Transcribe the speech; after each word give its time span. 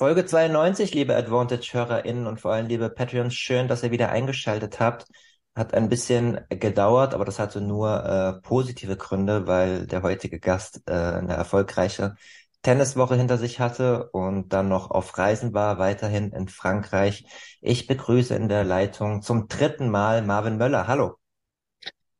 Folge 0.00 0.24
92, 0.24 0.94
liebe 0.94 1.14
Advantage-HörerInnen 1.14 2.26
und 2.26 2.40
vor 2.40 2.54
allem 2.54 2.68
liebe 2.68 2.88
Patreons, 2.88 3.34
schön, 3.34 3.68
dass 3.68 3.82
ihr 3.82 3.90
wieder 3.90 4.08
eingeschaltet 4.08 4.80
habt. 4.80 5.04
Hat 5.54 5.74
ein 5.74 5.90
bisschen 5.90 6.40
gedauert, 6.48 7.12
aber 7.12 7.26
das 7.26 7.38
hatte 7.38 7.60
nur 7.60 8.02
äh, 8.02 8.40
positive 8.40 8.96
Gründe, 8.96 9.46
weil 9.46 9.86
der 9.86 10.02
heutige 10.02 10.40
Gast 10.40 10.80
äh, 10.86 10.92
eine 10.94 11.34
erfolgreiche 11.34 12.14
Tenniswoche 12.62 13.14
hinter 13.16 13.36
sich 13.36 13.60
hatte 13.60 14.08
und 14.12 14.54
dann 14.54 14.70
noch 14.70 14.90
auf 14.90 15.18
Reisen 15.18 15.52
war, 15.52 15.78
weiterhin 15.78 16.32
in 16.32 16.48
Frankreich. 16.48 17.26
Ich 17.60 17.86
begrüße 17.86 18.34
in 18.34 18.48
der 18.48 18.64
Leitung 18.64 19.20
zum 19.20 19.48
dritten 19.48 19.90
Mal 19.90 20.22
Marvin 20.22 20.56
Möller. 20.56 20.86
Hallo. 20.86 21.16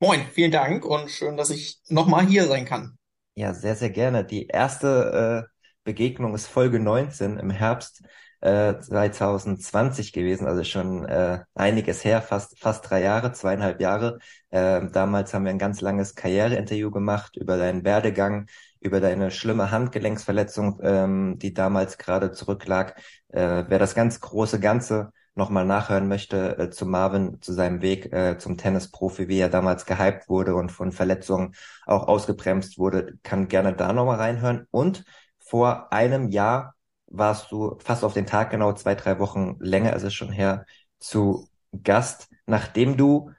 Moin, 0.01 0.26
vielen 0.30 0.51
Dank 0.51 0.84
und 0.84 1.10
schön, 1.10 1.38
dass 1.38 1.48
ich 1.48 1.80
nochmal 1.88 2.26
hier 2.26 2.46
sein 2.46 2.66
kann. 2.66 2.98
Ja, 3.37 3.54
sehr, 3.54 3.74
sehr 3.74 3.88
gerne. 3.88 4.23
Die 4.26 4.48
erste 4.48 5.48
äh, 5.48 5.59
Begegnung 5.84 6.34
ist 6.34 6.46
Folge 6.46 6.78
19 6.78 7.38
im 7.38 7.50
Herbst 7.50 8.02
äh, 8.40 8.78
2020 8.78 10.12
gewesen, 10.12 10.46
also 10.46 10.64
schon 10.64 11.04
äh, 11.06 11.40
einiges 11.54 12.04
her, 12.04 12.22
fast 12.22 12.59
fast 12.59 12.88
drei 12.88 13.02
Jahre, 13.02 13.32
zweieinhalb 13.32 13.80
Jahre. 13.80 14.18
Äh, 14.50 14.88
damals 14.90 15.34
haben 15.34 15.45
wir 15.45 15.50
ein 15.50 15.59
ganz 15.59 15.80
langes 15.80 16.14
Karriereinterview 16.14 16.90
gemacht 16.90 17.37
über 17.37 17.56
deinen 17.56 17.84
Werdegang, 17.84 18.46
über 18.80 19.00
deine 19.00 19.30
schlimme 19.30 19.70
Handgelenksverletzung, 19.70 20.80
ähm, 20.82 21.38
die 21.38 21.54
damals 21.54 21.98
gerade 21.98 22.32
zurücklag. 22.32 22.96
Äh, 23.28 23.65
wer 23.68 23.78
das 23.78 23.94
ganz 23.94 24.20
große 24.20 24.60
Ganze 24.60 25.12
nochmal 25.34 25.65
nachhören 25.65 26.09
möchte 26.09 26.59
äh, 26.59 26.70
zu 26.70 26.87
Marvin, 26.87 27.40
zu 27.40 27.52
seinem 27.52 27.82
Weg 27.82 28.12
äh, 28.12 28.38
zum 28.38 28.56
Tennisprofi, 28.56 29.28
wie 29.28 29.38
er 29.38 29.48
damals 29.48 29.87
gehypt 29.87 30.28
wurde 30.28 30.54
und 30.54 30.72
von 30.72 30.92
Verletzungen 30.92 31.54
auch 31.87 32.09
ausgebremst 32.09 32.78
wurde, 32.78 33.18
kann 33.22 33.48
gerne 33.48 33.74
da 33.74 33.92
nochmal 33.92 34.16
reinhören. 34.16 34.66
Und 34.70 35.04
vor 35.51 35.93
einem 35.93 36.29
Jahr 36.29 36.76
warst 37.09 37.51
du 37.51 37.76
fast 37.80 38.04
auf 38.04 38.15
den 38.15 38.24
Tag 38.26 38.51
genau 38.51 38.73
zwei, 38.73 38.95
drei 38.95 39.18
Wochen 39.18 39.56
länger 39.59 39.95
ist 39.95 40.04
es 40.04 40.15
schon 40.15 40.30
her 40.30 40.65
zu 41.01 41.48
Gast, 41.82 42.29
nachdem 42.46 42.96
du 42.96 43.32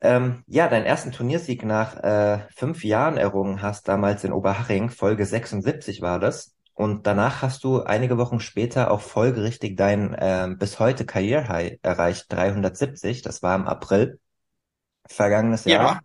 ähm, 0.00 0.44
ja 0.46 0.68
deinen 0.68 0.86
ersten 0.86 1.10
Turniersieg 1.10 1.64
nach 1.64 1.96
äh, 2.04 2.46
fünf 2.54 2.84
Jahren 2.84 3.16
errungen 3.16 3.62
hast, 3.62 3.88
damals 3.88 4.22
in 4.22 4.32
Oberhaching, 4.32 4.90
Folge 4.90 5.26
76 5.26 6.02
war 6.02 6.20
das. 6.20 6.54
Und 6.72 7.04
danach 7.06 7.42
hast 7.42 7.64
du 7.64 7.82
einige 7.82 8.16
Wochen 8.16 8.38
später 8.38 8.92
auch 8.92 9.00
folgerichtig 9.00 9.76
dein 9.76 10.14
äh, 10.14 10.54
bis 10.56 10.78
heute 10.78 11.04
Karrierehigh 11.04 11.78
erreicht, 11.82 12.32
370. 12.32 13.22
Das 13.22 13.42
war 13.42 13.56
im 13.56 13.66
April 13.66 14.20
vergangenes 15.08 15.64
Jahr. 15.64 15.94
Ja. 15.94 16.00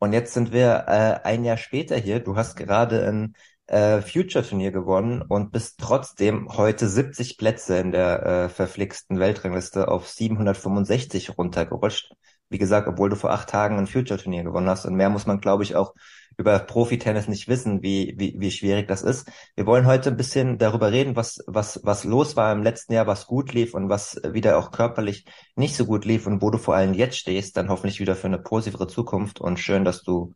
Und 0.00 0.12
jetzt 0.12 0.34
sind 0.34 0.52
wir 0.52 0.86
äh, 0.88 1.20
ein 1.22 1.44
Jahr 1.44 1.56
später 1.56 1.96
hier. 1.96 2.18
Du 2.18 2.34
hast 2.34 2.56
gerade 2.56 3.06
ein 3.06 3.34
äh, 3.66 4.00
Future-Turnier 4.02 4.72
gewonnen 4.72 5.22
und 5.22 5.52
bist 5.52 5.78
trotzdem 5.78 6.48
heute 6.56 6.88
70 6.88 7.38
Plätze 7.38 7.78
in 7.78 7.92
der 7.92 8.26
äh, 8.26 8.48
verflixten 8.48 9.18
Weltrangliste 9.18 9.88
auf 9.88 10.08
765 10.08 11.38
runtergerutscht. 11.38 12.12
Wie 12.48 12.58
gesagt, 12.58 12.86
obwohl 12.86 13.08
du 13.08 13.16
vor 13.16 13.30
acht 13.30 13.48
Tagen 13.48 13.78
ein 13.78 13.86
Future-Turnier 13.86 14.44
gewonnen 14.44 14.68
hast. 14.68 14.84
Und 14.84 14.94
mehr 14.94 15.08
muss 15.08 15.26
man, 15.26 15.40
glaube 15.40 15.62
ich, 15.62 15.74
auch 15.74 15.94
über 16.36 16.58
Profi-Tennis 16.58 17.28
nicht 17.28 17.48
wissen, 17.48 17.82
wie, 17.82 18.14
wie, 18.16 18.34
wie 18.38 18.50
schwierig 18.50 18.88
das 18.88 19.02
ist. 19.02 19.30
Wir 19.54 19.66
wollen 19.66 19.86
heute 19.86 20.10
ein 20.10 20.16
bisschen 20.16 20.58
darüber 20.58 20.92
reden, 20.92 21.16
was, 21.16 21.38
was, 21.46 21.80
was 21.82 22.04
los 22.04 22.36
war 22.36 22.52
im 22.52 22.62
letzten 22.62 22.92
Jahr, 22.92 23.06
was 23.06 23.26
gut 23.26 23.52
lief 23.52 23.74
und 23.74 23.88
was 23.88 24.20
wieder 24.32 24.58
auch 24.58 24.70
körperlich 24.70 25.24
nicht 25.56 25.76
so 25.76 25.86
gut 25.86 26.04
lief 26.04 26.26
und 26.26 26.42
wo 26.42 26.50
du 26.50 26.58
vor 26.58 26.74
allem 26.74 26.94
jetzt 26.94 27.16
stehst, 27.16 27.56
dann 27.56 27.68
hoffentlich 27.68 28.00
wieder 28.00 28.16
für 28.16 28.26
eine 28.26 28.38
positivere 28.38 28.86
Zukunft 28.86 29.40
und 29.40 29.58
schön, 29.58 29.84
dass 29.84 30.02
du, 30.02 30.34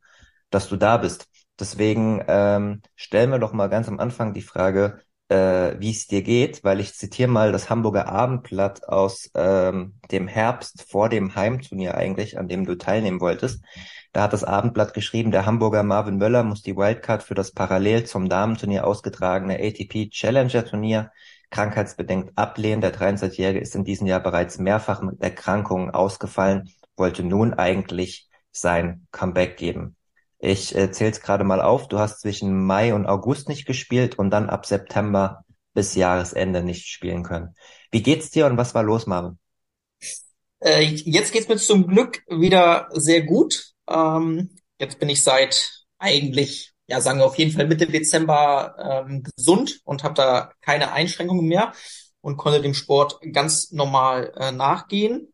dass 0.51 0.69
du 0.69 0.77
da 0.77 0.97
bist. 0.99 1.28
Deswegen 1.59 2.22
ähm, 2.28 2.83
stellen 2.94 3.31
wir 3.31 3.39
doch 3.39 3.53
mal 3.53 3.69
ganz 3.69 3.89
am 3.89 3.99
Anfang 3.99 4.34
die 4.34 4.43
Frage, 4.43 5.00
äh, 5.28 5.75
wie 5.78 5.91
es 5.91 6.06
dir 6.06 6.22
geht, 6.22 6.62
weil 6.65 6.81
ich 6.81 6.94
zitiere 6.94 7.31
mal 7.31 7.53
das 7.53 7.71
Hamburger 7.71 8.09
Abendblatt 8.09 8.89
aus 8.89 9.31
ähm, 9.34 9.99
dem 10.11 10.28
Herbst 10.28 10.84
vor 10.89 11.09
dem 11.09 11.34
Heimturnier 11.34 11.95
eigentlich, 11.97 12.39
an 12.39 12.49
dem 12.49 12.65
du 12.65 12.77
teilnehmen 12.77 13.21
wolltest. 13.21 13.65
Da 14.12 14.22
hat 14.22 14.33
das 14.33 14.45
Abendblatt 14.45 14.95
geschrieben, 14.95 15.31
der 15.31 15.47
Hamburger 15.47 15.83
Marvin 15.83 16.16
Möller 16.16 16.43
muss 16.43 16.62
die 16.62 16.77
Wildcard 16.77 17.22
für 17.22 17.34
das 17.34 17.53
parallel 17.53 18.05
zum 18.05 18.28
Damenturnier 18.28 18.87
ausgetragene 18.87 19.59
ATP 19.59 20.11
Challenger 20.11 20.65
Turnier 20.65 21.11
krankheitsbedingt 21.50 22.33
ablehnen. 22.37 22.81
Der 22.81 22.95
23-Jährige 22.95 23.61
ist 23.61 23.75
in 23.75 23.84
diesem 23.84 24.06
Jahr 24.06 24.21
bereits 24.21 24.59
mehrfach 24.59 25.03
mit 25.03 25.21
Erkrankungen 25.21 25.91
ausgefallen, 25.91 26.71
wollte 26.97 27.22
nun 27.25 27.55
eigentlich 27.55 28.28
sein 28.53 29.06
Comeback 29.11 29.56
geben. 29.56 29.96
Ich 30.39 30.75
äh, 30.75 30.91
zähle 30.91 31.11
es 31.11 31.21
gerade 31.21 31.45
mal 31.45 31.61
auf. 31.61 31.89
Du 31.89 31.99
hast 31.99 32.21
zwischen 32.21 32.65
Mai 32.65 32.95
und 32.95 33.07
August 33.07 33.49
nicht 33.49 33.67
gespielt 33.67 34.19
und 34.19 34.31
dann 34.31 34.51
ab 34.51 34.67
September 34.67 35.45
bis 35.73 35.95
Jahresende 35.95 36.63
nicht 36.63 36.87
spielen 36.87 37.23
können. 37.23 37.55
Wie 37.91 38.03
geht's 38.03 38.31
dir 38.31 38.47
und 38.47 38.57
was 38.57 38.75
war 38.75 38.83
los, 38.83 39.07
Marvin? 39.07 39.39
Äh, 40.61 40.83
jetzt 40.83 41.33
geht's 41.33 41.49
mir 41.49 41.57
zum 41.57 41.87
Glück 41.87 42.23
wieder 42.29 42.89
sehr 42.93 43.23
gut. 43.23 43.73
Ähm, 43.89 44.57
jetzt 44.81 44.99
bin 44.99 45.09
ich 45.09 45.23
seit 45.23 45.85
eigentlich, 45.99 46.73
ja, 46.87 47.01
sagen 47.01 47.19
wir 47.19 47.27
auf 47.27 47.39
jeden 47.39 47.53
Fall 47.53 47.67
Mitte 47.67 47.87
Dezember 47.87 49.05
ähm, 49.07 49.23
gesund 49.23 49.81
und 49.85 50.03
habe 50.03 50.15
da 50.15 50.53
keine 50.61 50.93
Einschränkungen 50.93 51.47
mehr 51.47 51.73
und 52.21 52.37
konnte 52.37 52.61
dem 52.61 52.75
Sport 52.75 53.21
ganz 53.33 53.71
normal 53.73 54.33
äh, 54.37 54.53
nachgehen. 54.53 55.33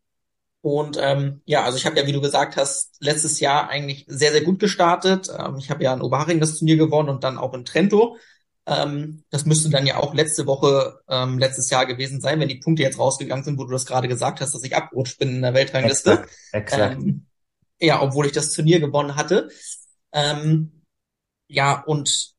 Und 0.63 0.97
ähm, 1.01 1.43
ja, 1.45 1.65
also 1.65 1.77
ich 1.77 1.87
habe 1.87 1.99
ja, 1.99 2.07
wie 2.07 2.13
du 2.13 2.21
gesagt 2.21 2.57
hast, 2.57 2.97
letztes 3.01 3.41
Jahr 3.41 3.69
eigentlich 3.69 4.05
sehr, 4.07 4.31
sehr 4.31 4.43
gut 4.43 4.61
gestartet. 4.61 5.29
Ähm, 5.37 5.57
ich 5.59 5.71
habe 5.71 5.83
ja 5.83 5.93
in 5.93 6.01
Oberhaching 6.01 6.39
das 6.39 6.57
Turnier 6.57 6.77
gewonnen 6.77 7.09
und 7.09 7.25
dann 7.25 7.37
auch 7.37 7.53
in 7.53 7.65
Trento. 7.65 8.17
Ähm, 8.65 9.25
das 9.31 9.45
müsste 9.45 9.71
dann 9.71 9.87
ja 9.87 9.97
auch 9.97 10.15
letzte 10.15 10.47
Woche, 10.47 11.01
ähm, 11.09 11.39
letztes 11.39 11.69
Jahr 11.69 11.85
gewesen 11.85 12.21
sein, 12.21 12.39
wenn 12.39 12.49
die 12.49 12.61
Punkte 12.61 12.85
jetzt 12.85 12.99
rausgegangen 12.99 13.45
sind, 13.45 13.59
wo 13.59 13.65
du 13.65 13.73
das 13.73 13.87
gerade 13.87 14.07
gesagt 14.07 14.41
hast, 14.41 14.55
dass 14.55 14.63
ich 14.63 14.77
abgerutscht 14.77 15.19
bin 15.19 15.31
in 15.31 15.43
der 15.43 15.53
Weltrangliste. 15.53 16.13
Exakt. 16.13 16.31
exakt. 16.53 16.95
Ähm, 16.95 17.27
ja, 17.81 18.01
obwohl 18.01 18.27
ich 18.27 18.33
das 18.33 18.53
Turnier 18.53 18.79
gewonnen 18.79 19.17
hatte. 19.17 19.51
Ähm, 20.13 20.85
ja, 21.49 21.83
und 21.83 22.35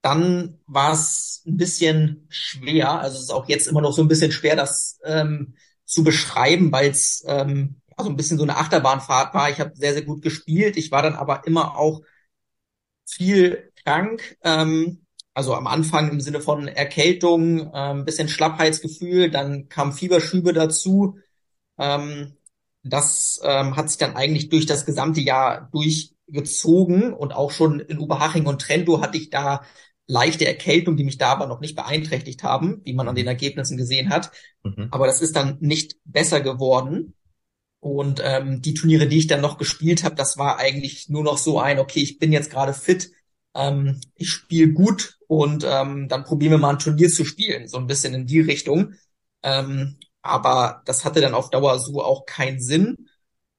dann 0.00 0.58
war 0.66 0.92
es 0.92 1.42
ein 1.46 1.58
bisschen 1.58 2.26
schwer. 2.30 2.98
Also 3.00 3.18
es 3.18 3.24
ist 3.24 3.30
auch 3.30 3.46
jetzt 3.46 3.68
immer 3.68 3.82
noch 3.82 3.92
so 3.92 4.00
ein 4.00 4.08
bisschen 4.08 4.32
schwer, 4.32 4.56
das 4.56 4.98
ähm, 5.04 5.54
zu 5.88 6.04
beschreiben, 6.04 6.70
weil 6.72 6.90
es 6.90 7.24
ähm, 7.26 7.80
so 7.98 8.08
ein 8.08 8.16
bisschen 8.16 8.38
so 8.38 8.44
eine 8.44 8.56
Achterbahnfahrt 8.58 9.34
war. 9.34 9.50
Ich 9.50 9.60
habe 9.60 9.74
sehr, 9.74 9.94
sehr 9.94 10.02
gut 10.04 10.22
gespielt. 10.22 10.76
Ich 10.76 10.92
war 10.92 11.02
dann 11.02 11.14
aber 11.16 11.46
immer 11.46 11.76
auch 11.76 12.02
viel 13.06 13.72
krank. 13.84 14.36
Ähm, 14.42 15.04
also 15.34 15.54
am 15.54 15.66
Anfang 15.66 16.10
im 16.10 16.20
Sinne 16.20 16.40
von 16.40 16.66
Erkältung, 16.68 17.70
ähm, 17.74 18.04
bisschen 18.04 18.28
Schlappheitsgefühl, 18.28 19.30
dann 19.30 19.68
kam 19.68 19.92
Fieberschübe 19.92 20.52
dazu. 20.52 21.18
Ähm, 21.78 22.36
das 22.82 23.40
ähm, 23.44 23.76
hat 23.76 23.88
sich 23.90 23.98
dann 23.98 24.16
eigentlich 24.16 24.48
durch 24.50 24.66
das 24.66 24.86
gesamte 24.86 25.20
Jahr 25.20 25.70
durchgezogen 25.72 27.12
und 27.12 27.32
auch 27.34 27.50
schon 27.52 27.80
in 27.80 27.98
Oberhaching 27.98 28.46
und 28.46 28.62
Trento 28.62 29.00
hatte 29.02 29.18
ich 29.18 29.30
da 29.30 29.62
leichte 30.08 30.46
Erkältung, 30.46 30.96
die 30.96 31.04
mich 31.04 31.18
da 31.18 31.28
aber 31.28 31.46
noch 31.46 31.60
nicht 31.60 31.76
beeinträchtigt 31.76 32.42
haben, 32.42 32.80
wie 32.84 32.94
man 32.94 33.08
an 33.08 33.14
den 33.14 33.26
mhm. 33.26 33.28
Ergebnissen 33.28 33.76
gesehen 33.76 34.08
hat. 34.08 34.32
Mhm. 34.64 34.88
Aber 34.90 35.06
das 35.06 35.20
ist 35.20 35.36
dann 35.36 35.58
nicht 35.60 35.96
besser 36.04 36.40
geworden. 36.40 37.14
Und 37.80 38.20
ähm, 38.24 38.60
die 38.60 38.74
Turniere, 38.74 39.06
die 39.06 39.18
ich 39.18 39.28
dann 39.28 39.40
noch 39.40 39.58
gespielt 39.58 40.02
habe, 40.02 40.16
das 40.16 40.36
war 40.36 40.58
eigentlich 40.58 41.08
nur 41.08 41.22
noch 41.22 41.38
so 41.38 41.60
ein, 41.60 41.78
okay, 41.78 42.00
ich 42.00 42.18
bin 42.18 42.32
jetzt 42.32 42.50
gerade 42.50 42.74
fit, 42.74 43.12
ähm, 43.54 44.00
ich 44.14 44.30
spiele 44.30 44.72
gut 44.72 45.18
und 45.28 45.64
ähm, 45.68 46.08
dann 46.08 46.24
probieren 46.24 46.52
wir 46.52 46.58
mal 46.58 46.70
ein 46.70 46.78
Turnier 46.80 47.08
zu 47.08 47.24
spielen, 47.24 47.68
so 47.68 47.76
ein 47.76 47.86
bisschen 47.86 48.14
in 48.14 48.26
die 48.26 48.40
Richtung. 48.40 48.94
Ähm, 49.42 49.98
aber 50.22 50.82
das 50.86 51.04
hatte 51.04 51.20
dann 51.20 51.34
auf 51.34 51.50
Dauer 51.50 51.78
so 51.78 52.02
auch 52.02 52.24
keinen 52.26 52.60
Sinn. 52.60 52.96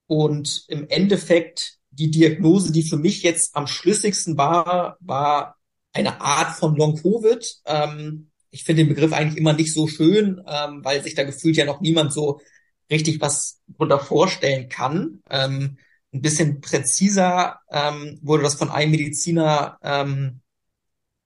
Und 0.07 0.65
im 0.67 0.87
Endeffekt, 0.89 1.77
die 1.91 2.11
Diagnose, 2.11 2.71
die 2.71 2.83
für 2.83 2.97
mich 2.97 3.21
jetzt 3.21 3.55
am 3.55 3.67
schlüssigsten 3.67 4.37
war, 4.37 4.97
war 4.99 5.58
eine 5.99 6.21
Art 6.21 6.55
von 6.57 6.75
Long-Covid. 6.75 7.61
Ähm, 7.65 8.31
ich 8.51 8.63
finde 8.63 8.83
den 8.83 8.89
Begriff 8.89 9.13
eigentlich 9.13 9.37
immer 9.37 9.53
nicht 9.53 9.73
so 9.73 9.87
schön, 9.87 10.41
ähm, 10.47 10.83
weil 10.83 11.03
sich 11.03 11.15
da 11.15 11.23
gefühlt 11.23 11.57
ja 11.57 11.65
noch 11.65 11.81
niemand 11.81 12.13
so 12.13 12.41
richtig 12.89 13.21
was 13.21 13.61
drunter 13.67 13.99
vorstellen 13.99 14.69
kann. 14.69 15.21
Ähm, 15.29 15.77
ein 16.11 16.21
bisschen 16.21 16.61
präziser 16.61 17.59
ähm, 17.69 18.19
wurde 18.23 18.43
das 18.43 18.55
von 18.55 18.69
einem 18.71 18.91
Mediziner 18.91 19.77
ähm, 19.83 20.41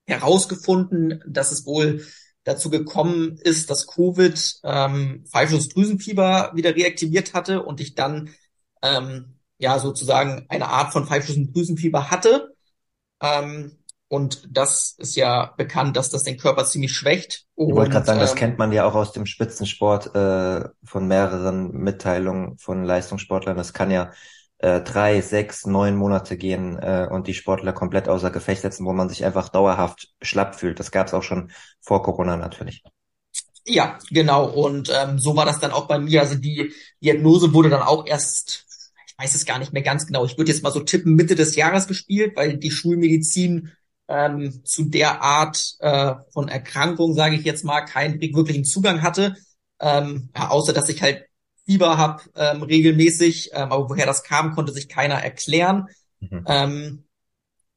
herausgefunden, 0.06 1.22
dass 1.26 1.52
es 1.52 1.64
wohl 1.64 2.04
dazu 2.44 2.68
gekommen 2.68 3.38
ist, 3.42 3.70
dass 3.70 3.86
Covid 3.86 4.60
ähm, 4.64 5.24
falsches 5.30 5.68
Drüsenfieber 5.70 6.52
wieder 6.54 6.76
reaktiviert 6.76 7.32
hatte 7.32 7.62
und 7.62 7.80
ich 7.80 7.94
dann 7.94 8.30
ähm, 8.82 9.38
ja 9.56 9.78
sozusagen 9.78 10.44
eine 10.50 10.68
Art 10.68 10.92
von 10.92 11.06
falsches 11.06 11.36
Drüsenfieber 11.52 12.10
hatte. 12.10 12.54
Ähm, 13.22 13.78
und 14.14 14.48
das 14.48 14.94
ist 14.98 15.16
ja 15.16 15.52
bekannt, 15.56 15.96
dass 15.96 16.08
das 16.08 16.22
den 16.22 16.36
Körper 16.36 16.64
ziemlich 16.64 16.92
schwächt. 16.92 17.46
Und, 17.56 17.70
ich 17.70 17.74
wollte 17.74 17.90
gerade 17.90 18.06
sagen, 18.06 18.20
das 18.20 18.30
ähm, 18.30 18.36
kennt 18.36 18.58
man 18.58 18.70
ja 18.70 18.84
auch 18.84 18.94
aus 18.94 19.10
dem 19.10 19.26
Spitzensport 19.26 20.14
äh, 20.14 20.68
von 20.84 21.08
mehreren 21.08 21.72
Mitteilungen 21.72 22.56
von 22.58 22.84
Leistungssportlern. 22.84 23.56
Das 23.56 23.72
kann 23.72 23.90
ja 23.90 24.12
äh, 24.58 24.82
drei, 24.82 25.20
sechs, 25.20 25.66
neun 25.66 25.96
Monate 25.96 26.36
gehen 26.36 26.78
äh, 26.78 27.08
und 27.10 27.26
die 27.26 27.34
Sportler 27.34 27.72
komplett 27.72 28.08
außer 28.08 28.30
Gefecht 28.30 28.62
setzen, 28.62 28.86
wo 28.86 28.92
man 28.92 29.08
sich 29.08 29.24
einfach 29.24 29.48
dauerhaft 29.48 30.12
schlapp 30.22 30.54
fühlt. 30.54 30.78
Das 30.78 30.92
gab 30.92 31.08
es 31.08 31.14
auch 31.14 31.24
schon 31.24 31.50
vor 31.80 32.04
Corona 32.04 32.36
natürlich. 32.36 32.84
Ja, 33.66 33.98
genau. 34.10 34.46
Und 34.48 34.92
ähm, 34.94 35.18
so 35.18 35.34
war 35.34 35.44
das 35.44 35.58
dann 35.58 35.72
auch 35.72 35.88
bei 35.88 35.98
mir. 35.98 36.20
Also 36.20 36.36
die 36.36 36.72
Diagnose 37.02 37.52
wurde 37.52 37.68
dann 37.68 37.82
auch 37.82 38.06
erst, 38.06 38.64
ich 39.08 39.14
weiß 39.18 39.34
es 39.34 39.44
gar 39.44 39.58
nicht 39.58 39.72
mehr 39.72 39.82
ganz 39.82 40.06
genau. 40.06 40.24
Ich 40.24 40.38
würde 40.38 40.52
jetzt 40.52 40.62
mal 40.62 40.70
so 40.70 40.80
tippen, 40.80 41.16
Mitte 41.16 41.34
des 41.34 41.56
Jahres 41.56 41.88
gespielt, 41.88 42.36
weil 42.36 42.58
die 42.58 42.70
Schulmedizin 42.70 43.72
ähm, 44.08 44.64
zu 44.64 44.84
der 44.84 45.22
Art 45.22 45.76
äh, 45.80 46.14
von 46.32 46.48
Erkrankung, 46.48 47.14
sage 47.14 47.36
ich 47.36 47.44
jetzt 47.44 47.64
mal, 47.64 47.82
keinen 47.82 48.20
wirklichen 48.20 48.64
Zugang 48.64 49.02
hatte. 49.02 49.36
Ähm, 49.80 50.30
ja, 50.36 50.48
außer 50.50 50.72
dass 50.72 50.88
ich 50.88 51.02
halt 51.02 51.24
Fieber 51.66 51.96
habe 51.96 52.22
ähm, 52.36 52.62
regelmäßig, 52.62 53.50
ähm, 53.52 53.72
aber 53.72 53.88
woher 53.88 54.06
das 54.06 54.22
kam, 54.22 54.54
konnte 54.54 54.72
sich 54.72 54.88
keiner 54.88 55.22
erklären. 55.22 55.88
Mhm. 56.20 56.44
Ähm, 56.46 57.04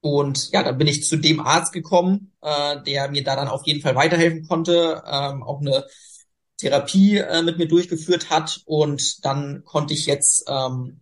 und 0.01 0.51
ja, 0.51 0.63
dann 0.63 0.77
bin 0.77 0.87
ich 0.87 1.05
zu 1.05 1.17
dem 1.17 1.39
Arzt 1.39 1.73
gekommen, 1.73 2.33
äh, 2.41 2.81
der 2.83 3.09
mir 3.09 3.23
da 3.23 3.35
dann 3.35 3.47
auf 3.47 3.65
jeden 3.65 3.81
Fall 3.81 3.95
weiterhelfen 3.95 4.47
konnte, 4.47 5.03
ähm, 5.05 5.43
auch 5.43 5.61
eine 5.61 5.85
Therapie 6.57 7.17
äh, 7.17 7.41
mit 7.41 7.57
mir 7.57 7.67
durchgeführt 7.67 8.29
hat. 8.29 8.61
Und 8.65 9.25
dann 9.25 9.63
konnte 9.63 9.93
ich 9.93 10.05
jetzt, 10.05 10.45
ähm, 10.47 11.01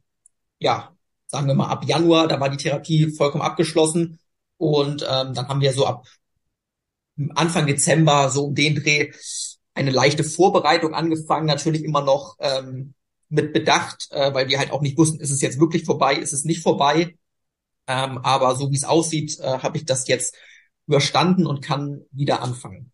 ja, 0.60 0.96
sagen 1.28 1.48
wir 1.48 1.56
mal 1.56 1.70
ab 1.70 1.86
Januar, 1.86 2.28
da 2.28 2.40
war 2.40 2.50
die 2.50 2.58
Therapie 2.58 3.12
vollkommen 3.12 3.44
abgeschlossen. 3.44 4.20
Und 4.58 5.04
ähm, 5.04 5.34
dann 5.34 5.48
haben 5.48 5.62
wir 5.62 5.74
so 5.74 5.86
ab 5.86 6.06
Anfang 7.36 7.66
Dezember, 7.68 8.30
so 8.30 8.46
um 8.46 8.56
den 8.56 8.76
Dreh, 8.76 9.12
eine 9.74 9.92
leichte 9.92 10.24
Vorbereitung 10.24 10.94
angefangen, 10.94 11.46
natürlich 11.46 11.84
immer 11.84 12.02
noch 12.02 12.36
ähm, 12.40 12.94
mit 13.30 13.54
Bedacht, 13.54 14.08
äh, 14.12 14.34
weil 14.34 14.48
wir 14.48 14.60
halt 14.60 14.72
auch 14.72 14.82
nicht 14.82 14.98
wussten, 14.98 15.20
ist 15.20 15.32
es 15.32 15.42
jetzt 15.42 15.60
wirklich 15.60 15.86
vorbei, 15.86 16.16
ist 16.16 16.34
es 16.34 16.46
nicht 16.46 16.62
vorbei. 16.62 17.18
Ähm, 17.88 18.18
aber 18.20 18.56
so 18.56 18.72
wie 18.72 18.76
es 18.76 18.84
aussieht, 18.84 19.40
äh, 19.40 19.60
habe 19.60 19.78
ich 19.78 19.86
das 19.86 20.08
jetzt 20.08 20.36
überstanden 20.88 21.46
und 21.46 21.62
kann 21.62 22.02
wieder 22.12 22.42
anfangen. 22.42 22.92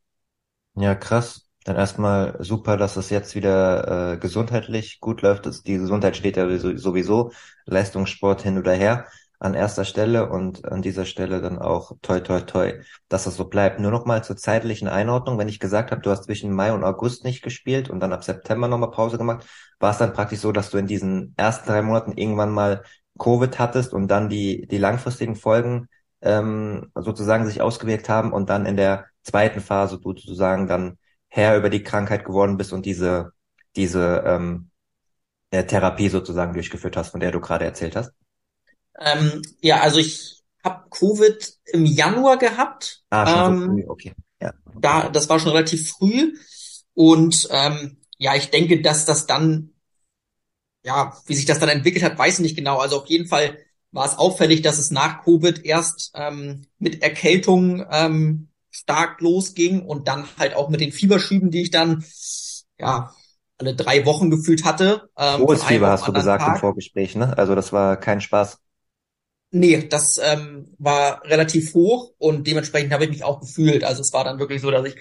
Ja, 0.75 0.96
krass. 0.96 1.48
Dann 1.63 1.75
erstmal 1.75 2.38
super, 2.44 2.75
dass 2.75 2.98
es 2.98 3.12
jetzt 3.12 3.36
wieder 3.36 4.13
äh, 4.13 4.18
gesundheitlich 4.18 5.00
gut 5.00 5.22
läuft. 5.22 5.46
Die 5.68 5.78
Gesundheit 5.78 6.18
steht 6.18 6.36
ja 6.36 6.48
sowieso 6.58 7.31
Leistungssport 7.66 8.42
hin 8.42 8.58
oder 8.58 8.74
her 8.74 9.06
an 9.42 9.56
erster 9.56 9.86
Stelle 9.86 10.30
und 10.30 10.66
an 10.72 10.84
dieser 10.84 11.06
Stelle 11.06 11.42
dann 11.42 11.58
auch 11.58 11.94
toi 12.04 12.20
toi 12.20 12.42
toi, 12.42 12.74
dass 13.10 13.24
das 13.24 13.36
so 13.36 13.46
bleibt. 13.46 13.80
Nur 13.80 13.90
noch 13.90 14.06
mal 14.06 14.24
zur 14.24 14.38
zeitlichen 14.38 14.88
Einordnung, 14.88 15.40
wenn 15.40 15.48
ich 15.50 15.60
gesagt 15.60 15.90
habe, 15.90 16.02
du 16.02 16.12
hast 16.12 16.26
zwischen 16.26 16.52
Mai 16.54 16.72
und 16.72 16.84
August 16.84 17.24
nicht 17.24 17.42
gespielt 17.42 17.90
und 17.90 18.00
dann 18.02 18.14
ab 18.14 18.24
September 18.24 18.68
nochmal 18.68 18.92
Pause 18.92 19.18
gemacht, 19.18 19.48
war 19.80 19.92
es 19.92 19.98
dann 19.98 20.14
praktisch 20.14 20.40
so, 20.40 20.52
dass 20.52 20.70
du 20.70 20.78
in 20.78 20.86
diesen 20.86 21.34
ersten 21.38 21.68
drei 21.68 21.82
Monaten 21.82 22.12
irgendwann 22.12 22.52
mal 22.52 22.84
Covid 23.18 23.58
hattest 23.58 23.94
und 23.94 24.10
dann 24.10 24.30
die, 24.30 24.68
die 24.68 24.78
langfristigen 24.78 25.36
Folgen 25.36 25.88
ähm, 26.22 26.92
sozusagen 26.94 27.48
sich 27.48 27.62
ausgewirkt 27.62 28.10
haben 28.10 28.34
und 28.34 28.50
dann 28.52 28.68
in 28.68 28.78
der 28.78 29.08
zweiten 29.24 29.60
Phase 29.60 30.00
du 30.00 30.14
sozusagen 30.14 30.68
dann 30.68 31.00
Herr 31.30 31.58
über 31.58 31.72
die 31.72 31.82
Krankheit 31.82 32.26
geworden 32.26 32.58
bist 32.58 32.74
und 32.74 32.86
diese, 32.86 33.32
diese 33.76 34.24
ähm, 34.24 34.70
äh, 35.50 35.64
Therapie 35.66 36.10
sozusagen 36.10 36.54
durchgeführt 36.54 36.96
hast, 36.96 37.10
von 37.10 37.20
der 37.20 37.32
du 37.32 37.40
gerade 37.40 37.66
erzählt 37.66 37.96
hast? 37.96 38.14
Ähm, 39.00 39.42
ja, 39.62 39.82
also 39.82 40.00
ich 40.00 40.44
habe 40.64 40.86
Covid 40.90 41.54
im 41.66 41.86
Januar 41.86 42.38
gehabt. 42.38 43.04
Ah, 43.10 43.26
schon 43.26 43.54
ähm, 43.54 43.60
so 43.60 43.72
früh, 43.72 43.86
okay. 43.88 44.14
Ja. 44.42 44.54
Da, 44.80 45.10
das 45.10 45.30
war 45.30 45.40
schon 45.40 45.52
relativ 45.52 45.90
früh. 45.90 46.36
Und 46.94 47.48
ähm, 47.52 47.98
ja, 48.18 48.36
ich 48.36 48.50
denke, 48.50 48.82
dass 48.82 49.06
das 49.06 49.26
dann, 49.26 49.72
ja, 50.84 51.18
wie 51.26 51.36
sich 51.36 51.46
das 51.46 51.60
dann 51.60 51.70
entwickelt 51.70 52.04
hat, 52.04 52.18
weiß 52.18 52.36
ich 52.36 52.44
nicht 52.44 52.56
genau. 52.56 52.78
Also 52.78 53.02
auf 53.02 53.08
jeden 53.08 53.28
Fall 53.28 53.58
war 53.92 54.06
es 54.06 54.18
auffällig, 54.18 54.62
dass 54.62 54.78
es 54.78 54.92
nach 54.92 55.24
Covid 55.24 55.66
erst 55.66 56.12
ähm, 56.16 56.68
mit 56.80 57.02
Erkältung 57.02 57.86
ähm, 57.90 58.50
stark 58.70 59.20
losging 59.22 59.86
und 59.86 60.08
dann 60.08 60.26
halt 60.38 60.56
auch 60.56 60.70
mit 60.70 60.82
den 60.82 60.92
Fieberschüben, 60.92 61.52
die 61.52 61.64
ich 61.64 61.72
dann 61.72 62.06
ja 62.80 63.14
alle 63.58 63.76
drei 63.76 64.06
Wochen 64.06 64.30
gefühlt 64.32 64.64
hatte. 64.66 65.10
Ähm, 65.18 65.42
Hohes 65.42 65.64
Fieber 65.64 65.90
hast 65.90 66.08
du 66.08 66.14
gesagt 66.14 66.44
Tag. 66.44 66.56
im 66.56 66.60
Vorgespräch, 66.60 67.16
ne? 67.16 67.38
Also 67.38 67.54
das 67.54 67.72
war 67.72 67.98
kein 67.98 68.22
Spaß. 68.22 68.60
Nee, 69.53 69.88
das 69.89 70.18
ähm, 70.18 70.74
war 70.77 71.24
relativ 71.25 71.74
hoch 71.74 72.13
und 72.18 72.48
dementsprechend 72.48 72.94
habe 72.94 73.03
ich 73.03 73.09
mich 73.09 73.24
auch 73.24 73.42
gefühlt. 73.42 73.83
Also 73.83 74.01
es 74.01 74.13
war 74.13 74.24
dann 74.24 74.39
wirklich 74.39 74.62
so, 74.62 74.71
dass 74.71 74.86
ich, 74.88 74.95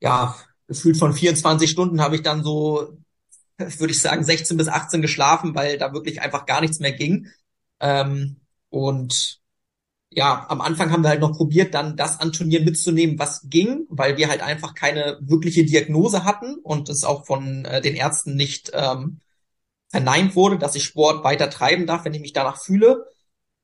ja, 0.00 0.36
gefühlt 0.66 0.96
von 0.96 1.12
24 1.12 1.70
Stunden 1.70 2.00
habe 2.00 2.16
ich 2.16 2.22
dann 2.22 2.42
so, 2.42 2.98
würde 3.58 3.92
ich 3.92 4.00
sagen, 4.00 4.24
16 4.24 4.56
bis 4.56 4.68
18 4.68 5.02
geschlafen, 5.02 5.54
weil 5.54 5.76
da 5.78 5.92
wirklich 5.92 6.22
einfach 6.22 6.46
gar 6.46 6.60
nichts 6.62 6.80
mehr 6.80 6.92
ging. 6.92 7.28
Ähm, 7.80 8.40
und 8.70 9.40
ja, 10.10 10.46
am 10.48 10.60
Anfang 10.62 10.90
haben 10.92 11.02
wir 11.02 11.10
halt 11.10 11.20
noch 11.20 11.36
probiert, 11.36 11.74
dann 11.74 11.96
das 11.96 12.20
an 12.20 12.32
Turnieren 12.32 12.64
mitzunehmen, 12.64 13.18
was 13.18 13.42
ging, 13.50 13.86
weil 13.90 14.16
wir 14.16 14.28
halt 14.28 14.42
einfach 14.42 14.74
keine 14.74 15.18
wirkliche 15.20 15.64
Diagnose 15.64 16.24
hatten 16.24 16.56
und 16.62 16.88
es 16.88 17.04
auch 17.04 17.26
von 17.26 17.64
äh, 17.66 17.82
den 17.82 17.96
Ärzten 17.96 18.34
nicht 18.36 18.70
ähm, 18.74 19.20
verneint 19.90 20.36
wurde, 20.36 20.58
dass 20.58 20.74
ich 20.74 20.84
Sport 20.84 21.24
weiter 21.24 21.50
treiben 21.50 21.86
darf, 21.86 22.04
wenn 22.04 22.14
ich 22.14 22.20
mich 22.22 22.32
danach 22.32 22.60
fühle. 22.62 23.06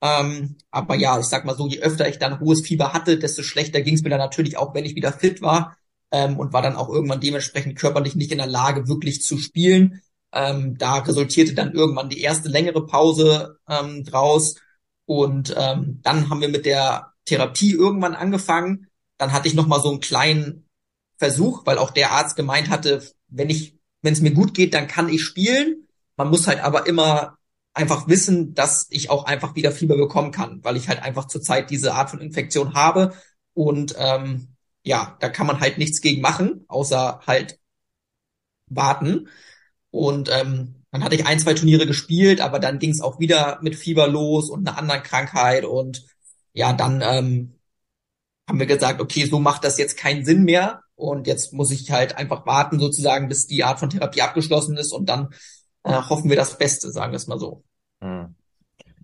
Ähm, 0.04 0.58
aber 0.70 0.96
ja, 0.96 1.18
ich 1.18 1.24
sag 1.24 1.46
mal 1.46 1.56
so, 1.56 1.66
je 1.66 1.80
öfter 1.80 2.06
ich 2.06 2.18
dann 2.18 2.38
hohes 2.38 2.60
Fieber 2.60 2.92
hatte, 2.92 3.18
desto 3.18 3.42
schlechter 3.42 3.80
ging 3.80 3.94
es 3.94 4.02
mir 4.02 4.10
dann 4.10 4.18
natürlich 4.18 4.58
auch, 4.58 4.74
wenn 4.74 4.84
ich 4.84 4.94
wieder 4.94 5.12
fit 5.14 5.40
war 5.40 5.78
ähm, 6.12 6.38
und 6.38 6.52
war 6.52 6.60
dann 6.60 6.76
auch 6.76 6.90
irgendwann 6.90 7.20
dementsprechend 7.20 7.78
körperlich 7.78 8.14
nicht 8.14 8.30
in 8.30 8.36
der 8.36 8.46
Lage, 8.46 8.86
wirklich 8.86 9.22
zu 9.22 9.38
spielen. 9.38 10.02
Ähm, 10.30 10.76
da 10.76 10.98
resultierte 10.98 11.54
dann 11.54 11.72
irgendwann 11.72 12.10
die 12.10 12.20
erste 12.20 12.50
längere 12.50 12.84
Pause 12.84 13.58
ähm, 13.66 14.04
draus 14.04 14.56
und 15.06 15.54
ähm, 15.56 16.00
dann 16.02 16.28
haben 16.28 16.42
wir 16.42 16.48
mit 16.48 16.66
der 16.66 17.14
Therapie 17.24 17.72
irgendwann 17.72 18.14
angefangen. 18.14 18.88
Dann 19.16 19.32
hatte 19.32 19.48
ich 19.48 19.54
noch 19.54 19.66
mal 19.66 19.80
so 19.80 19.90
einen 19.90 20.00
kleinen 20.00 20.68
Versuch, 21.16 21.64
weil 21.64 21.78
auch 21.78 21.90
der 21.90 22.12
Arzt 22.12 22.36
gemeint 22.36 22.68
hatte, 22.68 23.02
wenn 23.28 23.48
ich, 23.48 23.78
wenn 24.02 24.12
es 24.12 24.20
mir 24.20 24.32
gut 24.32 24.52
geht, 24.52 24.74
dann 24.74 24.86
kann 24.86 25.08
ich 25.08 25.22
spielen. 25.22 25.88
Man 26.16 26.28
muss 26.28 26.46
halt 26.46 26.60
aber 26.60 26.86
immer 26.86 27.38
einfach 27.74 28.08
wissen, 28.08 28.54
dass 28.54 28.86
ich 28.90 29.10
auch 29.10 29.24
einfach 29.24 29.56
wieder 29.56 29.72
Fieber 29.72 29.96
bekommen 29.96 30.30
kann, 30.30 30.62
weil 30.64 30.76
ich 30.76 30.88
halt 30.88 31.02
einfach 31.02 31.26
zurzeit 31.26 31.70
diese 31.70 31.94
Art 31.94 32.10
von 32.10 32.20
Infektion 32.20 32.74
habe. 32.74 33.14
Und 33.52 33.94
ähm, 33.98 34.56
ja, 34.84 35.16
da 35.20 35.28
kann 35.28 35.46
man 35.46 35.60
halt 35.60 35.78
nichts 35.78 36.00
gegen 36.00 36.22
machen, 36.22 36.64
außer 36.68 37.20
halt 37.26 37.58
warten. 38.68 39.28
Und 39.90 40.30
ähm, 40.32 40.84
dann 40.90 41.02
hatte 41.04 41.16
ich 41.16 41.26
ein, 41.26 41.40
zwei 41.40 41.54
Turniere 41.54 41.86
gespielt, 41.86 42.40
aber 42.40 42.60
dann 42.60 42.78
ging 42.78 42.90
es 42.90 43.00
auch 43.00 43.18
wieder 43.18 43.58
mit 43.62 43.74
Fieber 43.76 44.06
los 44.06 44.48
und 44.50 44.66
einer 44.66 44.78
anderen 44.78 45.02
Krankheit. 45.02 45.64
Und 45.64 46.06
ja, 46.52 46.72
dann 46.72 47.02
ähm, 47.02 47.58
haben 48.48 48.58
wir 48.60 48.66
gesagt, 48.66 49.00
okay, 49.00 49.24
so 49.26 49.40
macht 49.40 49.64
das 49.64 49.78
jetzt 49.78 49.96
keinen 49.96 50.24
Sinn 50.24 50.44
mehr. 50.44 50.82
Und 50.96 51.26
jetzt 51.26 51.52
muss 51.52 51.72
ich 51.72 51.90
halt 51.90 52.16
einfach 52.16 52.46
warten, 52.46 52.78
sozusagen, 52.78 53.28
bis 53.28 53.46
die 53.48 53.64
Art 53.64 53.80
von 53.80 53.90
Therapie 53.90 54.22
abgeschlossen 54.22 54.76
ist 54.76 54.92
und 54.92 55.08
dann 55.08 55.34
äh, 55.84 55.92
hoffen 55.92 56.28
wir 56.28 56.36
das 56.36 56.58
Beste, 56.58 56.90
sagen 56.90 57.12
wir 57.12 57.16
es 57.16 57.26
mal 57.26 57.38
so. 57.38 57.62
Hm. 58.00 58.34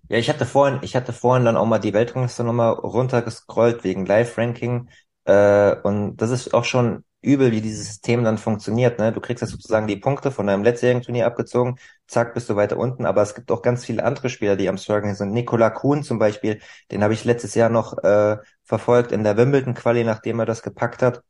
Ja, 0.09 0.17
ich 0.17 0.29
hatte 0.29 0.45
vorhin, 0.45 0.79
ich 0.81 0.95
hatte 0.95 1.13
vorhin 1.13 1.45
dann 1.45 1.55
auch 1.55 1.65
mal 1.65 1.79
die 1.79 1.93
Weltrangliste 1.93 2.43
nochmal 2.43 2.73
runtergescrollt 2.73 3.83
wegen 3.85 4.05
Live-Ranking. 4.05 4.89
Äh, 5.23 5.75
und 5.83 6.17
das 6.17 6.31
ist 6.31 6.53
auch 6.53 6.65
schon 6.65 7.05
übel, 7.21 7.51
wie 7.51 7.61
dieses 7.61 7.87
System 7.87 8.23
dann 8.23 8.37
funktioniert. 8.37 8.99
Ne? 8.99 9.11
Du 9.11 9.21
kriegst 9.21 9.41
ja 9.41 9.47
sozusagen 9.47 9.87
die 9.87 9.95
Punkte 9.95 10.31
von 10.31 10.47
deinem 10.47 10.63
letztjährigen 10.63 11.03
Turnier 11.03 11.27
abgezogen, 11.27 11.77
zack, 12.07 12.33
bist 12.33 12.49
du 12.49 12.55
weiter 12.55 12.77
unten. 12.77 13.05
Aber 13.05 13.21
es 13.21 13.35
gibt 13.35 13.51
auch 13.51 13.61
ganz 13.61 13.85
viele 13.85 14.03
andere 14.03 14.29
Spieler, 14.29 14.55
die 14.55 14.67
am 14.67 14.77
Struggling 14.77 15.15
sind. 15.15 15.31
Nikola 15.31 15.69
Kuhn 15.69 16.03
zum 16.03 16.19
Beispiel, 16.19 16.59
den 16.91 17.03
habe 17.03 17.13
ich 17.13 17.23
letztes 17.23 17.55
Jahr 17.55 17.69
noch 17.69 17.97
äh, 18.03 18.37
verfolgt 18.63 19.11
in 19.11 19.23
der 19.23 19.37
Wimbledon-Quali, 19.37 20.03
nachdem 20.03 20.39
er 20.39 20.45
das 20.45 20.63
gepackt 20.63 21.01
hat. 21.03 21.23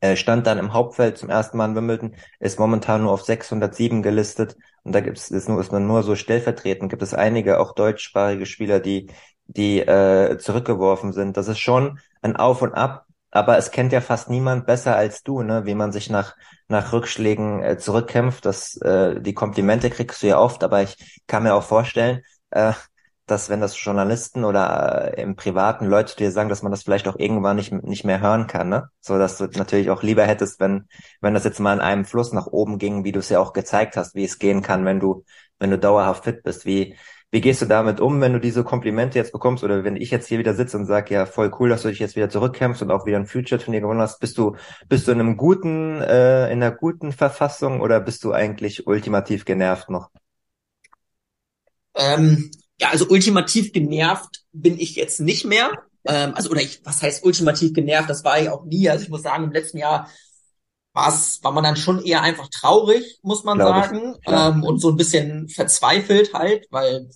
Er 0.00 0.16
stand 0.16 0.46
dann 0.46 0.58
im 0.58 0.72
Hauptfeld 0.72 1.18
zum 1.18 1.28
ersten 1.30 1.56
Mal 1.56 1.66
in 1.70 1.76
Wimbledon, 1.76 2.16
ist 2.38 2.58
momentan 2.58 3.02
nur 3.02 3.12
auf 3.12 3.22
607 3.22 4.02
gelistet 4.02 4.56
und 4.82 4.94
da 4.94 5.00
gibt 5.00 5.18
es 5.18 5.30
ist 5.30 5.48
nur 5.48 5.60
ist 5.60 5.72
man 5.72 5.86
nur 5.86 6.02
so 6.02 6.16
stellvertretend 6.16 6.90
gibt 6.90 7.02
es 7.02 7.12
einige 7.14 7.60
auch 7.60 7.74
deutschsprachige 7.74 8.46
Spieler, 8.46 8.80
die 8.80 9.10
die 9.46 9.80
äh, 9.80 10.38
zurückgeworfen 10.38 11.12
sind. 11.12 11.36
Das 11.36 11.48
ist 11.48 11.58
schon 11.58 11.98
ein 12.22 12.36
Auf 12.36 12.62
und 12.62 12.74
Ab, 12.74 13.06
aber 13.30 13.58
es 13.58 13.70
kennt 13.70 13.92
ja 13.92 14.00
fast 14.00 14.30
niemand 14.30 14.66
besser 14.66 14.96
als 14.96 15.22
du, 15.22 15.42
ne, 15.42 15.66
wie 15.66 15.74
man 15.74 15.92
sich 15.92 16.08
nach 16.10 16.34
nach 16.68 16.92
Rückschlägen 16.92 17.62
äh, 17.62 17.78
zurückkämpft. 17.78 18.44
Das 18.44 18.76
äh, 18.82 19.20
die 19.20 19.34
Komplimente 19.34 19.90
kriegst 19.90 20.22
du 20.22 20.28
ja 20.28 20.38
oft, 20.38 20.64
aber 20.64 20.82
ich 20.82 20.96
kann 21.26 21.42
mir 21.42 21.54
auch 21.54 21.62
vorstellen, 21.64 22.22
äh, 22.50 22.72
dass 23.30 23.48
wenn 23.48 23.60
das 23.60 23.82
Journalisten 23.82 24.44
oder 24.44 25.16
äh, 25.16 25.22
im 25.22 25.36
Privaten 25.36 25.86
Leute 25.86 26.16
dir 26.16 26.30
sagen, 26.32 26.48
dass 26.48 26.62
man 26.62 26.72
das 26.72 26.82
vielleicht 26.82 27.08
auch 27.08 27.16
irgendwann 27.18 27.56
nicht, 27.56 27.72
nicht 27.72 28.04
mehr 28.04 28.20
hören 28.20 28.46
kann, 28.46 28.68
ne? 28.68 28.90
So 29.00 29.18
dass 29.18 29.38
du 29.38 29.46
natürlich 29.46 29.90
auch 29.90 30.02
lieber 30.02 30.24
hättest, 30.24 30.60
wenn, 30.60 30.88
wenn 31.20 31.34
das 31.34 31.44
jetzt 31.44 31.60
mal 31.60 31.74
in 31.74 31.80
einem 31.80 32.04
Fluss 32.04 32.32
nach 32.32 32.46
oben 32.46 32.78
ging, 32.78 33.04
wie 33.04 33.12
du 33.12 33.20
es 33.20 33.28
ja 33.28 33.38
auch 33.40 33.52
gezeigt 33.52 33.96
hast, 33.96 34.14
wie 34.14 34.24
es 34.24 34.38
gehen 34.38 34.62
kann, 34.62 34.84
wenn 34.84 35.00
du, 35.00 35.24
wenn 35.58 35.70
du 35.70 35.78
dauerhaft 35.78 36.24
fit 36.24 36.42
bist. 36.42 36.66
Wie, 36.66 36.96
wie 37.30 37.40
gehst 37.40 37.62
du 37.62 37.66
damit 37.66 38.00
um, 38.00 38.20
wenn 38.20 38.32
du 38.32 38.40
diese 38.40 38.64
Komplimente 38.64 39.18
jetzt 39.18 39.32
bekommst 39.32 39.62
oder 39.62 39.84
wenn 39.84 39.96
ich 39.96 40.10
jetzt 40.10 40.26
hier 40.26 40.38
wieder 40.40 40.54
sitze 40.54 40.76
und 40.76 40.86
sage, 40.86 41.14
ja, 41.14 41.26
voll 41.26 41.52
cool, 41.60 41.68
dass 41.68 41.82
du 41.82 41.88
dich 41.88 42.00
jetzt 42.00 42.16
wieder 42.16 42.28
zurückkämpfst 42.28 42.82
und 42.82 42.90
auch 42.90 43.06
wieder 43.06 43.18
ein 43.18 43.26
Future-Turnier 43.26 43.80
gewonnen 43.80 44.00
hast, 44.00 44.18
bist 44.18 44.36
du, 44.38 44.56
bist 44.88 45.06
du 45.06 45.12
in 45.12 45.20
einem 45.20 45.36
guten, 45.36 46.00
äh, 46.00 46.46
in 46.50 46.62
einer 46.62 46.72
guten 46.72 47.12
Verfassung 47.12 47.80
oder 47.80 48.00
bist 48.00 48.24
du 48.24 48.32
eigentlich 48.32 48.86
ultimativ 48.86 49.44
genervt 49.44 49.90
noch? 49.90 50.10
Ähm, 51.94 52.50
ja, 52.80 52.88
also 52.88 53.06
ultimativ 53.08 53.72
genervt 53.72 54.42
bin 54.52 54.78
ich 54.78 54.96
jetzt 54.96 55.20
nicht 55.20 55.44
mehr. 55.44 55.70
Ähm, 56.04 56.32
also, 56.34 56.50
oder 56.50 56.62
ich, 56.62 56.80
was 56.84 57.02
heißt 57.02 57.24
ultimativ 57.24 57.74
genervt? 57.74 58.08
Das 58.08 58.24
war 58.24 58.40
ich 58.40 58.48
auch 58.48 58.64
nie. 58.64 58.88
Also 58.88 59.04
ich 59.04 59.10
muss 59.10 59.22
sagen, 59.22 59.44
im 59.44 59.52
letzten 59.52 59.78
Jahr 59.78 60.08
war's, 60.94 61.40
war 61.42 61.52
man 61.52 61.62
dann 61.62 61.76
schon 61.76 62.02
eher 62.02 62.22
einfach 62.22 62.48
traurig, 62.48 63.18
muss 63.22 63.44
man 63.44 63.58
Glaube 63.58 63.80
sagen. 63.80 64.14
Ähm, 64.26 64.64
und 64.64 64.78
so 64.80 64.88
ein 64.88 64.96
bisschen 64.96 65.48
verzweifelt 65.48 66.32
halt, 66.32 66.66
weil 66.70 67.10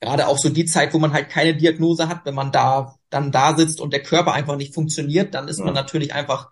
gerade 0.00 0.28
auch 0.28 0.38
so 0.38 0.50
die 0.50 0.66
Zeit, 0.66 0.92
wo 0.92 0.98
man 0.98 1.12
halt 1.14 1.30
keine 1.30 1.56
Diagnose 1.56 2.08
hat, 2.08 2.24
wenn 2.24 2.34
man 2.34 2.52
da 2.52 2.94
dann 3.08 3.32
da 3.32 3.56
sitzt 3.56 3.80
und 3.80 3.92
der 3.92 4.02
Körper 4.02 4.32
einfach 4.32 4.56
nicht 4.56 4.74
funktioniert, 4.74 5.34
dann 5.34 5.48
ist 5.48 5.58
ja. 5.58 5.64
man 5.64 5.74
natürlich 5.74 6.12
einfach, 6.12 6.50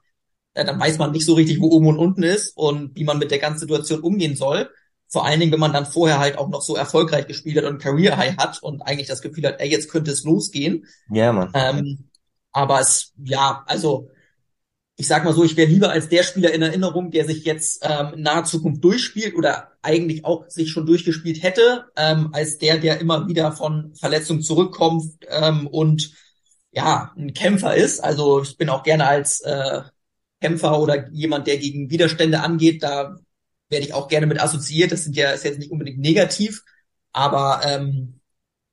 äh, 0.54 0.64
dann 0.64 0.80
weiß 0.80 0.98
man 0.98 1.12
nicht 1.12 1.26
so 1.26 1.34
richtig, 1.34 1.60
wo 1.60 1.68
oben 1.68 1.88
und 1.88 1.98
unten 1.98 2.22
ist 2.22 2.56
und 2.56 2.96
wie 2.96 3.04
man 3.04 3.18
mit 3.18 3.30
der 3.30 3.38
ganzen 3.38 3.60
Situation 3.60 4.00
umgehen 4.00 4.36
soll. 4.36 4.70
Vor 5.08 5.24
allen 5.24 5.40
Dingen, 5.40 5.52
wenn 5.52 5.60
man 5.60 5.72
dann 5.72 5.86
vorher 5.86 6.18
halt 6.18 6.36
auch 6.36 6.48
noch 6.48 6.62
so 6.62 6.76
erfolgreich 6.76 7.26
gespielt 7.26 7.56
hat 7.56 7.64
und 7.64 7.78
Career 7.78 8.16
High 8.16 8.36
hat 8.36 8.62
und 8.62 8.82
eigentlich 8.82 9.08
das 9.08 9.22
Gefühl 9.22 9.46
hat, 9.46 9.60
ey, 9.60 9.70
jetzt 9.70 9.90
könnte 9.90 10.10
es 10.10 10.24
losgehen. 10.24 10.86
Ja, 11.10 11.32
man. 11.32 11.50
Ähm, 11.54 12.10
aber 12.52 12.80
es, 12.80 13.12
ja, 13.24 13.64
also 13.66 14.10
ich 15.00 15.06
sag 15.06 15.24
mal 15.24 15.32
so, 15.32 15.44
ich 15.44 15.56
wäre 15.56 15.70
lieber 15.70 15.90
als 15.90 16.08
der 16.08 16.24
Spieler 16.24 16.52
in 16.52 16.60
Erinnerung, 16.60 17.12
der 17.12 17.24
sich 17.24 17.44
jetzt 17.44 17.86
ähm, 17.88 18.14
in 18.14 18.22
naher 18.22 18.42
Zukunft 18.44 18.82
durchspielt 18.82 19.36
oder 19.36 19.68
eigentlich 19.80 20.24
auch 20.24 20.48
sich 20.48 20.70
schon 20.70 20.86
durchgespielt 20.86 21.42
hätte, 21.42 21.84
ähm, 21.96 22.30
als 22.32 22.58
der, 22.58 22.78
der 22.78 23.00
immer 23.00 23.28
wieder 23.28 23.52
von 23.52 23.94
Verletzung 23.94 24.42
zurückkommt 24.42 25.14
ähm, 25.28 25.68
und 25.68 26.12
ja, 26.72 27.12
ein 27.16 27.32
Kämpfer 27.32 27.76
ist. 27.76 28.00
Also 28.00 28.42
ich 28.42 28.58
bin 28.58 28.68
auch 28.68 28.82
gerne 28.82 29.06
als 29.06 29.40
äh, 29.40 29.82
Kämpfer 30.40 30.80
oder 30.80 31.08
jemand, 31.10 31.46
der 31.46 31.58
gegen 31.58 31.90
Widerstände 31.90 32.40
angeht, 32.40 32.82
da 32.82 33.16
werde 33.68 33.86
ich 33.86 33.94
auch 33.94 34.08
gerne 34.08 34.26
mit 34.26 34.40
assoziiert. 34.40 34.92
Das 34.92 35.04
sind 35.04 35.16
ja, 35.16 35.30
ist 35.30 35.44
jetzt 35.44 35.58
nicht 35.58 35.70
unbedingt 35.70 35.98
negativ, 35.98 36.62
aber 37.12 37.60
ähm, 37.64 38.20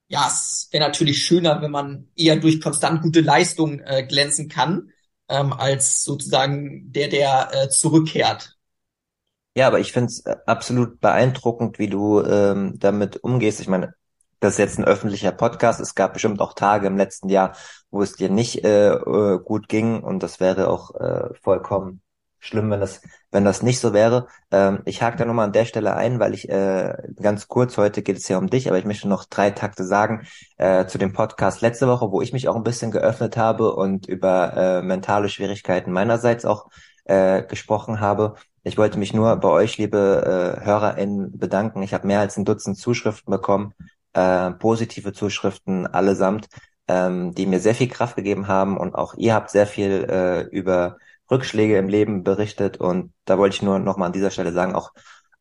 ja, 0.07 0.27
es 0.27 0.67
wäre 0.71 0.87
natürlich 0.87 1.23
schöner, 1.23 1.61
wenn 1.61 1.71
man 1.71 2.07
eher 2.15 2.35
durch 2.35 2.61
konstant 2.61 3.01
gute 3.01 3.21
Leistung 3.21 3.79
äh, 3.79 4.05
glänzen 4.05 4.49
kann 4.49 4.91
ähm, 5.29 5.53
als 5.53 6.03
sozusagen 6.03 6.91
der, 6.91 7.07
der 7.07 7.49
äh, 7.51 7.69
zurückkehrt. 7.69 8.55
Ja, 9.55 9.67
aber 9.67 9.79
ich 9.79 9.91
finde 9.91 10.07
es 10.07 10.19
äh, 10.25 10.35
absolut 10.45 10.99
beeindruckend, 10.99 11.79
wie 11.79 11.87
du 11.87 12.21
ähm, 12.21 12.77
damit 12.77 13.23
umgehst. 13.23 13.61
Ich 13.61 13.67
meine, 13.67 13.93
das 14.39 14.53
ist 14.53 14.59
jetzt 14.59 14.77
ein 14.77 14.85
öffentlicher 14.85 15.31
Podcast. 15.31 15.79
Es 15.79 15.95
gab 15.95 16.13
bestimmt 16.13 16.41
auch 16.41 16.53
Tage 16.53 16.87
im 16.87 16.97
letzten 16.97 17.29
Jahr, 17.29 17.55
wo 17.89 18.01
es 18.01 18.13
dir 18.13 18.29
nicht 18.29 18.63
äh, 18.63 18.89
äh 18.89 19.39
gut 19.39 19.69
ging 19.69 20.03
und 20.03 20.21
das 20.21 20.39
wäre 20.39 20.67
auch 20.69 20.93
äh, 20.95 21.33
vollkommen 21.41 22.01
schlimm, 22.45 22.69
wenn 22.69 22.79
das, 22.79 23.01
wenn 23.31 23.43
das 23.43 23.63
nicht 23.63 23.79
so 23.79 23.93
wäre. 23.93 24.27
Ähm, 24.51 24.81
ich 24.85 25.01
hake 25.01 25.17
da 25.17 25.25
nochmal 25.25 25.47
an 25.47 25.53
der 25.53 25.65
Stelle 25.65 25.95
ein, 25.95 26.19
weil 26.19 26.33
ich 26.33 26.49
äh, 26.49 26.93
ganz 27.21 27.47
kurz, 27.47 27.77
heute 27.77 28.01
geht 28.01 28.17
es 28.17 28.27
ja 28.27 28.37
um 28.37 28.49
dich, 28.49 28.67
aber 28.67 28.77
ich 28.77 28.85
möchte 28.85 29.07
noch 29.07 29.25
drei 29.25 29.51
Takte 29.51 29.83
sagen 29.83 30.27
äh, 30.57 30.85
zu 30.85 30.97
dem 30.97 31.13
Podcast 31.13 31.61
letzte 31.61 31.87
Woche, 31.87 32.11
wo 32.11 32.21
ich 32.21 32.33
mich 32.33 32.47
auch 32.47 32.55
ein 32.55 32.63
bisschen 32.63 32.91
geöffnet 32.91 33.37
habe 33.37 33.75
und 33.75 34.07
über 34.07 34.53
äh, 34.55 34.81
mentale 34.81 35.29
Schwierigkeiten 35.29 35.91
meinerseits 35.91 36.45
auch 36.45 36.69
äh, 37.05 37.43
gesprochen 37.43 37.99
habe. 37.99 38.35
Ich 38.63 38.77
wollte 38.77 38.97
mich 38.97 39.13
nur 39.13 39.35
bei 39.37 39.49
euch, 39.49 39.77
liebe 39.77 40.57
äh, 40.61 40.65
HörerInnen, 40.65 41.37
bedanken. 41.37 41.83
Ich 41.83 41.93
habe 41.93 42.07
mehr 42.07 42.19
als 42.19 42.37
ein 42.37 42.45
Dutzend 42.45 42.77
Zuschriften 42.77 43.31
bekommen, 43.31 43.73
äh, 44.13 44.51
positive 44.51 45.13
Zuschriften 45.13 45.85
allesamt, 45.87 46.47
ähm, 46.87 47.33
die 47.33 47.45
mir 47.45 47.59
sehr 47.59 47.75
viel 47.75 47.87
Kraft 47.87 48.15
gegeben 48.15 48.47
haben 48.47 48.77
und 48.77 48.95
auch 48.95 49.15
ihr 49.15 49.33
habt 49.33 49.49
sehr 49.51 49.67
viel 49.67 50.05
äh, 50.09 50.41
über 50.49 50.97
Rückschläge 51.31 51.77
im 51.77 51.89
Leben 51.89 52.23
berichtet 52.23 52.77
und 52.77 53.13
da 53.25 53.37
wollte 53.37 53.55
ich 53.55 53.61
nur 53.61 53.79
noch 53.79 53.97
mal 53.97 54.07
an 54.07 54.13
dieser 54.13 54.31
Stelle 54.31 54.51
sagen, 54.51 54.75
auch, 54.75 54.91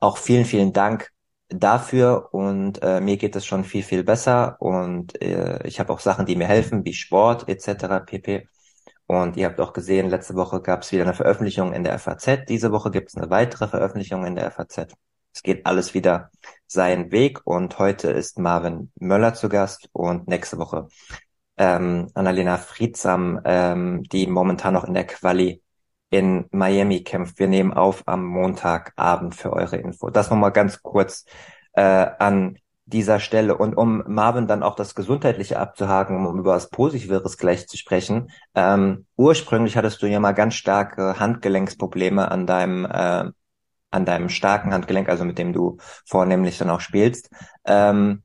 auch 0.00 0.16
vielen, 0.18 0.44
vielen 0.44 0.72
Dank 0.72 1.10
dafür 1.48 2.28
und 2.32 2.82
äh, 2.82 3.00
mir 3.00 3.16
geht 3.16 3.36
es 3.36 3.46
schon 3.46 3.64
viel, 3.64 3.82
viel 3.82 4.04
besser 4.04 4.56
und 4.60 5.20
äh, 5.22 5.66
ich 5.66 5.80
habe 5.80 5.92
auch 5.92 6.00
Sachen, 6.00 6.26
die 6.26 6.36
mir 6.36 6.46
helfen, 6.46 6.84
wie 6.84 6.94
Sport 6.94 7.48
etc. 7.48 8.04
pp. 8.06 8.48
Und 9.06 9.36
ihr 9.36 9.46
habt 9.46 9.60
auch 9.60 9.74
gesehen, 9.74 10.08
letzte 10.08 10.34
Woche 10.34 10.62
gab 10.62 10.82
es 10.82 10.90
wieder 10.92 11.02
eine 11.02 11.12
Veröffentlichung 11.14 11.74
in 11.74 11.84
der 11.84 11.98
FAZ. 11.98 12.46
Diese 12.48 12.72
Woche 12.72 12.90
gibt 12.90 13.10
es 13.10 13.16
eine 13.16 13.28
weitere 13.28 13.68
Veröffentlichung 13.68 14.24
in 14.24 14.34
der 14.34 14.50
FAZ. 14.50 14.86
Es 15.34 15.42
geht 15.42 15.66
alles 15.66 15.94
wieder 15.94 16.30
seinen 16.66 17.12
Weg 17.12 17.40
und 17.44 17.78
heute 17.78 18.10
ist 18.10 18.38
Marvin 18.38 18.90
Möller 18.98 19.34
zu 19.34 19.48
Gast 19.48 19.90
und 19.92 20.28
nächste 20.28 20.58
Woche 20.58 20.88
ähm, 21.56 22.08
Annalena 22.14 22.56
Friedsam, 22.56 23.40
ähm, 23.44 24.02
die 24.04 24.26
momentan 24.26 24.74
noch 24.74 24.84
in 24.84 24.94
der 24.94 25.06
Quali 25.06 25.62
in 26.14 26.46
Miami 26.52 27.02
kämpft. 27.02 27.38
Wir 27.38 27.48
nehmen 27.48 27.72
auf 27.72 28.04
am 28.06 28.24
Montagabend 28.24 29.34
für 29.34 29.52
eure 29.52 29.76
Info. 29.76 30.10
Das 30.10 30.30
nochmal 30.30 30.52
ganz 30.52 30.82
kurz 30.82 31.24
äh, 31.72 31.82
an 31.82 32.58
dieser 32.86 33.18
Stelle. 33.18 33.56
Und 33.56 33.74
um 33.76 34.04
Marvin 34.06 34.46
dann 34.46 34.62
auch 34.62 34.76
das 34.76 34.94
Gesundheitliche 34.94 35.58
abzuhaken, 35.58 36.26
um 36.26 36.38
über 36.38 36.52
was 36.52 36.70
Positiveres 36.70 37.36
gleich 37.36 37.66
zu 37.66 37.76
sprechen. 37.76 38.30
Ähm, 38.54 39.06
ursprünglich 39.16 39.76
hattest 39.76 40.02
du 40.02 40.06
ja 40.06 40.20
mal 40.20 40.32
ganz 40.32 40.54
starke 40.54 41.18
Handgelenksprobleme 41.18 42.30
an 42.30 42.46
deinem 42.46 42.84
äh, 42.84 43.30
an 43.90 44.04
deinem 44.04 44.28
starken 44.28 44.72
Handgelenk, 44.72 45.08
also 45.08 45.24
mit 45.24 45.38
dem 45.38 45.52
du 45.52 45.78
vornehmlich 46.04 46.58
dann 46.58 46.70
auch 46.70 46.80
spielst. 46.80 47.30
Ähm, 47.64 48.24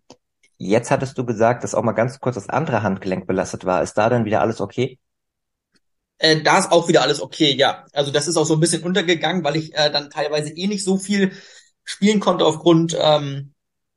jetzt 0.57 0.89
hattest 0.89 1.15
du 1.17 1.25
gesagt, 1.25 1.63
dass 1.63 1.75
auch 1.75 1.83
mal 1.83 1.91
ganz 1.91 2.19
kurz 2.19 2.35
das 2.35 2.49
andere 2.49 2.81
Handgelenk 2.81 3.27
belastet 3.27 3.65
war. 3.65 3.83
Ist 3.83 3.95
da 3.95 4.09
dann 4.09 4.25
wieder 4.25 4.41
alles 4.41 4.61
okay? 4.61 4.97
Äh, 6.19 6.41
da 6.41 6.59
ist 6.59 6.71
auch 6.71 6.87
wieder 6.87 7.01
alles 7.01 7.21
okay, 7.21 7.55
ja. 7.55 7.85
Also 7.93 8.11
das 8.11 8.27
ist 8.27 8.37
auch 8.37 8.45
so 8.45 8.53
ein 8.53 8.59
bisschen 8.59 8.83
untergegangen, 8.83 9.43
weil 9.43 9.55
ich 9.55 9.73
äh, 9.75 9.89
dann 9.89 10.09
teilweise 10.09 10.51
eh 10.51 10.67
nicht 10.67 10.83
so 10.83 10.97
viel 10.97 11.31
spielen 11.83 12.19
konnte 12.19 12.45
aufgrund 12.45 12.95
ähm, 12.99 13.53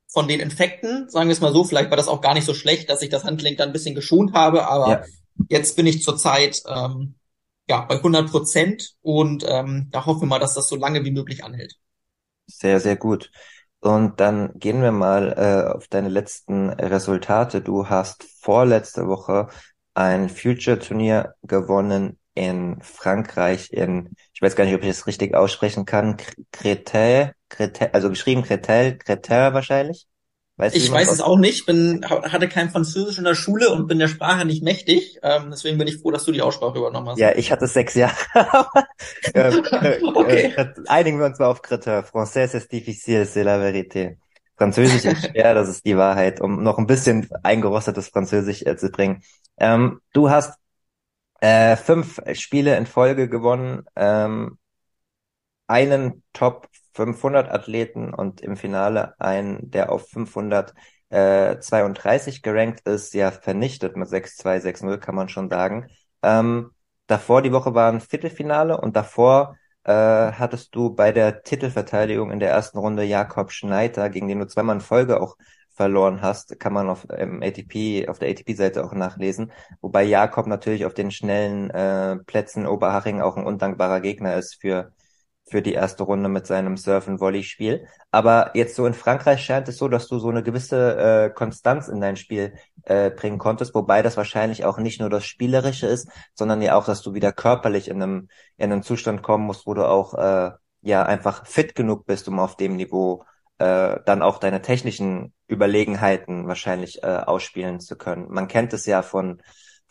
von 0.08 0.28
den 0.28 0.40
Infekten. 0.40 1.08
Sagen 1.08 1.28
wir 1.28 1.32
es 1.32 1.40
mal 1.40 1.52
so, 1.52 1.64
vielleicht 1.64 1.90
war 1.90 1.96
das 1.96 2.08
auch 2.08 2.20
gar 2.20 2.34
nicht 2.34 2.46
so 2.46 2.54
schlecht, 2.54 2.88
dass 2.88 3.02
ich 3.02 3.10
das 3.10 3.24
Handgelenk 3.24 3.58
dann 3.58 3.70
ein 3.70 3.72
bisschen 3.72 3.94
geschont 3.94 4.34
habe, 4.34 4.68
aber 4.68 4.88
ja. 4.88 5.04
jetzt 5.48 5.76
bin 5.76 5.86
ich 5.86 6.02
zurzeit 6.02 6.62
ähm, 6.66 7.16
ja 7.68 7.80
bei 7.82 7.96
100 7.96 8.30
Prozent 8.30 8.94
und 9.02 9.44
ähm, 9.46 9.88
da 9.90 10.06
hoffen 10.06 10.22
wir 10.22 10.28
mal, 10.28 10.38
dass 10.38 10.54
das 10.54 10.68
so 10.68 10.76
lange 10.76 11.04
wie 11.04 11.10
möglich 11.10 11.44
anhält. 11.44 11.74
Sehr, 12.46 12.80
sehr 12.80 12.96
gut. 12.96 13.30
Und 13.80 14.20
dann 14.20 14.52
gehen 14.54 14.80
wir 14.80 14.92
mal 14.92 15.32
äh, 15.36 15.74
auf 15.74 15.88
deine 15.88 16.08
letzten 16.08 16.70
Resultate. 16.70 17.62
Du 17.62 17.88
hast 17.88 18.24
vorletzte 18.40 19.08
Woche 19.08 19.48
ein 19.94 20.28
Future-Turnier 20.28 21.34
gewonnen 21.42 22.18
in 22.34 22.80
Frankreich 22.80 23.72
in, 23.72 24.10
ich 24.32 24.40
weiß 24.40 24.56
gar 24.56 24.64
nicht, 24.64 24.74
ob 24.74 24.82
ich 24.82 24.88
das 24.88 25.06
richtig 25.06 25.34
aussprechen 25.34 25.84
kann, 25.84 26.16
Créteil, 26.50 27.34
Créteil 27.50 27.90
also 27.92 28.08
geschrieben 28.08 28.42
Créteil, 28.42 28.96
Créteil 28.96 29.52
wahrscheinlich. 29.52 30.06
Weißt 30.56 30.76
ich 30.76 30.90
weiß 30.92 31.10
es 31.10 31.20
auch 31.22 31.38
nicht, 31.38 31.64
bin, 31.64 32.04
hatte 32.06 32.46
kein 32.46 32.70
Französisch 32.70 33.16
in 33.16 33.24
der 33.24 33.34
Schule 33.34 33.70
und 33.70 33.86
bin 33.86 33.98
der 33.98 34.08
Sprache 34.08 34.44
nicht 34.44 34.62
mächtig. 34.62 35.18
Ähm, 35.22 35.48
deswegen 35.50 35.78
bin 35.78 35.88
ich 35.88 35.96
froh, 35.96 36.10
dass 36.10 36.24
du 36.24 36.32
die 36.32 36.42
Aussprache 36.42 36.78
übernommen 36.78 37.08
hast. 37.08 37.18
Ja, 37.18 37.34
ich 37.34 37.50
hatte 37.50 37.66
sechs 37.66 37.94
Jahre. 37.94 38.14
ähm, 39.34 39.64
äh, 39.72 40.00
okay. 40.14 40.52
Äh, 40.54 40.66
einigen 40.88 41.18
wir 41.18 41.26
uns 41.26 41.38
mal 41.38 41.46
auf 41.46 41.62
Créteil. 41.62 42.04
Français 42.04 42.54
est 42.54 42.70
difficile, 42.70 43.24
c'est 43.24 43.44
la 43.44 43.58
vérité. 43.58 44.18
Französisch 44.62 45.04
ist 45.04 45.26
schwer, 45.32 45.54
das 45.54 45.68
ist 45.68 45.84
die 45.84 45.96
Wahrheit, 45.96 46.40
um 46.40 46.62
noch 46.62 46.78
ein 46.78 46.86
bisschen 46.86 47.28
eingerostetes 47.42 48.10
Französisch 48.10 48.62
äh, 48.62 48.76
zu 48.76 48.90
bringen. 48.90 49.24
Ähm, 49.56 50.00
du 50.12 50.30
hast 50.30 50.56
äh, 51.40 51.74
fünf 51.74 52.20
Spiele 52.34 52.76
in 52.76 52.86
Folge 52.86 53.28
gewonnen, 53.28 53.82
ähm, 53.96 54.58
einen 55.66 56.22
Top 56.32 56.68
500 56.94 57.50
Athleten 57.50 58.14
und 58.14 58.40
im 58.40 58.56
Finale 58.56 59.18
einen, 59.18 59.68
der 59.72 59.90
auf 59.90 60.08
532 60.10 62.36
äh, 62.36 62.40
gerankt 62.40 62.86
ist, 62.86 63.14
ja 63.14 63.32
vernichtet 63.32 63.96
mit 63.96 64.10
6-2, 64.10 64.60
6-0 64.60 64.98
kann 64.98 65.16
man 65.16 65.28
schon 65.28 65.50
sagen. 65.50 65.88
Ähm, 66.22 66.70
davor 67.08 67.42
die 67.42 67.50
Woche 67.50 67.74
war 67.74 67.90
ein 67.90 68.00
Viertelfinale 68.00 68.80
und 68.80 68.94
davor 68.94 69.56
äh, 69.84 69.92
hattest 69.92 70.74
du 70.74 70.94
bei 70.94 71.12
der 71.12 71.42
Titelverteidigung 71.42 72.30
in 72.30 72.40
der 72.40 72.50
ersten 72.50 72.78
Runde 72.78 73.04
Jakob 73.04 73.52
Schneider, 73.52 74.10
gegen 74.10 74.28
den 74.28 74.38
du 74.38 74.46
zweimal 74.46 74.76
in 74.76 74.80
Folge 74.80 75.20
auch 75.20 75.36
verloren 75.74 76.22
hast, 76.22 76.60
kann 76.60 76.72
man 76.72 76.88
auf 76.88 77.06
ähm, 77.10 77.42
ATP, 77.42 78.08
auf 78.08 78.18
der 78.18 78.30
ATP-Seite 78.30 78.84
auch 78.84 78.92
nachlesen. 78.92 79.52
Wobei 79.80 80.04
Jakob 80.04 80.46
natürlich 80.46 80.84
auf 80.84 80.94
den 80.94 81.10
schnellen 81.10 81.70
äh, 81.70 82.16
Plätzen 82.26 82.66
Oberhaching 82.66 83.20
auch 83.20 83.36
ein 83.36 83.46
undankbarer 83.46 84.00
Gegner 84.00 84.36
ist 84.36 84.60
für, 84.60 84.92
für 85.50 85.62
die 85.62 85.72
erste 85.72 86.04
Runde 86.04 86.28
mit 86.28 86.46
seinem 86.46 86.76
Surf-and-Volley-Spiel. 86.76 87.86
Aber 88.10 88.50
jetzt 88.54 88.76
so 88.76 88.86
in 88.86 88.94
Frankreich 88.94 89.42
scheint 89.42 89.68
es 89.68 89.78
so, 89.78 89.88
dass 89.88 90.08
du 90.08 90.18
so 90.18 90.28
eine 90.28 90.42
gewisse 90.42 90.96
äh, 90.96 91.30
Konstanz 91.30 91.88
in 91.88 92.00
dein 92.00 92.16
Spiel 92.16 92.54
äh, 92.84 93.10
bringen 93.10 93.38
konntest, 93.38 93.74
wobei 93.74 94.02
das 94.02 94.16
wahrscheinlich 94.16 94.64
auch 94.64 94.78
nicht 94.78 95.00
nur 95.00 95.10
das 95.10 95.24
Spielerische 95.24 95.86
ist, 95.86 96.08
sondern 96.34 96.62
ja 96.62 96.76
auch, 96.76 96.84
dass 96.84 97.02
du 97.02 97.14
wieder 97.14 97.32
körperlich 97.32 97.88
in 97.88 98.02
einem, 98.02 98.28
in 98.56 98.72
einem 98.72 98.82
Zustand 98.82 99.22
kommen 99.22 99.44
musst, 99.44 99.66
wo 99.66 99.74
du 99.74 99.86
auch 99.86 100.14
äh, 100.14 100.50
ja 100.82 101.02
einfach 101.04 101.46
fit 101.46 101.74
genug 101.74 102.06
bist, 102.06 102.28
um 102.28 102.38
auf 102.38 102.56
dem 102.56 102.76
Niveau 102.76 103.24
äh, 103.58 104.00
dann 104.04 104.22
auch 104.22 104.38
deine 104.38 104.62
technischen 104.62 105.32
Überlegenheiten 105.48 106.48
wahrscheinlich 106.48 107.02
äh, 107.02 107.06
ausspielen 107.06 107.80
zu 107.80 107.96
können. 107.96 108.26
Man 108.30 108.48
kennt 108.48 108.72
es 108.72 108.86
ja 108.86 109.02
von 109.02 109.40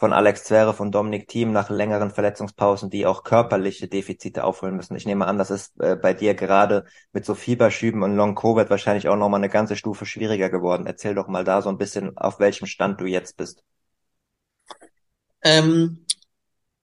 von 0.01 0.13
Alex 0.13 0.45
Zverev 0.45 0.81
und 0.81 0.95
Dominik 0.95 1.27
Thiem 1.27 1.51
nach 1.51 1.69
längeren 1.69 2.09
Verletzungspausen, 2.09 2.89
die 2.89 3.05
auch 3.05 3.23
körperliche 3.23 3.87
Defizite 3.87 4.43
aufholen 4.43 4.75
müssen. 4.75 4.95
Ich 4.95 5.05
nehme 5.05 5.27
an, 5.27 5.37
das 5.37 5.51
ist 5.51 5.79
äh, 5.79 5.95
bei 5.95 6.15
dir 6.15 6.33
gerade 6.33 6.85
mit 7.13 7.23
so 7.23 7.35
Fieberschüben 7.35 8.01
und 8.01 8.15
Long 8.15 8.33
Covid 8.33 8.71
wahrscheinlich 8.71 9.07
auch 9.09 9.15
nochmal 9.15 9.41
eine 9.41 9.49
ganze 9.49 9.75
Stufe 9.75 10.07
schwieriger 10.07 10.49
geworden. 10.49 10.87
Erzähl 10.87 11.13
doch 11.13 11.27
mal 11.27 11.43
da 11.43 11.61
so 11.61 11.69
ein 11.69 11.77
bisschen, 11.77 12.17
auf 12.17 12.39
welchem 12.39 12.65
Stand 12.65 12.99
du 12.99 13.05
jetzt 13.05 13.37
bist. 13.37 13.63
Ähm, 15.43 16.03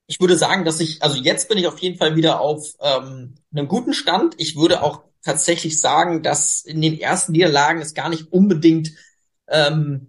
ich 0.07 0.21
würde 0.21 0.37
sagen, 0.37 0.63
dass 0.63 0.79
ich, 0.79 1.03
also 1.03 1.17
jetzt 1.17 1.49
bin 1.49 1.57
ich 1.57 1.67
auf 1.67 1.79
jeden 1.79 1.97
Fall 1.97 2.15
wieder 2.15 2.39
auf 2.39 2.73
ähm, 2.79 3.35
einem 3.51 3.67
guten 3.67 3.93
Stand. 3.93 4.35
Ich 4.37 4.55
würde 4.55 4.81
auch 4.81 5.01
tatsächlich 5.25 5.81
sagen, 5.81 6.23
dass 6.23 6.61
in 6.61 6.79
den 6.79 6.97
ersten 6.97 7.33
Niederlagen 7.33 7.81
es 7.81 7.93
gar 7.93 8.07
nicht 8.07 8.31
unbedingt 8.31 8.93
ähm, 9.49 10.07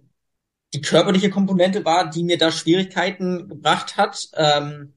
die 0.73 0.81
körperliche 0.81 1.29
Komponente 1.29 1.83
war, 1.85 2.09
die 2.09 2.23
mir 2.23 2.37
da 2.37 2.51
Schwierigkeiten 2.51 3.49
gebracht 3.49 3.97
hat. 3.97 4.29
Ähm, 4.33 4.93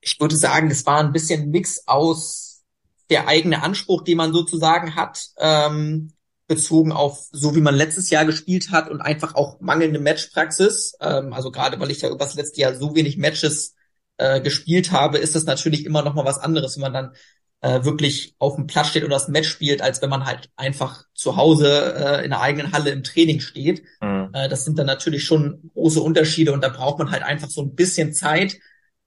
ich 0.00 0.20
würde 0.20 0.36
sagen, 0.36 0.70
es 0.70 0.86
war 0.86 1.00
ein 1.00 1.12
bisschen 1.12 1.50
Mix 1.50 1.86
aus 1.86 2.62
der 3.10 3.26
eigene 3.26 3.62
Anspruch, 3.62 4.02
den 4.02 4.16
man 4.16 4.32
sozusagen 4.32 4.94
hat, 4.94 5.28
ähm, 5.38 6.12
bezogen 6.46 6.92
auf 6.92 7.28
so 7.32 7.54
wie 7.54 7.60
man 7.60 7.74
letztes 7.74 8.10
Jahr 8.10 8.24
gespielt 8.24 8.70
hat 8.70 8.90
und 8.90 9.00
einfach 9.00 9.34
auch 9.34 9.60
mangelnde 9.60 10.00
Matchpraxis. 10.00 10.94
Ähm, 11.00 11.32
also 11.32 11.50
gerade 11.50 11.78
weil 11.80 11.90
ich 11.90 12.02
ja 12.02 12.08
über 12.08 12.24
das 12.24 12.34
letzte 12.34 12.60
Jahr 12.60 12.74
so 12.74 12.94
wenig 12.94 13.16
Matches 13.18 13.74
äh, 14.16 14.40
gespielt 14.40 14.92
habe, 14.92 15.18
ist 15.18 15.34
das 15.34 15.44
natürlich 15.44 15.86
immer 15.86 16.02
noch 16.02 16.14
mal 16.14 16.24
was 16.24 16.38
anderes, 16.38 16.76
wenn 16.76 16.82
man 16.82 16.92
dann 16.92 17.12
äh, 17.60 17.84
wirklich 17.84 18.34
auf 18.38 18.56
dem 18.56 18.66
Platz 18.66 18.88
steht 18.88 19.04
oder 19.04 19.14
das 19.14 19.28
Match 19.28 19.48
spielt, 19.48 19.82
als 19.82 20.02
wenn 20.02 20.10
man 20.10 20.26
halt 20.26 20.50
einfach 20.56 21.04
zu 21.14 21.36
Hause 21.36 21.94
äh, 21.94 22.24
in 22.24 22.30
der 22.30 22.40
eigenen 22.40 22.72
Halle 22.72 22.90
im 22.90 23.02
Training 23.02 23.40
steht. 23.40 23.82
Mhm. 24.00 24.19
Äh, 24.34 24.48
das 24.48 24.64
sind 24.64 24.78
dann 24.78 24.86
natürlich 24.86 25.24
schon 25.24 25.70
große 25.74 26.00
Unterschiede 26.00 26.52
und 26.52 26.62
da 26.62 26.68
braucht 26.68 26.98
man 26.98 27.10
halt 27.10 27.22
einfach 27.22 27.48
so 27.50 27.62
ein 27.62 27.74
bisschen 27.74 28.12
Zeit. 28.12 28.58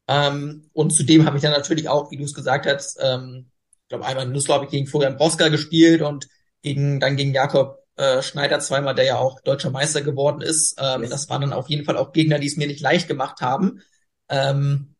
Ähm, 0.08 0.70
und 0.74 0.92
zudem 0.92 1.26
habe 1.26 1.38
ich 1.38 1.44
dann 1.44 1.52
natürlich 1.52 1.90
auch, 1.90 2.12
wie 2.12 2.18
du 2.18 2.24
es 2.24 2.34
gesagt 2.34 2.66
hast, 2.66 2.98
ähm, 3.02 3.48
ich 3.84 3.90
glaube 3.90 4.06
einmal 4.06 4.26
in 4.26 4.32
Nusslau 4.32 4.56
habe 4.56 4.66
ich 4.66 4.72
gegen 4.72 4.88
Florian 4.88 5.18
Broska 5.18 5.50
gespielt 5.50 6.02
und 6.02 6.28
gegen 6.62 7.00
dann 7.00 7.16
gegen 7.18 7.34
Jakob 7.34 7.84
äh, 7.96 8.22
Schneider 8.22 8.60
zweimal, 8.60 8.96
der 8.96 9.06
ja 9.06 9.18
auch 9.18 9.42
deutscher 9.42 9.70
Meister 9.70 10.02
geworden 10.02 10.42
ist. 10.42 10.76
Ähm, 10.80 11.08
das 11.10 11.30
waren 11.30 11.42
dann 11.42 11.54
auf 11.54 11.70
jeden 11.70 11.86
Fall 11.86 11.98
auch 11.98 12.12
Gegner, 12.14 12.40
die 12.40 12.48
es 12.48 12.58
mir 12.58 12.68
nicht 12.68 12.82
leicht 12.82 13.08
gemacht 13.08 13.42
haben. 13.42 13.82
Ähm, 14.30 14.96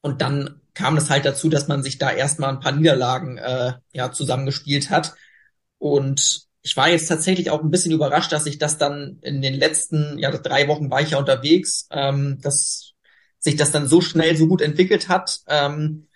und 0.00 0.22
dann 0.22 0.60
kam 0.74 0.96
es 0.96 1.10
halt 1.10 1.24
dazu, 1.24 1.48
dass 1.48 1.68
man 1.68 1.82
sich 1.82 1.98
da 1.98 2.10
erstmal 2.12 2.50
ein 2.50 2.60
paar 2.60 2.72
Niederlagen 2.72 3.38
äh, 3.38 3.74
ja 3.92 4.12
zusammengespielt 4.12 4.90
hat. 4.90 5.14
Und 5.78 6.45
ich 6.66 6.76
war 6.76 6.88
jetzt 6.88 7.06
tatsächlich 7.06 7.50
auch 7.50 7.62
ein 7.62 7.70
bisschen 7.70 7.92
überrascht, 7.92 8.32
dass 8.32 8.44
ich 8.44 8.58
das 8.58 8.76
dann 8.76 9.20
in 9.22 9.40
den 9.40 9.54
letzten, 9.54 10.18
ja, 10.18 10.32
drei 10.32 10.66
Wochen 10.66 10.90
war 10.90 11.00
ich 11.00 11.10
ja 11.10 11.18
unterwegs, 11.18 11.86
ähm, 11.92 12.38
dass 12.42 12.94
sich 13.38 13.54
das 13.54 13.70
dann 13.70 13.86
so 13.86 14.00
schnell 14.00 14.36
so 14.36 14.48
gut 14.48 14.60
entwickelt 14.60 15.08
hat, 15.08 15.42
ähm, 15.46 16.08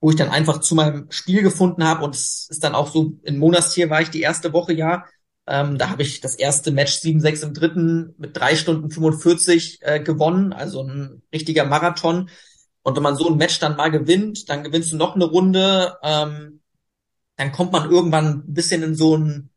wo 0.00 0.10
ich 0.10 0.16
dann 0.16 0.28
einfach 0.30 0.60
zu 0.60 0.76
meinem 0.76 1.10
Spiel 1.10 1.42
gefunden 1.42 1.82
habe 1.82 2.04
und 2.04 2.14
es 2.14 2.46
ist 2.48 2.62
dann 2.62 2.76
auch 2.76 2.92
so, 2.92 3.14
in 3.24 3.36
Monastir 3.36 3.90
war 3.90 4.00
ich 4.00 4.10
die 4.10 4.20
erste 4.20 4.52
Woche 4.52 4.74
ja, 4.74 5.06
ähm, 5.48 5.76
da 5.76 5.90
habe 5.90 6.02
ich 6.02 6.20
das 6.20 6.36
erste 6.36 6.70
Match 6.70 6.92
7-6 7.00 7.42
im 7.42 7.52
dritten 7.52 8.14
mit 8.16 8.36
drei 8.36 8.54
Stunden 8.54 8.92
45 8.92 9.80
äh, 9.82 9.98
gewonnen, 9.98 10.52
also 10.52 10.84
ein 10.84 11.22
richtiger 11.32 11.64
Marathon. 11.64 12.30
Und 12.82 12.94
wenn 12.94 13.02
man 13.02 13.16
so 13.16 13.28
ein 13.28 13.38
Match 13.38 13.58
dann 13.58 13.76
mal 13.76 13.90
gewinnt, 13.90 14.48
dann 14.50 14.62
gewinnst 14.62 14.92
du 14.92 14.96
noch 14.96 15.16
eine 15.16 15.24
Runde, 15.24 15.98
ähm, 16.04 16.60
dann 17.36 17.50
kommt 17.50 17.72
man 17.72 17.90
irgendwann 17.90 18.44
ein 18.46 18.54
bisschen 18.54 18.84
in 18.84 18.94
so 18.94 19.16
einen 19.16 19.50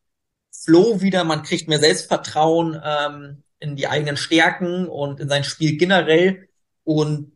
Flow 0.63 1.01
wieder, 1.01 1.23
man 1.23 1.43
kriegt 1.43 1.67
mehr 1.67 1.79
Selbstvertrauen 1.79 2.79
ähm, 2.83 3.43
in 3.59 3.75
die 3.75 3.87
eigenen 3.87 4.17
Stärken 4.17 4.87
und 4.87 5.19
in 5.19 5.29
sein 5.29 5.43
Spiel 5.43 5.77
generell. 5.77 6.49
Und 6.83 7.33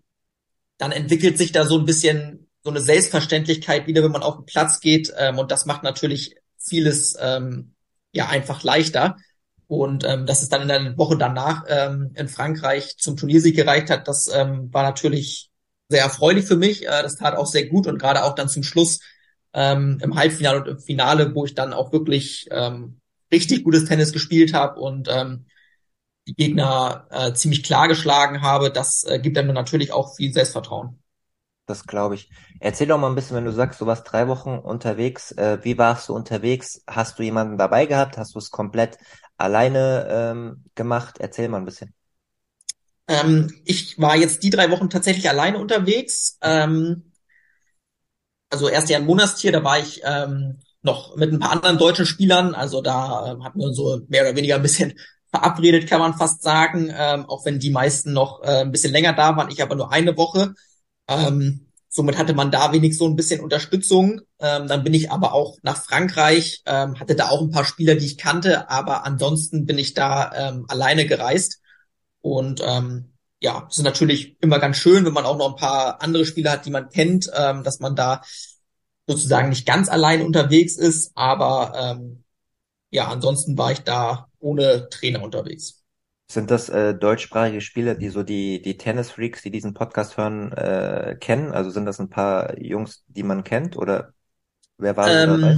dann 0.77 0.91
entwickelt 0.91 1.37
sich 1.37 1.51
da 1.51 1.65
so 1.65 1.77
ein 1.77 1.85
bisschen 1.85 2.49
so 2.63 2.69
eine 2.69 2.79
Selbstverständlichkeit 2.79 3.87
wieder, 3.87 4.03
wenn 4.03 4.11
man 4.11 4.23
auf 4.23 4.37
den 4.37 4.45
Platz 4.45 4.79
geht. 4.79 5.13
Ähm, 5.17 5.37
und 5.37 5.51
das 5.51 5.65
macht 5.65 5.83
natürlich 5.83 6.35
vieles 6.57 7.17
ähm, 7.19 7.75
ja 8.11 8.27
einfach 8.27 8.63
leichter. 8.63 9.17
Und 9.67 10.03
ähm, 10.05 10.25
dass 10.25 10.41
es 10.41 10.49
dann 10.49 10.61
in 10.61 10.67
der 10.67 10.97
Woche 10.97 11.17
danach 11.17 11.63
ähm, 11.67 12.11
in 12.15 12.27
Frankreich 12.27 12.97
zum 12.97 13.17
Turniersieg 13.17 13.55
gereicht 13.55 13.89
hat, 13.89 14.07
das 14.07 14.29
ähm, 14.33 14.73
war 14.73 14.83
natürlich 14.83 15.49
sehr 15.89 16.03
erfreulich 16.03 16.45
für 16.45 16.57
mich. 16.57 16.83
Äh, 16.85 17.01
das 17.01 17.15
tat 17.15 17.35
auch 17.35 17.47
sehr 17.47 17.67
gut 17.67 17.87
und 17.87 17.97
gerade 17.97 18.23
auch 18.23 18.35
dann 18.35 18.49
zum 18.49 18.63
Schluss 18.63 18.99
ähm, 19.53 19.99
im 20.01 20.15
Halbfinale 20.15 20.61
und 20.61 20.67
im 20.67 20.79
Finale, 20.79 21.33
wo 21.33 21.45
ich 21.45 21.55
dann 21.55 21.73
auch 21.73 21.91
wirklich 21.91 22.47
ähm, 22.51 22.99
richtig 23.33 23.65
gutes 23.65 23.85
Tennis 23.85 24.13
gespielt 24.13 24.53
habe 24.53 24.79
und 24.79 25.09
ähm, 25.11 25.45
die 26.27 26.35
Gegner 26.35 27.07
äh, 27.11 27.33
ziemlich 27.33 27.63
klar 27.63 27.87
geschlagen 27.89 28.41
habe, 28.41 28.71
das 28.71 29.03
äh, 29.03 29.19
gibt 29.19 29.37
einem 29.37 29.53
natürlich 29.53 29.91
auch 29.91 30.15
viel 30.15 30.33
Selbstvertrauen. 30.33 30.99
Das 31.65 31.85
glaube 31.85 32.15
ich. 32.15 32.29
Erzähl 32.59 32.87
doch 32.87 32.97
mal 32.97 33.07
ein 33.09 33.15
bisschen, 33.15 33.37
wenn 33.37 33.45
du 33.45 33.51
sagst, 33.51 33.79
du 33.79 33.85
warst 33.85 34.11
drei 34.11 34.27
Wochen 34.27 34.57
unterwegs. 34.57 35.31
Äh, 35.31 35.59
wie 35.63 35.77
warst 35.77 36.09
du 36.09 36.13
unterwegs? 36.13 36.83
Hast 36.87 37.19
du 37.19 37.23
jemanden 37.23 37.57
dabei 37.57 37.85
gehabt? 37.85 38.17
Hast 38.17 38.35
du 38.35 38.39
es 38.39 38.51
komplett 38.51 38.97
alleine 39.37 40.07
ähm, 40.09 40.65
gemacht? 40.75 41.17
Erzähl 41.19 41.47
mal 41.47 41.57
ein 41.57 41.65
bisschen. 41.65 41.93
Ähm, 43.07 43.53
ich 43.65 43.99
war 43.99 44.15
jetzt 44.15 44.43
die 44.43 44.49
drei 44.49 44.71
Wochen 44.71 44.89
tatsächlich 44.89 45.29
alleine 45.29 45.57
unterwegs. 45.59 46.37
Ähm, 46.41 47.11
also 48.49 48.69
erst 48.69 48.89
ja 48.89 48.97
in 48.97 49.05
Monastir, 49.05 49.51
da 49.51 49.63
war 49.63 49.79
ich 49.79 50.01
ähm, 50.05 50.59
noch 50.83 51.15
mit 51.15 51.31
ein 51.31 51.39
paar 51.39 51.51
anderen 51.51 51.77
deutschen 51.77 52.05
Spielern. 52.05 52.53
Also 52.53 52.81
da 52.81 53.31
ähm, 53.31 53.43
hatten 53.43 53.59
wir 53.59 53.67
uns 53.67 53.77
so 53.77 54.01
mehr 54.07 54.23
oder 54.23 54.35
weniger 54.35 54.55
ein 54.55 54.61
bisschen 54.61 54.93
verabredet, 55.31 55.89
kann 55.89 55.99
man 55.99 56.13
fast 56.13 56.43
sagen. 56.43 56.93
Ähm, 56.95 57.25
auch 57.25 57.45
wenn 57.45 57.59
die 57.59 57.71
meisten 57.71 58.13
noch 58.13 58.43
äh, 58.43 58.61
ein 58.61 58.71
bisschen 58.71 58.91
länger 58.91 59.13
da 59.13 59.35
waren, 59.35 59.49
ich 59.49 59.63
aber 59.63 59.75
nur 59.75 59.91
eine 59.91 60.15
Woche. 60.17 60.53
Ähm, 61.07 61.67
somit 61.89 62.17
hatte 62.17 62.33
man 62.33 62.51
da 62.51 62.71
wenig 62.73 62.97
so 62.97 63.07
ein 63.07 63.15
bisschen 63.15 63.41
Unterstützung. 63.41 64.21
Ähm, 64.39 64.67
dann 64.67 64.83
bin 64.83 64.93
ich 64.93 65.11
aber 65.11 65.33
auch 65.33 65.57
nach 65.63 65.77
Frankreich, 65.77 66.61
ähm, 66.65 66.99
hatte 66.99 67.15
da 67.15 67.29
auch 67.29 67.41
ein 67.41 67.51
paar 67.51 67.65
Spieler, 67.65 67.95
die 67.95 68.05
ich 68.05 68.17
kannte, 68.17 68.69
aber 68.69 69.05
ansonsten 69.05 69.65
bin 69.65 69.77
ich 69.77 69.93
da 69.93 70.31
ähm, 70.35 70.65
alleine 70.67 71.05
gereist. 71.05 71.61
Und 72.21 72.61
ähm, 72.65 73.13
ja, 73.39 73.65
das 73.67 73.77
ist 73.77 73.83
natürlich 73.83 74.37
immer 74.41 74.59
ganz 74.59 74.77
schön, 74.77 75.05
wenn 75.05 75.13
man 75.13 75.25
auch 75.25 75.37
noch 75.37 75.49
ein 75.49 75.59
paar 75.59 76.01
andere 76.01 76.25
Spieler 76.25 76.51
hat, 76.51 76.65
die 76.65 76.71
man 76.71 76.89
kennt, 76.89 77.29
ähm, 77.35 77.63
dass 77.63 77.79
man 77.79 77.95
da 77.95 78.21
sozusagen 79.07 79.49
nicht 79.49 79.65
ganz 79.65 79.89
allein 79.89 80.21
unterwegs 80.21 80.77
ist. 80.77 81.11
Aber 81.15 81.73
ähm, 81.75 82.23
ja, 82.89 83.07
ansonsten 83.07 83.57
war 83.57 83.71
ich 83.71 83.79
da 83.79 84.27
ohne 84.39 84.89
Trainer 84.89 85.23
unterwegs. 85.23 85.83
Sind 86.31 86.49
das 86.49 86.69
äh, 86.69 86.95
deutschsprachige 86.95 87.61
Spieler, 87.61 87.95
die 87.95 88.09
so 88.09 88.23
die, 88.23 88.61
die 88.61 88.77
Tennis-Freaks, 88.77 89.41
die 89.43 89.51
diesen 89.51 89.73
Podcast 89.73 90.17
hören, 90.17 90.51
äh, 90.53 91.17
kennen? 91.19 91.51
Also 91.51 91.69
sind 91.69 91.85
das 91.85 91.99
ein 91.99 92.09
paar 92.09 92.59
Jungs, 92.59 93.03
die 93.07 93.23
man 93.23 93.43
kennt 93.43 93.77
oder 93.77 94.13
wer 94.77 94.97
war 94.97 95.09
ähm, 95.09 95.41
dabei? 95.41 95.57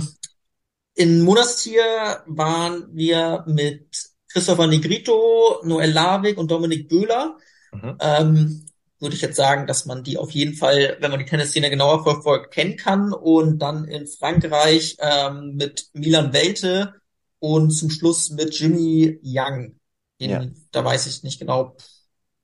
In 0.95 1.21
Monastir 1.21 1.83
waren 2.25 2.87
wir 2.93 3.43
mit 3.47 3.87
Christopher 4.29 4.67
Negrito, 4.67 5.61
Noel 5.63 5.91
Lavik 5.91 6.37
und 6.37 6.49
Dominik 6.49 6.89
Böhler. 6.89 7.37
Mhm. 7.71 7.97
Ähm, 7.99 8.65
würde 8.99 9.15
ich 9.15 9.21
jetzt 9.21 9.35
sagen, 9.35 9.67
dass 9.67 9.85
man 9.85 10.03
die 10.03 10.17
auf 10.17 10.31
jeden 10.31 10.53
Fall, 10.53 10.97
wenn 10.99 11.11
man 11.11 11.19
die 11.19 11.25
Tennisszene 11.25 11.69
genauer 11.69 12.03
verfolgt, 12.03 12.53
kennen 12.53 12.77
kann. 12.77 13.13
Und 13.13 13.59
dann 13.59 13.85
in 13.85 14.07
Frankreich 14.07 14.97
ähm, 14.99 15.55
mit 15.55 15.89
Milan 15.93 16.33
Welte 16.33 16.93
und 17.39 17.71
zum 17.71 17.89
Schluss 17.89 18.29
mit 18.29 18.57
Jimmy 18.57 19.19
Young. 19.23 19.79
Den, 20.19 20.29
ja. 20.29 20.45
Da 20.71 20.85
weiß 20.85 21.07
ich 21.07 21.23
nicht 21.23 21.39
genau, 21.39 21.75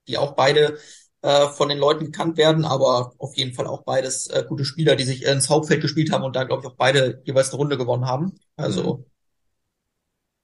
die 0.08 0.18
auch 0.18 0.34
beide 0.34 0.78
äh, 1.22 1.48
von 1.48 1.70
den 1.70 1.78
Leuten 1.78 2.06
gekannt 2.06 2.38
werden, 2.38 2.66
aber 2.66 3.14
auf 3.18 3.36
jeden 3.38 3.54
Fall 3.54 3.68
auch 3.68 3.84
beides 3.84 4.28
äh, 4.28 4.44
gute 4.48 4.66
Spieler, 4.66 4.96
die 4.96 5.04
sich 5.04 5.24
ins 5.24 5.50
Hauptfeld 5.50 5.82
gespielt 5.82 6.12
haben 6.12 6.24
und 6.24 6.36
da, 6.36 6.44
glaube 6.44 6.64
ich, 6.64 6.68
auch 6.68 6.76
beide 6.76 7.22
jeweils 7.26 7.50
eine 7.50 7.58
Runde 7.58 7.78
gewonnen 7.78 8.06
haben. 8.06 8.40
Also, 8.56 8.98
mhm. 8.98 9.06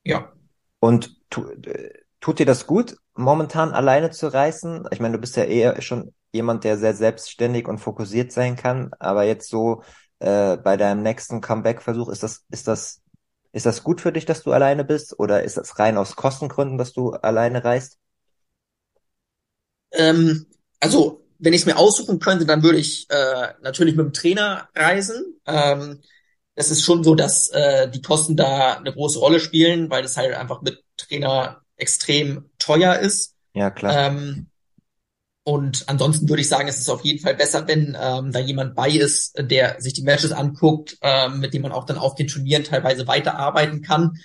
ja. 0.04 0.34
Und 0.80 1.16
tu, 1.30 1.50
äh, 1.50 1.92
tut 2.20 2.40
dir 2.40 2.46
das 2.46 2.68
gut, 2.68 2.96
momentan 3.18 3.72
alleine 3.74 4.12
zu 4.12 4.28
reisen? 4.34 4.88
Ich 4.92 5.00
meine, 5.00 5.16
du 5.16 5.22
bist 5.22 5.36
ja 5.38 5.44
eher 5.44 5.82
schon 5.82 6.14
jemand, 6.32 6.64
der 6.64 6.78
sehr 6.78 6.94
selbstständig 6.94 7.68
und 7.68 7.80
fokussiert 7.80 8.32
sein 8.32 8.56
kann, 8.56 8.92
aber 9.00 9.24
jetzt 9.24 9.50
so 9.50 9.84
äh, 10.20 10.58
bei 10.58 10.78
deinem 10.78 11.04
nächsten 11.04 11.42
Comeback-Versuch, 11.42 12.10
ist 12.10 12.24
das, 12.24 12.46
ist 12.50 12.68
das, 12.68 13.02
ist 13.52 13.66
das 13.66 13.84
gut 13.84 14.02
für 14.02 14.12
dich, 14.12 14.26
dass 14.26 14.44
du 14.44 14.52
alleine 14.52 14.84
bist? 14.86 15.20
Oder 15.20 15.44
ist 15.44 15.58
das 15.58 15.80
rein 15.80 15.98
aus 15.98 16.16
Kostengründen, 16.16 16.78
dass 16.78 16.94
du 16.94 17.12
alleine 17.12 17.64
reist? 17.64 17.98
Ähm, 19.92 20.48
also, 20.80 21.24
wenn 21.40 21.54
ich 21.54 21.62
es 21.62 21.66
mir 21.66 21.78
aussuchen 21.78 22.20
könnte, 22.20 22.46
dann 22.46 22.64
würde 22.64 22.80
ich 22.80 23.10
äh, 23.10 23.54
natürlich 23.62 23.96
mit 23.96 24.06
dem 24.06 24.14
Trainer 24.14 24.70
reisen. 24.76 25.40
Ähm, 25.46 26.02
es 26.56 26.72
ist 26.72 26.84
schon 26.84 27.04
so, 27.04 27.16
dass 27.16 27.50
äh, 27.50 27.90
die 27.90 28.02
Kosten 28.02 28.36
da 28.36 28.78
eine 28.78 28.94
große 28.94 29.20
Rolle 29.20 29.40
spielen, 29.40 29.90
weil 29.90 30.02
das 30.02 30.18
halt 30.18 30.34
einfach 30.34 30.62
mit 30.62 30.84
Trainer 30.98 31.62
extrem 31.78 32.50
teuer 32.68 33.00
ist. 33.00 33.36
Ja, 33.54 33.72
klar. 33.72 34.12
Ähm, 34.12 34.48
und 35.44 35.88
ansonsten 35.88 36.28
würde 36.28 36.42
ich 36.42 36.50
sagen, 36.50 36.68
es 36.68 36.80
ist 36.80 36.90
auf 36.90 37.06
jeden 37.06 37.20
Fall 37.20 37.36
besser, 37.36 37.66
wenn 37.68 37.98
ähm, 38.00 38.34
da 38.34 38.40
jemand 38.40 38.76
bei 38.76 38.90
ist, 38.90 39.34
der 39.40 39.80
sich 39.80 39.94
die 39.94 40.02
Matches 40.02 40.34
anguckt, 40.34 40.98
ähm, 41.02 41.40
mit 41.40 41.54
dem 41.54 41.62
man 41.62 41.72
auch 41.72 41.86
dann 41.86 41.98
auf 41.98 42.16
den 42.16 42.28
Turnieren 42.28 42.66
teilweise 42.66 43.08
weiterarbeiten 43.08 43.82
kann. 43.82 44.18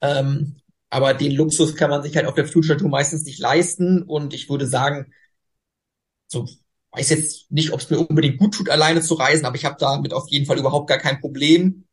Ähm, 0.00 0.56
aber 0.88 1.12
den 1.12 1.32
Luxus 1.32 1.76
kann 1.76 1.90
man 1.90 2.02
sich 2.02 2.16
halt 2.16 2.26
auf 2.26 2.34
der 2.34 2.46
Future 2.46 2.78
Tour 2.78 2.88
meistens 2.88 3.24
nicht 3.24 3.38
leisten. 3.38 4.02
Und 4.02 4.32
ich 4.32 4.48
würde 4.48 4.66
sagen, 4.66 5.12
so 6.26 6.48
weiß 6.92 7.10
jetzt 7.10 7.50
nicht, 7.50 7.72
ob 7.72 7.80
es 7.80 7.90
mir 7.90 7.98
unbedingt 7.98 8.38
gut 8.38 8.54
tut, 8.54 8.70
alleine 8.70 9.02
zu 9.02 9.14
reisen, 9.14 9.44
aber 9.44 9.56
ich 9.56 9.64
habe 9.64 9.76
damit 9.78 10.12
auf 10.12 10.28
jeden 10.28 10.46
Fall 10.46 10.58
überhaupt 10.58 10.88
gar 10.88 10.98
kein 10.98 11.20
Problem, 11.20 11.84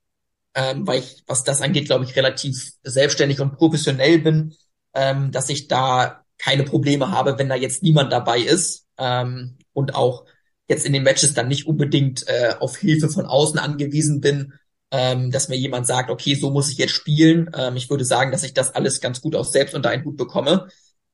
ähm, 0.56 0.88
weil 0.88 1.00
ich, 1.00 1.24
was 1.28 1.44
das 1.44 1.62
angeht, 1.62 1.86
glaube 1.86 2.06
ich, 2.06 2.16
relativ 2.16 2.74
selbstständig 2.84 3.40
und 3.40 3.58
professionell 3.58 4.20
bin, 4.20 4.56
ähm, 4.94 5.32
dass 5.32 5.50
ich 5.50 5.68
da 5.68 6.26
keine 6.38 6.64
Probleme 6.64 7.12
habe, 7.12 7.38
wenn 7.38 7.50
da 7.50 7.56
jetzt 7.56 7.84
niemand 7.84 8.12
dabei 8.12 8.40
ist 8.40 8.88
ähm, 8.98 9.58
und 9.74 9.96
auch 9.96 10.26
jetzt 10.68 10.86
in 10.86 10.94
den 10.94 11.04
Matches 11.04 11.34
dann 11.34 11.48
nicht 11.48 11.68
unbedingt 11.68 12.28
äh, 12.28 12.54
auf 12.60 12.78
Hilfe 12.78 13.10
von 13.10 13.26
außen 13.26 13.60
angewiesen 13.60 14.22
bin, 14.22 14.54
ähm, 14.92 15.32
dass 15.32 15.50
mir 15.50 15.58
jemand 15.58 15.86
sagt, 15.88 16.10
okay, 16.10 16.36
so 16.36 16.50
muss 16.50 16.72
ich 16.72 16.78
jetzt 16.78 16.94
spielen. 16.94 17.50
Ähm, 17.56 17.76
ich 17.76 17.90
würde 17.90 18.06
sagen, 18.06 18.32
dass 18.32 18.44
ich 18.44 18.54
das 18.54 18.74
alles 18.74 19.02
ganz 19.02 19.22
gut 19.22 19.36
aus 19.36 19.52
selbst 19.52 19.76
unter 19.76 19.90
einen 19.90 20.06
Hut 20.06 20.18
bekomme. 20.18 20.68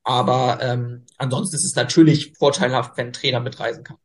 Aber 0.04 0.58
ähm, 0.62 1.04
ansonsten 1.18 1.56
ist 1.56 1.64
es 1.64 1.74
natürlich 1.74 2.34
vorteilhaft, 2.38 2.96
wenn 2.96 3.08
ein 3.08 3.12
Trainer 3.12 3.40
mitreisen 3.40 3.82
kann. 3.82 3.96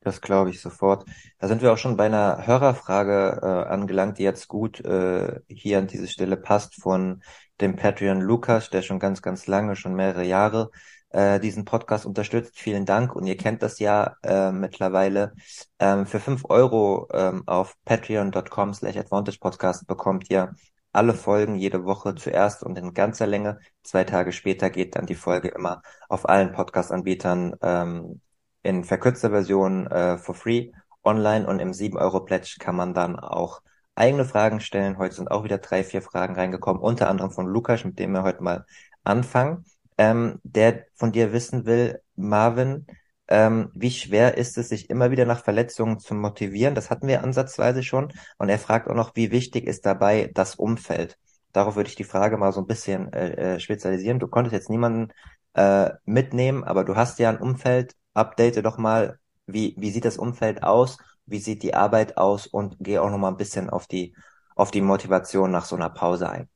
Das 0.00 0.20
glaube 0.20 0.50
ich 0.50 0.60
sofort. 0.60 1.06
Da 1.38 1.48
sind 1.48 1.62
wir 1.62 1.72
auch 1.72 1.78
schon 1.78 1.96
bei 1.96 2.06
einer 2.06 2.46
Hörerfrage 2.46 3.40
äh, 3.42 3.72
angelangt, 3.72 4.18
die 4.18 4.22
jetzt 4.22 4.48
gut 4.48 4.80
äh, 4.80 5.40
hier 5.48 5.78
an 5.78 5.86
diese 5.86 6.08
Stelle 6.08 6.36
passt 6.36 6.74
von 6.74 7.22
dem 7.60 7.76
Patreon 7.76 8.20
Lukas, 8.20 8.70
der 8.70 8.82
schon 8.82 8.98
ganz, 8.98 9.22
ganz 9.22 9.46
lange, 9.46 9.76
schon 9.76 9.94
mehrere 9.94 10.24
Jahre 10.24 10.70
äh, 11.10 11.38
diesen 11.40 11.64
Podcast 11.64 12.06
unterstützt. 12.06 12.58
Vielen 12.58 12.86
Dank. 12.86 13.14
Und 13.14 13.26
ihr 13.26 13.36
kennt 13.36 13.62
das 13.62 13.78
ja 13.78 14.16
äh, 14.22 14.52
mittlerweile. 14.52 15.34
Ähm, 15.78 16.06
für 16.06 16.20
fünf 16.20 16.44
Euro 16.48 17.08
ähm, 17.12 17.44
auf 17.46 17.74
patreon.com 17.84 18.74
slash 18.74 18.96
advantage 18.96 19.38
podcast 19.38 19.86
bekommt 19.86 20.30
ihr 20.30 20.54
alle 20.92 21.14
Folgen 21.14 21.56
jede 21.56 21.84
Woche 21.84 22.14
zuerst 22.14 22.62
und 22.62 22.78
in 22.78 22.94
ganzer 22.94 23.26
Länge. 23.26 23.58
Zwei 23.82 24.04
Tage 24.04 24.32
später 24.32 24.70
geht 24.70 24.96
dann 24.96 25.06
die 25.06 25.14
Folge 25.16 25.48
immer 25.48 25.82
auf 26.08 26.28
allen 26.28 26.52
Podcast-Anbietern 26.52 27.56
ähm, 27.62 28.20
in 28.62 28.84
verkürzter 28.84 29.30
Version 29.30 29.86
äh, 29.88 30.18
for 30.18 30.34
free 30.34 30.70
online 31.02 31.46
und 31.46 31.58
im 31.60 31.72
7-Euro-Pledge 31.72 32.56
kann 32.58 32.76
man 32.76 32.94
dann 32.94 33.18
auch 33.18 33.60
eigene 33.94 34.24
Fragen 34.24 34.60
stellen. 34.60 34.98
Heute 34.98 35.14
sind 35.16 35.30
auch 35.30 35.44
wieder 35.44 35.58
drei, 35.58 35.84
vier 35.84 36.02
Fragen 36.02 36.34
reingekommen, 36.34 36.82
unter 36.82 37.08
anderem 37.08 37.30
von 37.30 37.46
Lukas, 37.46 37.84
mit 37.84 37.98
dem 37.98 38.12
wir 38.12 38.22
heute 38.22 38.42
mal 38.42 38.66
anfangen, 39.04 39.64
ähm, 39.98 40.40
der 40.42 40.86
von 40.94 41.12
dir 41.12 41.32
wissen 41.32 41.66
will, 41.66 42.00
Marvin, 42.16 42.86
ähm, 43.28 43.70
wie 43.74 43.90
schwer 43.90 44.36
ist 44.36 44.58
es, 44.58 44.68
sich 44.68 44.90
immer 44.90 45.10
wieder 45.10 45.24
nach 45.24 45.42
Verletzungen 45.42 45.98
zu 45.98 46.14
motivieren? 46.14 46.74
Das 46.74 46.90
hatten 46.90 47.06
wir 47.06 47.22
ansatzweise 47.22 47.82
schon. 47.82 48.12
Und 48.38 48.48
er 48.48 48.58
fragt 48.58 48.88
auch 48.88 48.94
noch, 48.94 49.16
wie 49.16 49.30
wichtig 49.30 49.66
ist 49.66 49.86
dabei 49.86 50.30
das 50.34 50.56
Umfeld? 50.56 51.18
Darauf 51.52 51.76
würde 51.76 51.88
ich 51.88 51.96
die 51.96 52.04
Frage 52.04 52.36
mal 52.36 52.52
so 52.52 52.60
ein 52.60 52.66
bisschen 52.66 53.12
äh, 53.12 53.54
äh, 53.54 53.60
spezialisieren. 53.60 54.18
Du 54.18 54.28
konntest 54.28 54.52
jetzt 54.52 54.70
niemanden 54.70 55.12
äh, 55.54 55.90
mitnehmen, 56.04 56.64
aber 56.64 56.84
du 56.84 56.96
hast 56.96 57.18
ja 57.18 57.30
ein 57.30 57.38
Umfeld. 57.38 57.94
Update 58.12 58.64
doch 58.64 58.78
mal, 58.78 59.18
wie, 59.46 59.74
wie 59.78 59.90
sieht 59.90 60.04
das 60.04 60.18
Umfeld 60.18 60.62
aus? 60.62 60.98
Wie 61.26 61.38
sieht 61.38 61.62
die 61.62 61.74
Arbeit 61.74 62.16
aus? 62.16 62.46
Und 62.46 62.76
gehe 62.80 63.02
auch 63.02 63.10
noch 63.10 63.18
mal 63.18 63.28
ein 63.28 63.36
bisschen 63.36 63.70
auf 63.70 63.86
die, 63.86 64.14
auf 64.54 64.70
die 64.70 64.80
Motivation 64.80 65.50
nach 65.50 65.64
so 65.64 65.76
einer 65.76 65.90
Pause 65.90 66.28
ein. 66.28 66.48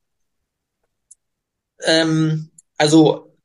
Ähm, 1.82 2.50
also 2.76 3.36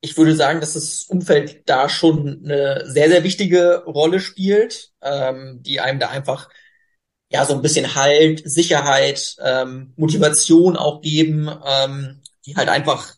ich 0.00 0.16
würde 0.16 0.34
sagen, 0.34 0.60
dass 0.60 0.74
das 0.74 1.04
Umfeld 1.04 1.68
da 1.68 1.88
schon 1.88 2.42
eine 2.44 2.84
sehr, 2.86 3.08
sehr 3.08 3.24
wichtige 3.24 3.84
Rolle 3.84 4.20
spielt, 4.20 4.92
ähm, 5.02 5.62
die 5.62 5.80
einem 5.80 5.98
da 5.98 6.08
einfach 6.08 6.48
ja 7.30 7.44
so 7.44 7.54
ein 7.54 7.62
bisschen 7.62 7.94
Halt, 7.94 8.42
Sicherheit, 8.48 9.36
ähm, 9.44 9.92
Motivation 9.96 10.76
auch 10.76 11.02
geben, 11.02 11.50
ähm, 11.66 12.22
die 12.46 12.56
halt 12.56 12.68
einfach 12.68 13.14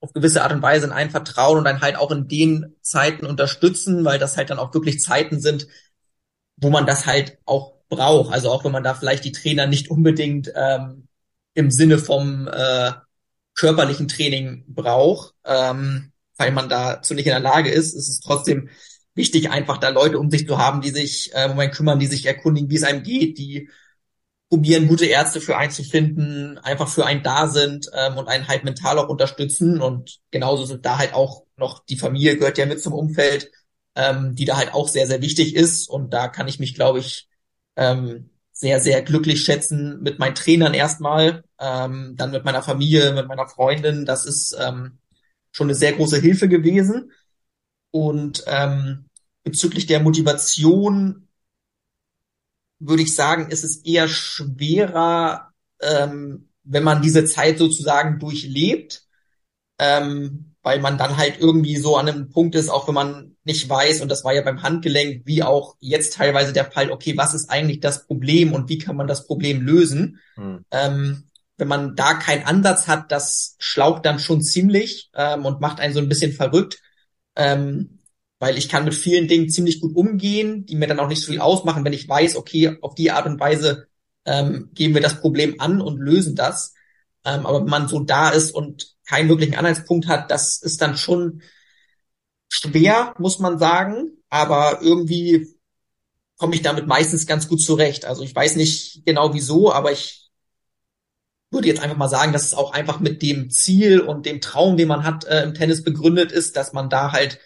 auf 0.00 0.12
gewisse 0.12 0.42
Art 0.42 0.52
und 0.52 0.62
Weise 0.62 0.86
in 0.86 0.92
einen 0.92 1.10
vertrauen 1.10 1.58
und 1.58 1.64
dann 1.64 1.80
halt 1.80 1.96
auch 1.96 2.10
in 2.12 2.28
den 2.28 2.76
Zeiten 2.82 3.26
unterstützen, 3.26 4.04
weil 4.04 4.18
das 4.18 4.36
halt 4.36 4.50
dann 4.50 4.58
auch 4.58 4.74
wirklich 4.74 5.00
Zeiten 5.00 5.40
sind, 5.40 5.66
wo 6.60 6.70
man 6.70 6.86
das 6.86 7.06
halt 7.06 7.38
auch 7.44 7.74
braucht. 7.88 8.32
Also 8.32 8.50
auch 8.50 8.64
wenn 8.64 8.72
man 8.72 8.84
da 8.84 8.94
vielleicht 8.94 9.24
die 9.24 9.32
Trainer 9.32 9.66
nicht 9.66 9.90
unbedingt 9.90 10.52
ähm, 10.54 11.08
im 11.54 11.70
Sinne 11.70 11.98
vom 11.98 12.48
äh, 12.48 12.92
körperlichen 13.54 14.08
Training 14.08 14.64
braucht, 14.68 15.34
ähm, 15.44 16.12
weil 16.36 16.52
man 16.52 16.68
dazu 16.68 17.14
nicht 17.14 17.26
in 17.26 17.32
der 17.32 17.40
Lage 17.40 17.70
ist, 17.70 17.94
ist 17.94 18.08
es 18.08 18.20
trotzdem 18.20 18.68
wichtig, 19.14 19.50
einfach 19.50 19.78
da 19.78 19.88
Leute 19.88 20.18
um 20.18 20.30
sich 20.30 20.46
zu 20.46 20.58
haben, 20.58 20.80
die 20.80 20.90
sich 20.90 21.32
äh, 21.34 21.48
um 21.50 21.58
einen 21.58 21.72
kümmern, 21.72 21.98
die 21.98 22.06
sich 22.06 22.26
erkundigen, 22.26 22.70
wie 22.70 22.76
es 22.76 22.84
einem 22.84 23.02
geht, 23.02 23.38
die 23.38 23.68
probieren, 24.48 24.88
gute 24.88 25.06
Ärzte 25.06 25.40
für 25.40 25.56
einen 25.56 25.72
zu 25.72 25.84
finden, 25.84 26.58
einfach 26.58 26.88
für 26.88 27.04
einen 27.04 27.22
da 27.22 27.48
sind 27.48 27.90
ähm, 27.92 28.16
und 28.16 28.28
einen 28.28 28.48
halt 28.48 28.64
mental 28.64 28.98
auch 28.98 29.08
unterstützen. 29.08 29.82
Und 29.82 30.20
genauso 30.30 30.64
sind 30.64 30.86
da 30.86 30.98
halt 30.98 31.12
auch 31.12 31.44
noch 31.56 31.84
die 31.84 31.98
Familie 31.98 32.36
gehört 32.38 32.58
ja 32.58 32.66
mit 32.66 32.80
zum 32.80 32.92
Umfeld, 32.92 33.50
ähm, 33.98 34.36
die 34.36 34.44
da 34.44 34.56
halt 34.56 34.72
auch 34.72 34.88
sehr, 34.88 35.08
sehr 35.08 35.20
wichtig 35.20 35.56
ist. 35.56 35.88
Und 35.90 36.14
da 36.14 36.28
kann 36.28 36.46
ich 36.46 36.60
mich, 36.60 36.74
glaube 36.74 37.00
ich, 37.00 37.28
ähm, 37.76 38.30
sehr, 38.52 38.80
sehr 38.80 39.02
glücklich 39.02 39.42
schätzen 39.42 40.00
mit 40.02 40.20
meinen 40.20 40.36
Trainern 40.36 40.72
erstmal, 40.72 41.44
ähm, 41.60 42.14
dann 42.16 42.30
mit 42.30 42.44
meiner 42.44 42.62
Familie, 42.62 43.12
mit 43.12 43.26
meiner 43.26 43.48
Freundin. 43.48 44.04
Das 44.04 44.24
ist 44.24 44.56
ähm, 44.58 44.98
schon 45.50 45.66
eine 45.66 45.74
sehr 45.74 45.92
große 45.92 46.18
Hilfe 46.18 46.48
gewesen. 46.48 47.10
Und 47.90 48.44
ähm, 48.46 49.06
bezüglich 49.42 49.86
der 49.86 50.00
Motivation 50.00 51.28
würde 52.78 53.02
ich 53.02 53.14
sagen, 53.16 53.50
ist 53.50 53.64
es 53.64 53.78
eher 53.78 54.06
schwerer, 54.06 55.52
ähm, 55.80 56.50
wenn 56.62 56.84
man 56.84 57.02
diese 57.02 57.24
Zeit 57.24 57.58
sozusagen 57.58 58.20
durchlebt, 58.20 59.04
ähm, 59.80 60.54
weil 60.62 60.80
man 60.80 60.98
dann 60.98 61.16
halt 61.16 61.40
irgendwie 61.40 61.76
so 61.76 61.96
an 61.96 62.08
einem 62.08 62.30
Punkt 62.30 62.54
ist, 62.54 62.68
auch 62.68 62.86
wenn 62.86 62.94
man 62.94 63.36
nicht 63.48 63.68
weiß, 63.68 64.02
und 64.02 64.10
das 64.10 64.24
war 64.24 64.34
ja 64.34 64.42
beim 64.42 64.62
Handgelenk, 64.62 65.22
wie 65.24 65.42
auch 65.42 65.76
jetzt 65.80 66.14
teilweise 66.14 66.52
der 66.52 66.70
Fall, 66.70 66.90
okay, 66.92 67.16
was 67.16 67.32
ist 67.32 67.50
eigentlich 67.50 67.80
das 67.80 68.06
Problem 68.06 68.52
und 68.52 68.68
wie 68.68 68.76
kann 68.78 68.94
man 68.94 69.06
das 69.08 69.26
Problem 69.26 69.62
lösen? 69.62 70.20
Hm. 70.34 70.64
Ähm, 70.70 71.24
wenn 71.56 71.66
man 71.66 71.96
da 71.96 72.14
keinen 72.14 72.44
Ansatz 72.44 72.86
hat, 72.86 73.10
das 73.10 73.56
schlaucht 73.58 74.04
dann 74.04 74.18
schon 74.18 74.42
ziemlich 74.42 75.10
ähm, 75.14 75.46
und 75.46 75.62
macht 75.62 75.80
einen 75.80 75.94
so 75.94 75.98
ein 75.98 76.10
bisschen 76.10 76.32
verrückt. 76.32 76.80
Ähm, 77.34 77.98
weil 78.38 78.58
ich 78.58 78.68
kann 78.68 78.84
mit 78.84 78.94
vielen 78.94 79.26
Dingen 79.26 79.48
ziemlich 79.48 79.80
gut 79.80 79.96
umgehen, 79.96 80.66
die 80.66 80.76
mir 80.76 80.86
dann 80.86 81.00
auch 81.00 81.08
nicht 81.08 81.22
so 81.22 81.32
viel 81.32 81.40
ausmachen, 81.40 81.84
wenn 81.84 81.92
ich 81.92 82.08
weiß, 82.08 82.36
okay, 82.36 82.76
auf 82.82 82.94
die 82.94 83.10
Art 83.10 83.26
und 83.26 83.40
Weise 83.40 83.88
ähm, 84.26 84.70
gehen 84.74 84.94
wir 84.94 85.00
das 85.00 85.20
Problem 85.20 85.58
an 85.58 85.80
und 85.80 85.98
lösen 85.98 86.36
das. 86.36 86.74
Ähm, 87.24 87.46
aber 87.46 87.62
wenn 87.62 87.70
man 87.70 87.88
so 87.88 88.00
da 88.00 88.28
ist 88.28 88.54
und 88.54 88.94
keinen 89.06 89.30
wirklichen 89.30 89.56
Anhaltspunkt 89.56 90.06
hat, 90.06 90.30
das 90.30 90.60
ist 90.62 90.82
dann 90.82 90.96
schon 90.96 91.40
schwer, 92.48 93.14
muss 93.18 93.38
man 93.38 93.58
sagen, 93.58 94.12
aber 94.28 94.80
irgendwie 94.82 95.48
komme 96.36 96.54
ich 96.54 96.62
damit 96.62 96.86
meistens 96.86 97.26
ganz 97.26 97.48
gut 97.48 97.60
zurecht. 97.60 98.04
Also 98.04 98.22
ich 98.22 98.34
weiß 98.34 98.56
nicht 98.56 99.02
genau 99.04 99.34
wieso, 99.34 99.72
aber 99.72 99.92
ich 99.92 100.30
würde 101.50 101.68
jetzt 101.68 101.80
einfach 101.80 101.96
mal 101.96 102.08
sagen, 102.08 102.32
dass 102.32 102.44
es 102.44 102.54
auch 102.54 102.72
einfach 102.72 103.00
mit 103.00 103.22
dem 103.22 103.50
Ziel 103.50 104.00
und 104.00 104.26
dem 104.26 104.40
Traum, 104.40 104.76
den 104.76 104.88
man 104.88 105.04
hat 105.04 105.24
äh, 105.24 105.42
im 105.42 105.54
Tennis 105.54 105.82
begründet 105.82 106.30
ist, 106.30 106.56
dass 106.56 106.72
man 106.72 106.90
da 106.90 107.12
halt 107.12 107.38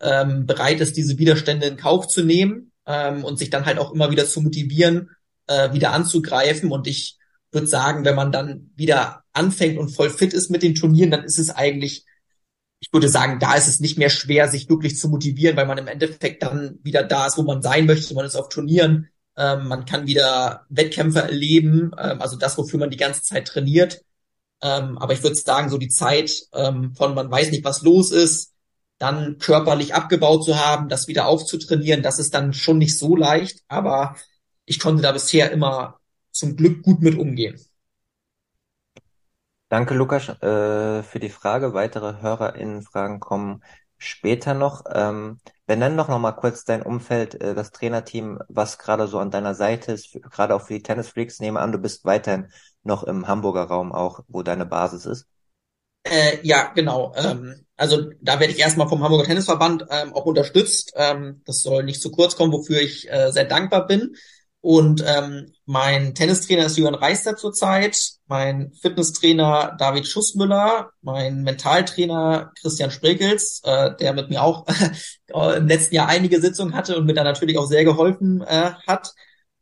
ähm, 0.00 0.46
bereit 0.46 0.80
ist, 0.80 0.96
diese 0.96 1.18
Widerstände 1.18 1.66
in 1.66 1.76
Kauf 1.76 2.06
zu 2.06 2.24
nehmen 2.24 2.72
ähm, 2.86 3.24
und 3.24 3.38
sich 3.38 3.50
dann 3.50 3.66
halt 3.66 3.78
auch 3.78 3.92
immer 3.92 4.10
wieder 4.10 4.26
zu 4.26 4.40
motivieren, 4.40 5.10
äh, 5.46 5.72
wieder 5.72 5.92
anzugreifen. 5.92 6.70
Und 6.70 6.86
ich 6.86 7.18
würde 7.50 7.66
sagen, 7.66 8.04
wenn 8.04 8.14
man 8.14 8.30
dann 8.30 8.70
wieder 8.76 9.24
anfängt 9.32 9.78
und 9.78 9.88
voll 9.88 10.10
fit 10.10 10.32
ist 10.32 10.50
mit 10.50 10.62
den 10.62 10.74
Turnieren, 10.74 11.10
dann 11.10 11.24
ist 11.24 11.38
es 11.38 11.50
eigentlich 11.50 12.06
ich 12.80 12.92
würde 12.92 13.08
sagen, 13.08 13.38
da 13.40 13.54
ist 13.54 13.68
es 13.68 13.80
nicht 13.80 13.98
mehr 13.98 14.10
schwer, 14.10 14.48
sich 14.48 14.68
wirklich 14.68 14.98
zu 14.98 15.08
motivieren, 15.08 15.56
weil 15.56 15.66
man 15.66 15.78
im 15.78 15.88
Endeffekt 15.88 16.42
dann 16.42 16.78
wieder 16.82 17.02
da 17.02 17.26
ist, 17.26 17.36
wo 17.36 17.42
man 17.42 17.62
sein 17.62 17.86
möchte. 17.86 18.14
Man 18.14 18.26
ist 18.26 18.36
auf 18.36 18.48
Turnieren, 18.48 19.08
ähm, 19.36 19.68
man 19.68 19.84
kann 19.84 20.06
wieder 20.06 20.66
Wettkämpfe 20.68 21.20
erleben, 21.20 21.92
ähm, 21.98 22.20
also 22.22 22.36
das, 22.36 22.56
wofür 22.58 22.78
man 22.78 22.90
die 22.90 22.96
ganze 22.96 23.22
Zeit 23.22 23.48
trainiert. 23.48 24.02
Ähm, 24.62 24.98
aber 24.98 25.12
ich 25.12 25.22
würde 25.22 25.36
sagen, 25.36 25.70
so 25.70 25.78
die 25.78 25.88
Zeit 25.88 26.32
ähm, 26.52 26.94
von 26.94 27.14
man 27.14 27.30
weiß 27.30 27.50
nicht, 27.50 27.64
was 27.64 27.82
los 27.82 28.10
ist, 28.10 28.54
dann 28.98 29.38
körperlich 29.38 29.94
abgebaut 29.94 30.44
zu 30.44 30.58
haben, 30.58 30.88
das 30.88 31.06
wieder 31.08 31.26
aufzutrainieren, 31.26 32.02
das 32.02 32.18
ist 32.18 32.34
dann 32.34 32.52
schon 32.52 32.78
nicht 32.78 32.98
so 32.98 33.16
leicht. 33.16 33.60
Aber 33.68 34.16
ich 34.66 34.80
konnte 34.80 35.02
da 35.02 35.12
bisher 35.12 35.50
immer 35.52 36.00
zum 36.32 36.56
Glück 36.56 36.82
gut 36.82 37.00
mit 37.02 37.16
umgehen. 37.18 37.60
Danke, 39.68 39.94
Lukas, 39.94 40.28
äh, 40.42 41.02
für 41.02 41.20
die 41.20 41.28
Frage. 41.28 41.74
Weitere 41.74 42.22
HörerInnen-Fragen 42.22 43.20
kommen 43.20 43.62
später 43.98 44.54
noch. 44.54 44.84
Ähm, 44.90 45.40
benenn 45.66 45.96
doch 45.96 46.08
noch 46.08 46.18
mal 46.18 46.32
kurz 46.32 46.64
dein 46.64 46.82
Umfeld, 46.82 47.34
äh, 47.40 47.54
das 47.54 47.70
Trainerteam, 47.70 48.38
was 48.48 48.78
gerade 48.78 49.08
so 49.08 49.18
an 49.18 49.30
deiner 49.30 49.54
Seite 49.54 49.92
ist, 49.92 50.12
gerade 50.30 50.54
auch 50.54 50.62
für 50.62 50.74
die 50.74 50.82
Tennis 50.82 51.08
Freaks. 51.10 51.40
Nehme 51.40 51.60
an, 51.60 51.72
du 51.72 51.78
bist 51.78 52.06
weiterhin 52.06 52.50
noch 52.82 53.02
im 53.04 53.28
Hamburger 53.28 53.64
Raum 53.64 53.92
auch, 53.92 54.20
wo 54.28 54.42
deine 54.42 54.64
Basis 54.64 55.04
ist. 55.04 55.26
Äh, 56.04 56.38
ja, 56.42 56.72
genau. 56.74 57.12
Ähm, 57.16 57.66
also 57.76 58.10
da 58.22 58.40
werde 58.40 58.54
ich 58.54 58.60
erstmal 58.60 58.88
vom 58.88 59.02
Hamburger 59.02 59.24
Tennisverband 59.24 59.84
ähm, 59.90 60.14
auch 60.14 60.24
unterstützt. 60.24 60.92
Ähm, 60.96 61.42
das 61.44 61.62
soll 61.62 61.84
nicht 61.84 62.00
zu 62.00 62.10
kurz 62.10 62.36
kommen, 62.36 62.52
wofür 62.52 62.80
ich 62.80 63.10
äh, 63.10 63.30
sehr 63.32 63.44
dankbar 63.44 63.86
bin. 63.86 64.14
Und 64.60 65.04
ähm, 65.06 65.52
mein 65.66 66.14
Tennistrainer 66.14 66.66
ist 66.66 66.76
Jürgen 66.76 66.96
Reister 66.96 67.36
zurzeit, 67.36 67.96
mein 68.26 68.72
Fitnesstrainer 68.80 69.76
David 69.78 70.06
Schussmüller, 70.06 70.90
mein 71.00 71.42
Mentaltrainer 71.42 72.52
Christian 72.60 72.90
Sprekels, 72.90 73.62
äh, 73.64 73.94
der 73.96 74.14
mit 74.14 74.30
mir 74.30 74.42
auch 74.42 74.66
im 75.56 75.68
letzten 75.68 75.94
Jahr 75.94 76.08
einige 76.08 76.40
Sitzungen 76.40 76.74
hatte 76.74 76.96
und 76.96 77.06
mir 77.06 77.14
da 77.14 77.22
natürlich 77.22 77.56
auch 77.56 77.66
sehr 77.66 77.84
geholfen 77.84 78.42
äh, 78.42 78.72
hat. 78.86 79.14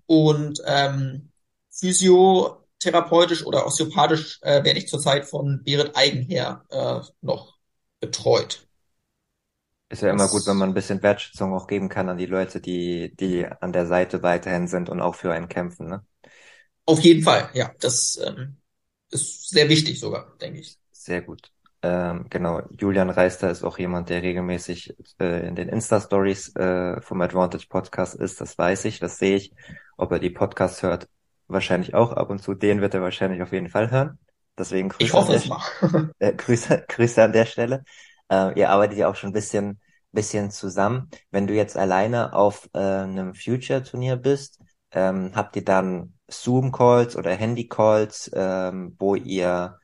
Und 0.07 0.63
ähm, 0.65 1.31
physiotherapeutisch 1.71 3.45
oder 3.45 3.67
osteopathisch 3.67 4.39
äh, 4.43 4.65
werde 4.65 4.79
ich 4.79 4.89
zurzeit 4.89 5.27
von 5.27 5.63
Berit 5.63 5.95
Eigenher 5.95 6.65
äh, 6.71 7.01
noch 7.21 7.57
betreut. 8.01 8.66
Ist 9.89 10.03
ja 10.03 10.11
immer 10.11 10.29
gut, 10.29 10.47
wenn 10.47 10.57
man 10.57 10.71
ein 10.71 10.75
bisschen 10.75 11.03
Wertschätzung 11.03 11.55
auch 11.55 11.67
geben 11.67 11.89
kann 11.89 12.09
an 12.09 12.19
die 12.19 12.27
Leute, 12.27 12.61
die, 12.61 13.15
die 13.15 13.47
an 13.47 13.73
der 13.73 13.87
Seite 13.87 14.23
weiterhin 14.23 14.67
sind 14.67 14.89
und 14.89 15.01
auch 15.01 15.15
für 15.15 15.33
einen 15.33 15.49
kämpfen, 15.49 15.89
ne? 15.89 16.05
Auf 16.85 17.01
jeden 17.01 17.23
Fall, 17.23 17.51
ja. 17.55 17.73
Das 17.81 18.21
ähm, 18.25 18.57
ist 19.11 19.51
sehr 19.51 19.69
wichtig 19.69 20.01
sogar, 20.01 20.37
denke 20.41 20.61
ich. 20.61 20.77
Sehr 20.93 21.23
gut. 21.23 21.53
Ähm, 21.83 22.27
genau, 22.31 22.63
Julian 22.71 23.11
Reister 23.11 23.51
ist 23.51 23.63
auch 23.63 23.79
jemand, 23.79 24.09
der 24.09 24.23
regelmäßig 24.23 24.97
äh, 25.21 25.47
in 25.47 25.55
den 25.55 25.69
Insta-Stories 25.69 26.57
äh, 26.57 27.01
vom 27.01 27.21
Advantage 27.21 27.67
Podcast 27.69 28.17
ist. 28.17 28.41
Das 28.41 28.59
weiß 28.59 28.87
ich, 28.87 28.99
das 28.99 29.19
sehe 29.19 29.37
ich. 29.37 29.53
Ob 29.97 30.11
er 30.11 30.19
die 30.19 30.31
Podcasts 30.31 30.83
hört, 30.83 31.09
wahrscheinlich 31.47 31.95
auch 31.95 32.13
ab 32.13 32.31
und 32.31 32.43
zu. 32.43 32.55
Den 32.55 32.81
wird 32.81 32.95
er 32.95 33.03
wahrscheinlich 33.03 33.43
auf 33.43 33.53
jeden 33.53 33.69
Fall 33.69 33.91
hören. 33.91 34.19
Deswegen 34.59 34.89
Grüße, 34.89 35.05
ich 35.05 35.13
hoffe 35.13 35.33
an, 35.33 35.37
es 35.37 35.47
mal. 35.47 36.11
äh, 36.19 36.33
Grüße, 36.33 36.87
Grüße 36.89 37.23
an 37.23 37.33
der 37.33 37.47
Stelle. 37.47 37.85
Äh, 38.31 38.59
ihr 38.59 38.71
arbeitet 38.71 38.99
ja 38.99 39.09
auch 39.09 39.17
schon 39.17 39.31
ein 39.31 39.35
bisschen, 39.35 39.81
bisschen 40.13 40.51
zusammen. 40.51 41.11
Wenn 41.31 41.47
du 41.47 41.55
jetzt 41.55 41.77
alleine 41.77 42.33
auf 42.33 42.69
äh, 42.75 42.79
einem 42.79 43.35
Future-Turnier 43.35 44.17
bist, 44.17 44.61
ähm, 44.93 45.33
habt 45.35 45.57
ihr 45.57 45.65
dann 45.65 46.15
Zoom-Calls 46.29 47.17
oder 47.17 47.33
Handy-Calls, 47.33 48.31
ähm, 48.35 48.97
wo 48.99 49.15
ihr 49.15 49.79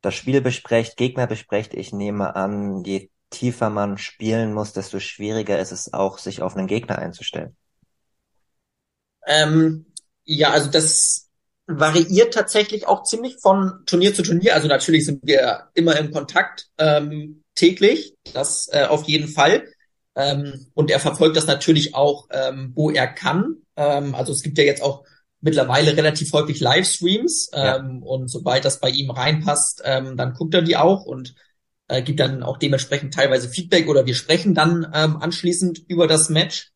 das 0.00 0.14
Spiel 0.14 0.40
besprecht, 0.40 0.96
Gegner 0.96 1.26
besprecht. 1.26 1.74
Ich 1.74 1.92
nehme 1.92 2.36
an, 2.36 2.84
je 2.84 3.10
tiefer 3.30 3.70
man 3.70 3.98
spielen 3.98 4.52
muss, 4.52 4.72
desto 4.72 5.00
schwieriger 5.00 5.58
ist 5.58 5.72
es 5.72 5.92
auch, 5.92 6.18
sich 6.18 6.42
auf 6.42 6.56
einen 6.56 6.66
Gegner 6.66 6.98
einzustellen. 6.98 7.56
Ähm, 9.26 9.86
ja, 10.24 10.50
also 10.50 10.70
das 10.70 11.30
variiert 11.66 12.34
tatsächlich 12.34 12.86
auch 12.86 13.04
ziemlich 13.04 13.38
von 13.40 13.84
Turnier 13.86 14.14
zu 14.14 14.22
Turnier. 14.22 14.54
Also 14.54 14.68
natürlich 14.68 15.06
sind 15.06 15.24
wir 15.24 15.70
immer 15.74 15.96
im 15.96 16.12
Kontakt 16.12 16.68
ähm, 16.78 17.41
täglich, 17.54 18.14
das 18.32 18.68
äh, 18.72 18.84
auf 18.84 19.04
jeden 19.04 19.28
Fall. 19.28 19.68
Ähm, 20.14 20.66
und 20.74 20.90
er 20.90 21.00
verfolgt 21.00 21.36
das 21.36 21.46
natürlich 21.46 21.94
auch, 21.94 22.28
ähm, 22.30 22.72
wo 22.74 22.90
er 22.90 23.06
kann. 23.06 23.56
Ähm, 23.76 24.14
also 24.14 24.32
es 24.32 24.42
gibt 24.42 24.58
ja 24.58 24.64
jetzt 24.64 24.82
auch 24.82 25.04
mittlerweile 25.40 25.96
relativ 25.96 26.32
häufig 26.32 26.60
Livestreams 26.60 27.50
ja. 27.52 27.76
ähm, 27.76 28.02
und 28.02 28.28
sobald 28.28 28.64
das 28.64 28.80
bei 28.80 28.90
ihm 28.90 29.10
reinpasst, 29.10 29.82
ähm, 29.84 30.16
dann 30.16 30.34
guckt 30.34 30.54
er 30.54 30.62
die 30.62 30.76
auch 30.76 31.04
und 31.04 31.34
äh, 31.88 32.02
gibt 32.02 32.20
dann 32.20 32.42
auch 32.42 32.58
dementsprechend 32.58 33.14
teilweise 33.14 33.48
Feedback 33.48 33.88
oder 33.88 34.06
wir 34.06 34.14
sprechen 34.14 34.54
dann 34.54 34.90
ähm, 34.94 35.16
anschließend 35.16 35.82
über 35.88 36.06
das 36.06 36.28
Match. 36.28 36.72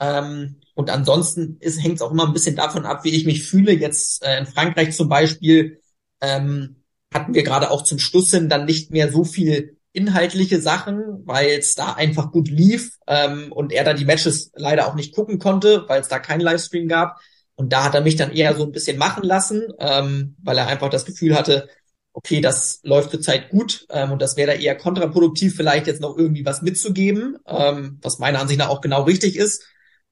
Ähm, 0.00 0.60
und 0.74 0.90
ansonsten 0.90 1.58
hängt 1.60 1.96
es 1.96 2.02
auch 2.02 2.10
immer 2.10 2.26
ein 2.26 2.32
bisschen 2.32 2.56
davon 2.56 2.84
ab, 2.84 3.04
wie 3.04 3.14
ich 3.14 3.26
mich 3.26 3.44
fühle. 3.44 3.72
Jetzt 3.72 4.24
äh, 4.24 4.38
in 4.38 4.46
Frankreich 4.46 4.94
zum 4.94 5.08
Beispiel 5.08 5.80
ähm, 6.20 6.82
hatten 7.12 7.34
wir 7.34 7.42
gerade 7.42 7.70
auch 7.70 7.82
zum 7.82 7.98
Schluss 7.98 8.30
hin 8.30 8.48
dann 8.48 8.64
nicht 8.64 8.90
mehr 8.90 9.10
so 9.10 9.24
viel 9.24 9.75
inhaltliche 9.96 10.60
Sachen, 10.60 11.22
weil 11.24 11.58
es 11.58 11.74
da 11.74 11.94
einfach 11.94 12.30
gut 12.30 12.48
lief 12.48 12.98
ähm, 13.06 13.50
und 13.50 13.72
er 13.72 13.82
dann 13.82 13.96
die 13.96 14.04
Matches 14.04 14.52
leider 14.54 14.86
auch 14.86 14.94
nicht 14.94 15.14
gucken 15.14 15.38
konnte, 15.38 15.84
weil 15.88 16.00
es 16.00 16.08
da 16.08 16.18
keinen 16.18 16.42
Livestream 16.42 16.86
gab. 16.86 17.18
Und 17.54 17.72
da 17.72 17.84
hat 17.84 17.94
er 17.94 18.02
mich 18.02 18.16
dann 18.16 18.32
eher 18.32 18.54
so 18.54 18.64
ein 18.64 18.72
bisschen 18.72 18.98
machen 18.98 19.24
lassen, 19.24 19.64
ähm, 19.78 20.36
weil 20.42 20.58
er 20.58 20.66
einfach 20.66 20.90
das 20.90 21.06
Gefühl 21.06 21.34
hatte, 21.34 21.68
okay, 22.12 22.40
das 22.42 22.80
läuft 22.82 23.10
zurzeit 23.10 23.48
gut 23.48 23.86
ähm, 23.90 24.12
und 24.12 24.20
das 24.20 24.36
wäre 24.36 24.52
da 24.52 24.58
eher 24.58 24.76
kontraproduktiv, 24.76 25.56
vielleicht 25.56 25.86
jetzt 25.86 26.00
noch 26.00 26.16
irgendwie 26.16 26.44
was 26.44 26.60
mitzugeben, 26.60 27.38
ähm, 27.46 27.98
was 28.02 28.18
meiner 28.18 28.40
Ansicht 28.40 28.58
nach 28.58 28.68
auch 28.68 28.82
genau 28.82 29.02
richtig 29.04 29.36
ist. 29.36 29.64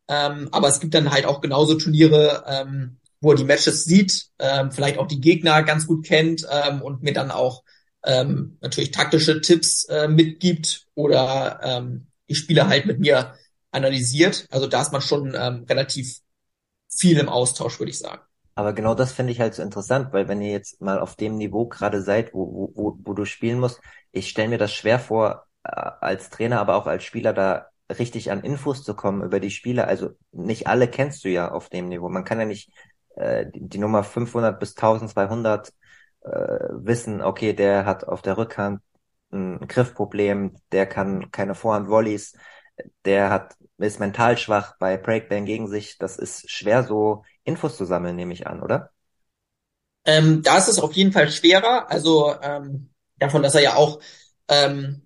Ähm, 0.09 0.49
aber 0.53 0.69
es 0.69 0.81
gibt 0.81 0.95
dann 0.95 1.11
halt 1.11 1.27
auch 1.27 1.43
genauso 1.43 1.75
Turniere, 1.75 2.45
ähm, 2.47 2.99
wo 3.21 3.33
er 3.33 3.37
die 3.37 3.45
Matches 3.45 3.85
sieht, 3.85 4.29
ähm, 4.39 4.71
vielleicht 4.71 4.99
auch 4.99 5.07
die 5.07 5.21
Gegner 5.21 5.63
ganz 5.63 5.87
gut 5.87 6.07
kennt 6.07 6.47
ähm, 6.51 6.81
und 6.83 7.03
mir 7.03 7.13
dann 7.13 7.31
auch 7.31 7.65
ähm, 8.05 8.59
natürlich 8.61 8.91
taktische 8.91 9.41
Tipps 9.41 9.85
äh, 9.85 10.09
mitgibt 10.09 10.87
oder 10.95 11.61
ähm, 11.63 12.07
die 12.29 12.35
Spiele 12.35 12.69
halt 12.69 12.87
mit 12.87 13.01
mir 13.01 13.35
analysiert. 13.71 14.47
Also 14.51 14.67
da 14.67 14.83
ist 14.83 14.93
man 14.93 15.01
schon 15.01 15.35
ähm, 15.37 15.65
relativ 15.69 16.21
viel 16.89 17.19
im 17.19 17.29
Austausch, 17.29 17.79
würde 17.79 17.91
ich 17.91 17.99
sagen. 17.99 18.23
Aber 18.55 18.73
genau 18.73 18.95
das 18.95 19.13
finde 19.13 19.33
ich 19.33 19.41
halt 19.41 19.55
so 19.55 19.63
interessant, 19.63 20.13
weil 20.13 20.29
wenn 20.29 20.41
ihr 20.41 20.53
jetzt 20.53 20.81
mal 20.81 21.01
auf 21.01 21.17
dem 21.17 21.37
Niveau 21.37 21.67
gerade 21.67 22.03
seid, 22.03 22.33
wo, 22.35 22.71
wo, 22.75 22.99
wo 23.03 23.13
du 23.13 23.25
spielen 23.25 23.59
musst, 23.59 23.81
ich 24.13 24.29
stelle 24.29 24.49
mir 24.49 24.59
das 24.59 24.73
schwer 24.73 25.01
vor, 25.01 25.47
äh, 25.65 25.71
als 25.73 26.31
Trainer, 26.31 26.61
aber 26.61 26.77
auch 26.77 26.87
als 26.87 27.03
Spieler 27.03 27.33
da 27.33 27.69
richtig 27.91 28.31
an 28.31 28.43
Infos 28.43 28.85
zu 28.85 28.95
kommen 28.95 29.23
über 29.23 29.41
die 29.41 29.51
Spieler. 29.51 29.89
Also 29.89 30.11
nicht 30.31 30.67
alle 30.69 30.89
kennst 30.89 31.25
du 31.25 31.29
ja 31.29 31.51
auf 31.51 31.69
dem 31.69 31.89
Niveau. 31.89 32.09
Man 32.09 32.25
kann 32.25 32.39
ja 32.39 32.47
nicht 32.47 32.71
äh, 33.17 33.47
die 33.53 33.79
Nummer 33.79 34.05
500 34.05 34.59
bis 34.59 34.77
1200 34.77 35.73
äh, 36.25 36.69
wissen, 36.71 37.23
okay, 37.23 37.53
der 37.53 37.87
hat 37.87 38.05
auf 38.05 38.23
der 38.23 38.37
Rückhand 38.37 38.81
ein 39.33 39.67
Griffproblem, 39.67 40.57
der 40.73 40.87
kann 40.87 41.31
keine 41.31 41.55
Vorhand-Volleys, 41.55 42.35
der 43.05 43.31
hat 43.31 43.55
ist 43.79 44.01
mental 44.01 44.39
schwach 44.39 44.77
bei 44.79 44.97
Breakbang 44.97 45.45
gegen 45.45 45.69
sich. 45.69 45.99
Das 45.99 46.17
ist 46.17 46.51
schwer, 46.51 46.85
so 46.85 47.25
Infos 47.45 47.77
zu 47.77 47.85
sammeln, 47.85 48.17
nehme 48.17 48.33
ich 48.33 48.47
an, 48.47 48.63
oder? 48.63 48.91
Ähm, 50.05 50.43
da 50.43 50.59
ist 50.59 50.69
es 50.69 50.79
auf 50.79 50.93
jeden 50.93 51.13
Fall 51.13 51.31
schwerer. 51.31 51.91
Also 51.91 52.35
ähm, 52.43 52.91
davon, 53.19 53.43
dass 53.43 53.55
er 53.55 53.63
ja 53.63 53.75
auch 53.75 54.01
ähm, 54.49 55.03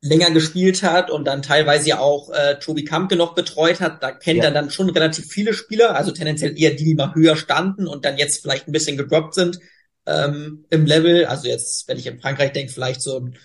länger 0.00 0.30
gespielt 0.30 0.82
hat 0.82 1.10
und 1.10 1.24
dann 1.24 1.42
teilweise 1.42 1.88
ja 1.88 2.00
auch 2.00 2.30
äh, 2.30 2.58
Tobi 2.58 2.84
Kampke 2.84 3.16
noch 3.16 3.34
betreut 3.34 3.80
hat, 3.80 4.02
da 4.02 4.12
kennt 4.12 4.38
ja. 4.38 4.44
er 4.44 4.50
dann 4.50 4.70
schon 4.70 4.90
relativ 4.90 5.26
viele 5.26 5.54
Spieler, 5.54 5.94
also 5.94 6.12
tendenziell 6.12 6.58
eher 6.58 6.72
die, 6.72 6.84
die 6.84 6.94
mal 6.94 7.14
höher 7.14 7.36
standen 7.36 7.86
und 7.86 8.04
dann 8.04 8.18
jetzt 8.18 8.42
vielleicht 8.42 8.68
ein 8.68 8.72
bisschen 8.72 8.96
gedroppt 8.96 9.34
sind 9.34 9.60
ähm, 10.06 10.64
im 10.70 10.86
Level. 10.86 11.26
Also 11.26 11.48
jetzt, 11.48 11.88
wenn 11.88 11.98
ich 11.98 12.06
in 12.06 12.20
Frankreich 12.20 12.52
denke, 12.52 12.72
vielleicht 12.72 13.02
so 13.02 13.18
ein 13.18 13.38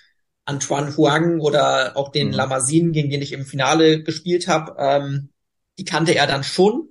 Antoine 0.46 0.96
Huang 0.96 1.40
oder 1.40 1.98
auch 1.98 2.12
den 2.12 2.28
mhm. 2.28 2.34
Lamasin, 2.34 2.92
gegen 2.94 3.10
den 3.10 3.22
ich 3.22 3.34
im 3.34 3.46
Finale 3.46 4.04
gespielt 4.04 4.48
habe, 4.48 4.76
ähm, 4.80 5.30
die 5.78 5.86
kannte 5.86 6.16
er 6.16 6.28
dann 6.28 6.44
schon. 6.44 6.90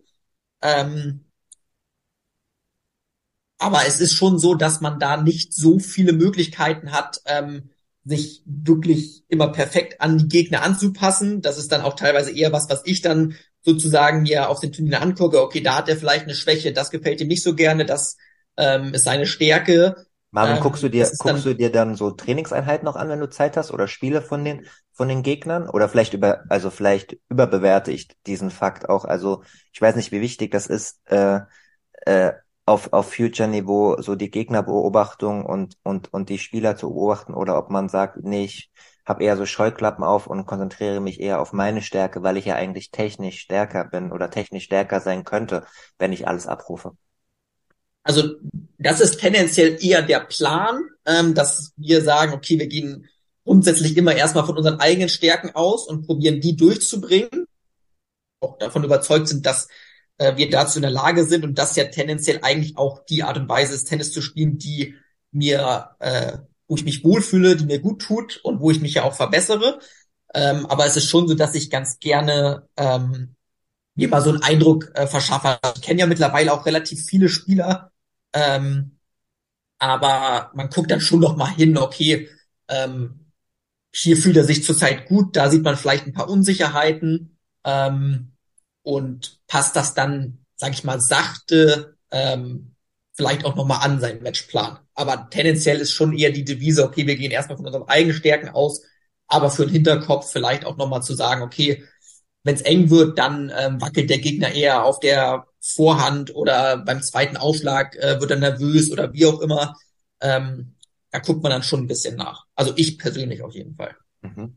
Ähm, 0.63 1.25
aber 3.59 3.87
es 3.87 4.01
ist 4.01 4.15
schon 4.15 4.39
so, 4.39 4.55
dass 4.55 4.81
man 4.81 4.99
da 5.01 5.17
nicht 5.17 5.55
so 5.55 5.79
viele 5.79 6.13
Möglichkeiten 6.13 6.93
hat, 6.93 7.23
ähm, 7.25 7.71
sich 8.05 8.43
wirklich 8.45 9.25
immer 9.29 9.49
perfekt 9.49 10.01
an 10.01 10.19
die 10.19 10.29
Gegner 10.29 10.63
anzupassen. 10.63 11.41
Das 11.41 11.59
ist 11.59 11.73
dann 11.73 11.81
auch 11.81 11.97
teilweise 11.97 12.31
eher 12.31 12.53
was, 12.53 12.69
was 12.69 12.83
ich 12.85 13.01
dann 13.01 13.35
sozusagen 13.63 14.23
mir 14.23 14.49
auf 14.49 14.61
den 14.61 14.73
Turnier 14.73 15.03
angucke. 15.03 15.43
Okay, 15.43 15.61
da 15.61 15.77
hat 15.77 15.89
er 15.89 15.97
vielleicht 15.97 16.25
eine 16.25 16.35
Schwäche, 16.35 16.73
das 16.73 16.91
gefällt 16.91 17.21
ihm 17.21 17.29
nicht 17.29 17.43
so 17.43 17.55
gerne, 17.55 17.85
das 17.85 18.17
ähm, 18.57 18.95
ist 18.95 19.05
seine 19.05 19.27
Stärke. 19.27 20.07
Marvin, 20.31 20.57
ähm, 20.57 20.63
guckst 20.63 20.83
du 20.83 20.91
dir, 20.91 21.05
guckst 21.05 21.25
dann, 21.27 21.43
du 21.43 21.55
dir 21.55 21.73
dann 21.73 21.95
so 21.95 22.11
Trainingseinheiten 22.11 22.85
noch 22.85 22.97
an, 22.97 23.09
wenn 23.09 23.21
du 23.21 23.29
Zeit 23.31 23.57
hast 23.57 23.71
oder 23.73 23.89
Spiele 23.89 24.21
von 24.21 24.45
den, 24.45 24.67
von 24.93 25.09
den 25.09 25.23
Gegnern? 25.23 25.69
Oder 25.69 25.89
vielleicht 25.89 26.15
über, 26.15 26.45
also 26.49 26.71
vielleicht 26.71 27.17
überbewerte 27.29 27.93
ich 27.93 28.09
diesen 28.27 28.51
Fakt 28.51 28.89
auch. 28.89 29.05
Also 29.05 29.43
ich 29.73 29.81
weiß 29.81 29.97
nicht, 29.97 30.13
wie 30.13 30.21
wichtig 30.21 30.51
das 30.51 30.67
ist, 30.67 31.01
äh, 31.11 31.41
äh, 32.07 32.33
auf, 32.67 32.93
auf 32.93 33.15
Future-Niveau 33.15 34.01
so 34.03 34.17
die 34.17 34.31
Gegnerbeobachtung 34.31 35.47
und, 35.47 35.77
und, 35.85 36.13
und 36.13 36.29
die 36.29 36.39
Spieler 36.39 36.77
zu 36.77 36.89
beobachten 36.91 37.33
oder 37.33 37.57
ob 37.57 37.71
man 37.71 37.89
sagt, 37.89 38.19
nee, 38.23 38.45
ich 38.45 38.71
habe 39.07 39.23
eher 39.23 39.37
so 39.37 39.47
Scheuklappen 39.47 40.05
auf 40.05 40.27
und 40.27 40.47
konzentriere 40.47 41.01
mich 41.01 41.21
eher 41.21 41.41
auf 41.41 41.53
meine 41.53 41.81
Stärke, 41.81 42.25
weil 42.25 42.37
ich 42.37 42.45
ja 42.47 42.57
eigentlich 42.57 42.91
technisch 42.91 43.39
stärker 43.39 43.85
bin 43.85 44.11
oder 44.11 44.31
technisch 44.31 44.65
stärker 44.65 45.01
sein 45.01 45.25
könnte, 45.25 45.65
wenn 45.99 46.13
ich 46.13 46.27
alles 46.27 46.49
abrufe. 46.49 46.97
Also 48.07 48.37
das 48.79 49.01
ist 49.01 49.19
tendenziell 49.19 49.85
eher 49.85 50.01
der 50.01 50.21
Plan, 50.21 50.81
ähm, 51.07 51.35
dass 51.35 51.73
wir 51.77 52.03
sagen, 52.03 52.33
okay, 52.33 52.57
wir 52.57 52.69
gehen 52.69 53.09
grundsätzlich 53.45 53.97
immer 53.97 54.15
erstmal 54.15 54.47
von 54.47 54.57
unseren 54.57 54.79
eigenen 54.79 55.09
Stärken 55.09 55.51
aus 55.57 55.89
und 55.89 56.07
probieren 56.07 56.41
die 56.41 56.55
durchzubringen. 56.55 57.47
Auch 58.41 58.59
davon 58.59 58.85
überzeugt 58.85 59.27
sind, 59.27 59.45
dass 59.45 59.67
äh, 60.19 60.37
wir 60.37 60.49
dazu 60.49 60.79
in 60.79 60.83
der 60.83 60.93
Lage 60.93 61.25
sind 61.25 61.45
und 61.45 61.59
das 61.59 61.75
ja 61.75 61.87
tendenziell 61.87 62.39
eigentlich 62.43 62.77
auch 62.77 63.05
die 63.07 63.25
Art 63.25 63.39
und 63.39 63.49
Weise 63.49 63.75
ist, 63.75 63.87
Tennis 63.87 64.13
zu 64.13 64.23
spielen, 64.23 64.57
die 64.57 64.95
mir, 65.33 65.91
äh, 65.99 66.39
wo 66.69 66.77
ich 66.77 66.85
mich 66.85 67.03
wohlfühle, 67.03 67.57
die 67.57 67.67
mir 67.67 67.81
gut 67.81 68.03
tut 68.03 68.39
und 68.45 68.61
wo 68.61 68.71
ich 68.71 68.81
mich 68.81 68.95
ja 68.95 69.03
auch 69.03 69.15
verbessere. 69.15 69.81
Ähm, 70.33 70.65
aber 70.67 70.87
es 70.87 70.97
ist 70.97 71.09
schon 71.09 71.27
so, 71.27 71.35
dass 71.35 71.57
ich 71.57 71.71
ganz 71.71 71.99
gerne 71.99 72.69
ähm, 72.77 73.35
mir 73.97 74.09
mal 74.09 74.23
so 74.23 74.31
einen 74.31 74.43
Eindruck 74.45 74.93
äh, 74.95 75.09
verschaffe. 75.09 75.59
Ich 75.75 75.83
kenne 75.83 76.01
ja 76.01 76.07
mittlerweile 76.07 76.53
auch 76.53 76.67
relativ 76.67 77.05
viele 77.05 77.29
Spieler, 77.29 77.91
ähm, 78.37 78.99
aber 79.79 80.51
man 80.55 80.69
guckt 80.69 80.91
dann 80.91 81.01
schon 81.01 81.21
noch 81.21 81.37
mal 81.37 81.51
hin, 81.51 81.79
okay, 81.79 82.29
ähm, 82.69 83.33
hier 83.95 84.17
fühlt 84.17 84.37
er 84.37 84.45
sich 84.45 84.63
zurzeit 84.63 85.07
gut, 85.07 85.37
da 85.37 85.49
sieht 85.49 85.63
man 85.63 85.77
vielleicht 85.77 86.07
ein 86.07 86.13
paar 86.13 86.29
Unsicherheiten 86.29 87.39
ähm, 87.65 88.33
und 88.83 89.41
passt 89.47 89.75
das 89.75 89.95
dann, 89.95 90.45
sag 90.57 90.73
ich 90.73 90.85
mal, 90.85 91.01
sachte 91.01 91.97
ähm, 92.11 92.75
vielleicht 93.15 93.47
auch 93.47 93.57
nochmal 93.57 93.81
an 93.83 94.01
seinen 94.01 94.23
Matchplan. 94.23 94.79
Aber 94.95 95.29
tendenziell 95.31 95.81
ist 95.81 95.93
schon 95.93 96.13
eher 96.13 96.31
die 96.31 96.45
Devise, 96.45 96.85
okay, 96.85 97.07
wir 97.07 97.17
gehen 97.17 97.31
erstmal 97.31 97.57
von 97.57 97.67
unseren 97.67 97.89
eigenen 97.89 98.17
Stärken 98.17 98.51
aus, 98.51 98.83
aber 99.29 99.51
für 99.51 99.65
den 99.65 99.73
Hinterkopf 99.73 100.31
vielleicht 100.31 100.67
auch 100.67 100.77
nochmal 100.77 101.03
zu 101.03 101.15
sagen, 101.15 101.43
okay, 101.43 101.85
wenn 102.45 102.55
es 102.55 102.63
eng 102.63 102.91
wird, 102.91 103.19
dann 103.19 103.51
ähm, 103.57 103.81
wackelt 103.81 104.11
der 104.11 104.19
Gegner 104.19 104.53
eher 104.53 104.85
auf 104.85 105.01
der 105.01 105.47
Vorhand 105.75 106.35
oder 106.35 106.79
beim 106.79 107.03
zweiten 107.03 107.37
Aufschlag 107.37 107.97
äh, 107.97 108.21
wird 108.21 108.31
er 108.31 108.39
nervös 108.39 108.91
oder 108.91 109.13
wie 109.13 109.27
auch 109.27 109.41
immer. 109.41 109.75
Ähm, 110.21 110.75
da 111.11 111.19
guckt 111.19 111.43
man 111.43 111.51
dann 111.51 111.63
schon 111.63 111.81
ein 111.81 111.87
bisschen 111.87 112.17
nach. 112.17 112.45
Also 112.55 112.73
ich 112.77 112.99
persönlich 112.99 113.43
auf 113.43 113.55
jeden 113.55 113.75
Fall. 113.75 113.97
Mhm. 114.23 114.57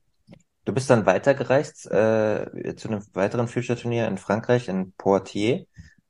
Du 0.65 0.73
bist 0.73 0.89
dann 0.89 1.05
weitergereist 1.05 1.87
äh, 1.87 2.75
zu 2.75 2.89
einem 2.89 3.03
weiteren 3.13 3.47
Future-Turnier 3.47 4.07
in 4.07 4.17
Frankreich, 4.17 4.67
in 4.67 4.93
Poitiers, 4.97 5.65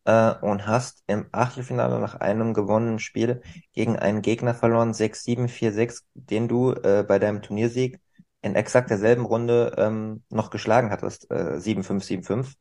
äh, 0.05 0.33
und 0.41 0.65
hast 0.65 1.03
im 1.07 1.27
Achtelfinale 1.31 1.99
nach 1.99 2.15
einem 2.15 2.53
gewonnenen 2.53 2.99
Spiel 2.99 3.41
gegen 3.73 3.97
einen 3.97 4.21
Gegner 4.21 4.53
verloren, 4.53 4.91
6-7, 4.91 5.47
4-6, 5.47 6.03
den 6.13 6.47
du 6.47 6.73
äh, 6.73 7.05
bei 7.07 7.19
deinem 7.19 7.41
Turniersieg 7.41 7.99
in 8.41 8.55
exakt 8.55 8.89
derselben 8.89 9.25
Runde 9.25 9.75
ähm, 9.77 10.23
noch 10.29 10.49
geschlagen 10.49 10.91
hattest, 10.91 11.29
äh, 11.29 11.57
7-5, 11.59 12.03
7-5. 12.25 12.53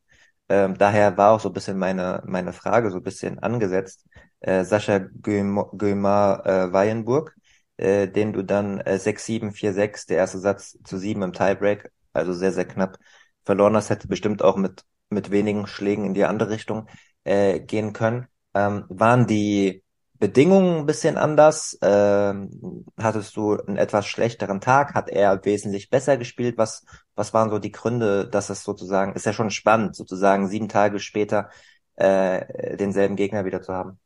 Ähm, 0.49 0.77
daher 0.77 1.17
war 1.17 1.31
auch 1.31 1.39
so 1.39 1.49
ein 1.49 1.53
bisschen 1.53 1.77
meine, 1.77 2.23
meine 2.25 2.53
Frage 2.53 2.91
so 2.91 2.97
ein 2.97 3.03
bisschen 3.03 3.39
angesetzt. 3.39 4.05
Äh, 4.39 4.63
Sascha 4.63 4.99
Guimar 4.99 6.45
äh, 6.45 6.73
Weyenburg, 6.73 7.35
äh, 7.77 8.07
den 8.07 8.33
du 8.33 8.43
dann 8.43 8.79
äh, 8.81 8.97
6-7, 8.99 9.51
4-6, 9.51 10.05
der 10.05 10.17
erste 10.17 10.39
Satz 10.39 10.77
zu 10.83 10.97
7 10.97 11.21
im 11.21 11.33
Tiebreak, 11.33 11.91
also 12.13 12.33
sehr, 12.33 12.51
sehr 12.51 12.65
knapp 12.65 12.97
verloren 13.45 13.75
hast, 13.75 13.89
hätte 13.89 14.07
bestimmt 14.07 14.41
auch 14.41 14.57
mit, 14.57 14.83
mit 15.09 15.31
wenigen 15.31 15.67
Schlägen 15.67 16.05
in 16.05 16.13
die 16.13 16.25
andere 16.25 16.49
Richtung 16.49 16.87
äh, 17.23 17.59
gehen 17.59 17.93
können. 17.93 18.27
Ähm, 18.53 18.85
waren 18.89 19.27
die 19.27 19.83
Bedingungen 20.19 20.79
ein 20.79 20.85
bisschen 20.85 21.17
anders? 21.17 21.77
Ähm, 21.81 22.85
hattest 22.97 23.35
du 23.37 23.53
einen 23.53 23.77
etwas 23.77 24.05
schlechteren 24.05 24.59
Tag? 24.59 24.93
Hat 24.93 25.09
er 25.09 25.45
wesentlich 25.45 25.89
besser 25.89 26.17
gespielt? 26.17 26.57
Was, 26.57 26.83
was 27.15 27.33
waren 27.33 27.49
so 27.49 27.57
die 27.57 27.71
Gründe, 27.71 28.27
dass 28.27 28.49
es 28.49 28.63
sozusagen, 28.63 29.13
ist 29.13 29.25
ja 29.25 29.33
schon 29.33 29.49
spannend, 29.49 29.95
sozusagen 29.95 30.49
sieben 30.49 30.67
Tage 30.67 30.99
später 30.99 31.49
äh, 31.95 32.75
denselben 32.75 33.15
Gegner 33.15 33.45
wieder 33.45 33.61
zu 33.61 33.73
haben? 33.73 33.99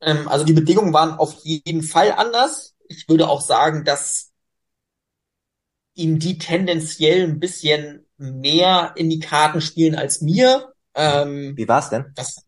Ähm, 0.00 0.28
also 0.28 0.44
die 0.44 0.52
Bedingungen 0.52 0.92
waren 0.92 1.18
auf 1.18 1.34
jeden 1.42 1.82
Fall 1.82 2.12
anders. 2.12 2.76
Ich 2.88 3.08
würde 3.08 3.28
auch 3.28 3.40
sagen, 3.40 3.84
dass 3.84 4.30
ihm 5.94 6.18
die 6.20 6.38
tendenziell 6.38 7.24
ein 7.24 7.40
bisschen 7.40 8.06
mehr 8.16 8.92
in 8.96 9.10
die 9.10 9.18
Karten 9.18 9.60
spielen 9.60 9.96
als 9.96 10.20
mir. 10.20 10.72
Ähm, 10.94 11.56
Wie 11.56 11.68
war's 11.68 11.90
denn? 11.90 12.12
Das, 12.14 12.44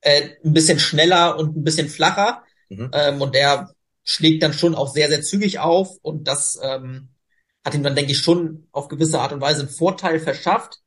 äh, 0.00 0.30
ein 0.44 0.52
bisschen 0.52 0.78
schneller 0.78 1.38
und 1.38 1.56
ein 1.56 1.64
bisschen 1.64 1.88
flacher. 1.88 2.42
Mhm. 2.68 2.90
Ähm, 2.92 3.20
und 3.20 3.34
der 3.34 3.72
schlägt 4.04 4.42
dann 4.42 4.52
schon 4.52 4.74
auch 4.74 4.92
sehr, 4.92 5.08
sehr 5.08 5.22
zügig 5.22 5.58
auf. 5.58 5.96
Und 6.02 6.28
das 6.28 6.58
ähm, 6.62 7.10
hat 7.64 7.74
ihm 7.74 7.82
dann, 7.82 7.94
denke 7.94 8.12
ich, 8.12 8.18
schon 8.18 8.66
auf 8.72 8.88
gewisse 8.88 9.20
Art 9.20 9.32
und 9.32 9.40
Weise 9.40 9.60
einen 9.60 9.68
Vorteil 9.68 10.20
verschafft. 10.20 10.80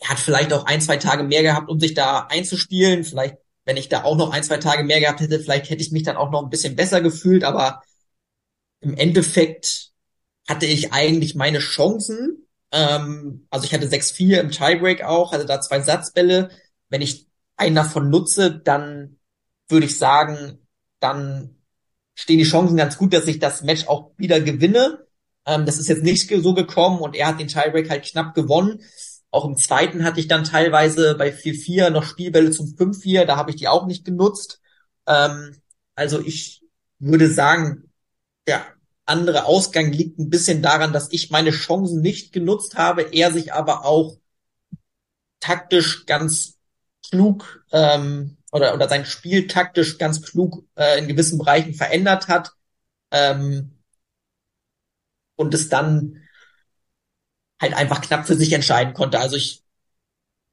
Er 0.00 0.10
hat 0.10 0.18
vielleicht 0.18 0.52
auch 0.52 0.66
ein, 0.66 0.80
zwei 0.80 0.98
Tage 0.98 1.22
mehr 1.22 1.42
gehabt, 1.42 1.70
um 1.70 1.80
sich 1.80 1.94
da 1.94 2.26
einzuspielen. 2.28 3.04
Vielleicht, 3.04 3.36
wenn 3.64 3.78
ich 3.78 3.88
da 3.88 4.04
auch 4.04 4.16
noch 4.16 4.30
ein, 4.32 4.42
zwei 4.44 4.58
Tage 4.58 4.84
mehr 4.84 5.00
gehabt 5.00 5.20
hätte, 5.20 5.40
vielleicht 5.40 5.70
hätte 5.70 5.82
ich 5.82 5.92
mich 5.92 6.02
dann 6.02 6.16
auch 6.16 6.30
noch 6.30 6.42
ein 6.42 6.50
bisschen 6.50 6.76
besser 6.76 7.00
gefühlt. 7.00 7.44
Aber 7.44 7.82
im 8.80 8.94
Endeffekt 8.94 9.92
hatte 10.46 10.66
ich 10.66 10.92
eigentlich 10.92 11.34
meine 11.34 11.58
Chancen. 11.60 12.46
Ähm, 12.72 13.46
also 13.50 13.64
ich 13.64 13.72
hatte 13.72 13.88
6-4 13.88 14.40
im 14.40 14.50
Tiebreak 14.50 15.02
auch, 15.02 15.32
hatte 15.32 15.46
da 15.46 15.60
zwei 15.60 15.80
Satzbälle. 15.80 16.50
Wenn 16.88 17.00
ich 17.00 17.26
einen 17.56 17.76
davon 17.76 18.10
nutze, 18.10 18.58
dann 18.58 19.18
würde 19.68 19.86
ich 19.86 19.98
sagen, 19.98 20.66
dann 21.00 21.56
stehen 22.14 22.38
die 22.38 22.44
Chancen 22.44 22.76
ganz 22.76 22.96
gut, 22.96 23.12
dass 23.12 23.26
ich 23.26 23.38
das 23.38 23.62
Match 23.62 23.86
auch 23.88 24.12
wieder 24.16 24.40
gewinne. 24.40 25.06
Ähm, 25.44 25.66
das 25.66 25.78
ist 25.78 25.88
jetzt 25.88 26.02
nicht 26.02 26.28
so 26.28 26.54
gekommen 26.54 27.00
und 27.00 27.14
er 27.14 27.28
hat 27.28 27.40
den 27.40 27.48
Tiebreak 27.48 27.90
halt 27.90 28.04
knapp 28.04 28.34
gewonnen. 28.34 28.80
Auch 29.30 29.44
im 29.44 29.56
zweiten 29.56 30.04
hatte 30.04 30.20
ich 30.20 30.28
dann 30.28 30.44
teilweise 30.44 31.14
bei 31.16 31.30
4-4 31.30 31.90
noch 31.90 32.04
Spielbälle 32.04 32.50
zum 32.50 32.74
5-4, 32.74 33.24
da 33.24 33.36
habe 33.36 33.50
ich 33.50 33.56
die 33.56 33.68
auch 33.68 33.86
nicht 33.86 34.04
genutzt. 34.04 34.60
Ähm, 35.06 35.60
also 35.94 36.20
ich 36.20 36.62
würde 36.98 37.30
sagen, 37.30 37.92
der 38.46 38.64
andere 39.04 39.44
Ausgang 39.44 39.92
liegt 39.92 40.18
ein 40.18 40.30
bisschen 40.30 40.62
daran, 40.62 40.92
dass 40.92 41.12
ich 41.12 41.30
meine 41.30 41.50
Chancen 41.50 42.00
nicht 42.00 42.32
genutzt 42.32 42.76
habe, 42.76 43.02
er 43.02 43.32
sich 43.32 43.52
aber 43.52 43.84
auch 43.84 44.16
taktisch 45.40 46.06
ganz 46.06 46.55
klug 47.10 47.64
ähm, 47.72 48.36
oder, 48.52 48.74
oder 48.74 48.88
sein 48.88 49.04
Spiel 49.04 49.46
taktisch 49.46 49.98
ganz 49.98 50.22
klug 50.22 50.64
äh, 50.76 50.98
in 50.98 51.08
gewissen 51.08 51.38
Bereichen 51.38 51.74
verändert 51.74 52.28
hat 52.28 52.52
ähm, 53.10 53.78
und 55.36 55.54
es 55.54 55.68
dann 55.68 56.22
halt 57.60 57.74
einfach 57.74 58.00
knapp 58.00 58.26
für 58.26 58.34
sich 58.34 58.52
entscheiden 58.52 58.94
konnte. 58.94 59.18
Also 59.18 59.36
ich, 59.36 59.62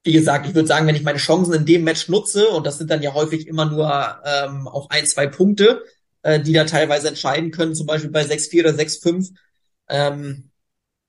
wie 0.04 0.13
gesagt, 0.13 0.48
ich 0.48 0.56
würde 0.56 0.68
sagen, 0.68 0.88
wenn 0.88 0.96
ich 0.96 1.04
meine 1.04 1.18
Chancen 1.18 1.54
in 1.54 1.66
dem 1.66 1.84
Match 1.84 2.10
nutze, 2.10 2.48
und 2.50 2.66
das 2.66 2.78
sind 2.78 2.89
dann 2.89 3.02
ja 3.02 3.13
häufig 3.13 3.48
immer 3.48 3.66
nur 3.66 4.22
ähm, 4.26 4.68
auch 4.68 4.89
ein, 4.89 5.06
zwei 5.06 5.28
Punkte, 5.28 5.84
äh, 6.24 6.39
die 6.42 6.54
da 6.54 6.66
teilweise 6.66 7.08
entscheiden 7.10 7.52
können, 7.52 7.76
zum 7.76 7.88
Beispiel 7.88 8.12
bei 8.12 8.24
6-4 8.24 8.62
oder 8.62 8.74
6-5, 8.74 9.34
ähm, 9.89 10.50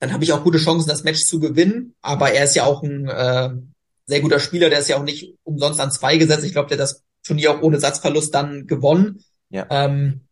dann 0.01 0.13
habe 0.13 0.25
ich 0.25 0.33
auch 0.33 0.45
gute 0.45 0.59
Chancen, 0.59 0.89
das 0.89 1.05
Match 1.05 1.25
zu 1.25 1.41
gewinnen. 1.41 1.95
Aber 2.03 2.33
er 2.33 2.45
ist 2.45 2.55
ja 2.55 2.65
auch 2.65 2.83
ein 2.83 3.09
äh, 3.09 3.51
sehr 4.07 4.21
guter 4.21 4.41
Spieler, 4.41 4.71
der 4.71 4.79
ist 4.79 4.89
ja 4.89 4.97
auch 4.97 5.05
nicht 5.05 5.37
umsonst 5.45 5.81
an 5.81 5.91
zwei 5.91 6.17
gesetzt. 6.17 6.45
Ich 6.45 6.53
glaube, 6.53 6.69
der 6.69 6.79
hat 6.79 6.83
das 6.83 7.05
Turnier 7.23 7.53
auch 7.53 7.63
ohne 7.63 7.81
Satzverlust 7.81 8.35
dann 8.35 8.67
gewonnen. 8.67 9.25
Ja. 9.49 9.67
Ähm, 9.71 10.29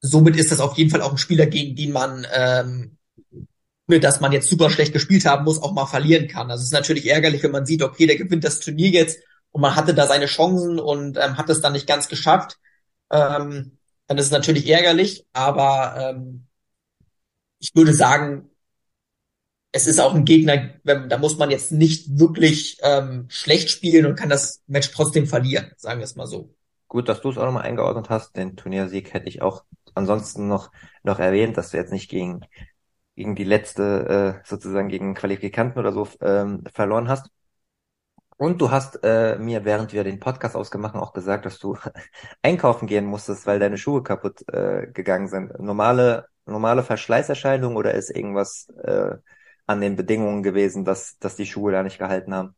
somit 0.00 0.36
ist 0.36 0.50
das 0.50 0.60
auf 0.60 0.76
jeden 0.76 0.90
Fall 0.90 1.02
auch 1.02 1.12
ein 1.12 1.18
Spieler, 1.18 1.46
gegen 1.46 1.76
den 1.76 1.92
man, 1.92 2.26
ähm, 2.34 2.98
ohne 3.88 4.00
dass 4.00 4.20
man 4.20 4.32
jetzt 4.32 4.48
super 4.48 4.70
schlecht 4.70 4.92
gespielt 4.92 5.24
haben 5.24 5.44
muss, 5.44 5.62
auch 5.62 5.72
mal 5.72 5.86
verlieren 5.86 6.28
kann. 6.28 6.50
Also 6.50 6.62
es 6.62 6.68
ist 6.68 6.72
natürlich 6.72 7.06
ärgerlich, 7.06 7.42
wenn 7.42 7.52
man 7.52 7.66
sieht, 7.66 7.82
okay, 7.82 8.06
der 8.06 8.16
gewinnt 8.16 8.44
das 8.44 8.60
Turnier 8.60 8.90
jetzt 8.90 9.20
und 9.52 9.60
man 9.60 9.76
hatte 9.76 9.94
da 9.94 10.06
seine 10.06 10.26
Chancen 10.26 10.80
und 10.80 11.16
ähm, 11.18 11.36
hat 11.36 11.48
es 11.50 11.60
dann 11.60 11.72
nicht 11.72 11.86
ganz 11.86 12.08
geschafft. 12.08 12.58
Ähm, 13.10 13.78
dann 14.08 14.18
ist 14.18 14.26
es 14.26 14.32
natürlich 14.32 14.68
ärgerlich, 14.68 15.24
aber 15.32 15.94
ähm, 15.98 16.46
ich 17.60 17.74
würde 17.74 17.94
sagen, 17.94 18.50
es 19.72 19.86
ist 19.86 20.00
auch 20.00 20.14
ein 20.14 20.26
Gegner, 20.26 20.70
wenn, 20.84 21.08
da 21.08 21.16
muss 21.16 21.38
man 21.38 21.50
jetzt 21.50 21.72
nicht 21.72 22.18
wirklich 22.18 22.78
ähm, 22.82 23.26
schlecht 23.28 23.70
spielen 23.70 24.04
und 24.04 24.16
kann 24.16 24.28
das 24.28 24.62
Match 24.66 24.92
trotzdem 24.92 25.26
verlieren, 25.26 25.72
sagen 25.76 26.00
wir 26.00 26.04
es 26.04 26.14
mal 26.14 26.26
so. 26.26 26.54
Gut, 26.88 27.08
dass 27.08 27.22
du 27.22 27.30
es 27.30 27.38
auch 27.38 27.46
nochmal 27.46 27.64
eingeordnet 27.64 28.10
hast. 28.10 28.36
Den 28.36 28.54
Turniersieg 28.54 29.14
hätte 29.14 29.28
ich 29.28 29.40
auch 29.40 29.64
ansonsten 29.94 30.46
noch, 30.46 30.70
noch 31.02 31.18
erwähnt, 31.18 31.56
dass 31.56 31.70
du 31.70 31.78
jetzt 31.78 31.90
nicht 31.90 32.10
gegen, 32.10 32.42
gegen 33.16 33.34
die 33.34 33.44
letzte, 33.44 34.40
äh, 34.42 34.46
sozusagen 34.46 34.88
gegen 34.88 35.14
Qualifikanten 35.14 35.78
oder 35.78 35.92
so 35.92 36.06
ähm, 36.20 36.64
verloren 36.72 37.08
hast. 37.08 37.30
Und 38.36 38.60
du 38.60 38.70
hast 38.70 38.98
äh, 39.04 39.38
mir, 39.38 39.64
während 39.64 39.94
wir 39.94 40.04
den 40.04 40.20
Podcast 40.20 40.54
ausgemacht 40.54 40.96
auch 40.96 41.14
gesagt, 41.14 41.46
dass 41.46 41.58
du 41.58 41.78
einkaufen 42.42 42.86
gehen 42.86 43.06
musstest, 43.06 43.46
weil 43.46 43.58
deine 43.58 43.78
Schuhe 43.78 44.02
kaputt 44.02 44.46
äh, 44.48 44.88
gegangen 44.92 45.28
sind. 45.28 45.58
Normale, 45.60 46.26
normale 46.44 46.82
Verschleißerscheinung 46.82 47.76
oder 47.76 47.94
ist 47.94 48.10
irgendwas 48.10 48.68
äh, 48.84 49.16
an 49.72 49.80
den 49.80 49.96
Bedingungen 49.96 50.42
gewesen, 50.42 50.84
dass, 50.84 51.18
dass 51.18 51.36
die 51.36 51.46
Schuhe 51.46 51.72
da 51.72 51.82
nicht 51.82 51.98
gehalten 51.98 52.34
haben? 52.34 52.54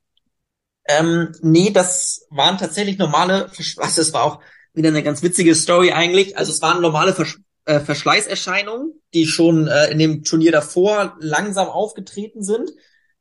Ähm, 0.86 1.32
nee, 1.40 1.70
das 1.70 2.26
waren 2.30 2.58
tatsächlich 2.58 2.98
normale, 2.98 3.50
was, 3.76 3.94
das 3.94 4.12
war 4.12 4.24
auch 4.24 4.40
wieder 4.74 4.88
eine 4.88 5.02
ganz 5.02 5.22
witzige 5.22 5.54
Story 5.54 5.92
eigentlich. 5.92 6.36
Also 6.36 6.52
es 6.52 6.60
waren 6.60 6.82
normale 6.82 7.14
Versch 7.14 7.38
äh, 7.66 7.80
Verschleißerscheinungen, 7.80 8.92
die 9.14 9.26
schon 9.26 9.68
äh, 9.68 9.90
in 9.90 9.98
dem 9.98 10.22
Turnier 10.22 10.52
davor 10.52 11.16
langsam 11.20 11.68
aufgetreten 11.68 12.42
sind. 12.42 12.70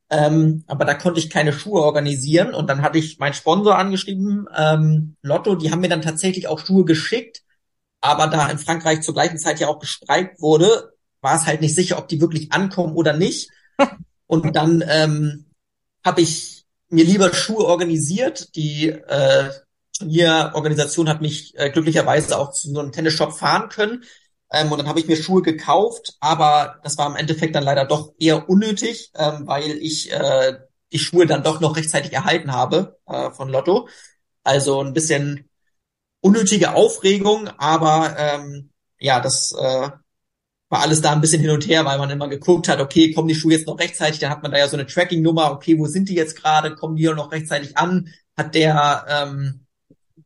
Ähm, 0.09 0.63
aber 0.67 0.83
da 0.83 0.95
konnte 0.95 1.19
ich 1.19 1.29
keine 1.29 1.53
Schuhe 1.53 1.81
organisieren 1.81 2.53
und 2.53 2.69
dann 2.69 2.81
hatte 2.81 2.97
ich 2.97 3.19
meinen 3.19 3.33
Sponsor 3.33 3.77
angeschrieben, 3.77 4.47
ähm, 4.55 5.15
Lotto, 5.21 5.55
die 5.55 5.71
haben 5.71 5.79
mir 5.79 5.89
dann 5.89 6.01
tatsächlich 6.01 6.47
auch 6.47 6.59
Schuhe 6.59 6.83
geschickt. 6.83 7.41
Aber 8.01 8.27
da 8.27 8.49
in 8.49 8.57
Frankreich 8.57 9.01
zur 9.01 9.13
gleichen 9.13 9.37
Zeit 9.37 9.61
ja 9.61 9.69
auch 9.69 9.79
gestreikt 9.79 10.41
wurde, 10.41 10.93
war 11.21 11.37
es 11.37 11.45
halt 11.45 11.61
nicht 11.61 11.73
sicher, 11.73 11.97
ob 11.97 12.09
die 12.09 12.19
wirklich 12.19 12.51
ankommen 12.51 12.95
oder 12.95 13.13
nicht. 13.13 13.49
Und 14.27 14.55
dann 14.55 14.83
ähm, 14.87 15.45
habe 16.03 16.21
ich 16.21 16.65
mir 16.89 17.03
lieber 17.03 17.33
Schuhe 17.33 17.65
organisiert. 17.65 18.55
Die 18.55 18.89
äh, 18.89 19.51
Turnierorganisation 19.97 21.09
hat 21.09 21.21
mich 21.21 21.57
äh, 21.57 21.69
glücklicherweise 21.69 22.37
auch 22.37 22.51
zu 22.51 22.71
so 22.71 22.79
einem 22.79 22.91
Tennisshop 22.91 23.33
fahren 23.33 23.69
können. 23.69 24.03
Ähm, 24.51 24.71
und 24.71 24.77
dann 24.77 24.87
habe 24.87 24.99
ich 24.99 25.07
mir 25.07 25.17
Schuhe 25.17 25.41
gekauft, 25.41 26.15
aber 26.19 26.79
das 26.83 26.97
war 26.97 27.07
im 27.07 27.15
Endeffekt 27.15 27.55
dann 27.55 27.63
leider 27.63 27.85
doch 27.85 28.13
eher 28.19 28.49
unnötig, 28.49 29.11
ähm, 29.15 29.47
weil 29.47 29.71
ich 29.71 30.11
äh, 30.11 30.59
die 30.91 30.99
Schuhe 30.99 31.25
dann 31.25 31.43
doch 31.43 31.59
noch 31.59 31.75
rechtzeitig 31.75 32.13
erhalten 32.13 32.51
habe 32.51 32.99
äh, 33.07 33.31
von 33.31 33.49
Lotto. 33.49 33.87
Also 34.43 34.81
ein 34.83 34.93
bisschen 34.93 35.49
unnötige 36.21 36.73
Aufregung, 36.73 37.47
aber 37.57 38.15
ähm, 38.17 38.71
ja, 38.99 39.19
das 39.19 39.53
äh, 39.53 39.89
war 40.73 40.81
alles 40.81 41.01
da 41.01 41.11
ein 41.11 41.21
bisschen 41.21 41.39
hin 41.39 41.51
und 41.51 41.67
her, 41.67 41.85
weil 41.85 41.99
man 41.99 42.09
immer 42.09 42.27
geguckt 42.27 42.67
hat, 42.67 42.81
okay, 42.81 43.13
kommen 43.13 43.27
die 43.27 43.35
Schuhe 43.35 43.53
jetzt 43.53 43.67
noch 43.67 43.77
rechtzeitig? 43.77 44.17
Dann 44.19 44.31
hat 44.31 44.41
man 44.41 44.51
da 44.51 44.57
ja 44.57 44.67
so 44.67 44.75
eine 44.75 44.87
Tracking-Nummer, 44.87 45.51
okay, 45.51 45.77
wo 45.77 45.85
sind 45.85 46.09
die 46.09 46.15
jetzt 46.15 46.35
gerade? 46.35 46.73
Kommen 46.73 46.95
die 46.95 47.05
noch 47.05 47.31
rechtzeitig 47.31 47.77
an? 47.77 48.09
Hat 48.35 48.55
der 48.55 49.05
ähm, 49.07 49.67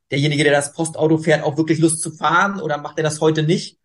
derjenige, 0.10 0.46
der 0.46 0.54
das 0.54 0.72
Postauto 0.72 1.18
fährt, 1.18 1.44
auch 1.44 1.58
wirklich 1.58 1.80
Lust 1.80 2.02
zu 2.02 2.12
fahren 2.12 2.62
oder 2.62 2.78
macht 2.78 2.98
er 2.98 3.04
das 3.04 3.20
heute 3.20 3.44
nicht? 3.44 3.78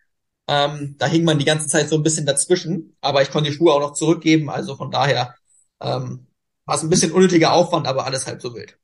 Ähm, 0.46 0.94
da 0.98 1.06
hing 1.06 1.24
man 1.24 1.40
die 1.40 1.44
ganze 1.44 1.66
Zeit 1.66 1.88
so 1.88 1.96
ein 1.96 2.04
bisschen 2.04 2.26
dazwischen, 2.26 2.96
aber 3.00 3.22
ich 3.22 3.32
konnte 3.32 3.50
die 3.50 3.56
Schuhe 3.56 3.72
auch 3.72 3.80
noch 3.80 3.94
zurückgeben, 3.94 4.48
also 4.48 4.76
von 4.76 4.92
daher 4.92 5.34
ähm, 5.80 6.28
war 6.64 6.76
es 6.76 6.84
ein 6.84 6.90
bisschen 6.90 7.10
unnötiger 7.10 7.54
Aufwand, 7.54 7.88
aber 7.88 8.06
alles 8.06 8.28
halb 8.28 8.40
so 8.40 8.54
wild. 8.54 8.78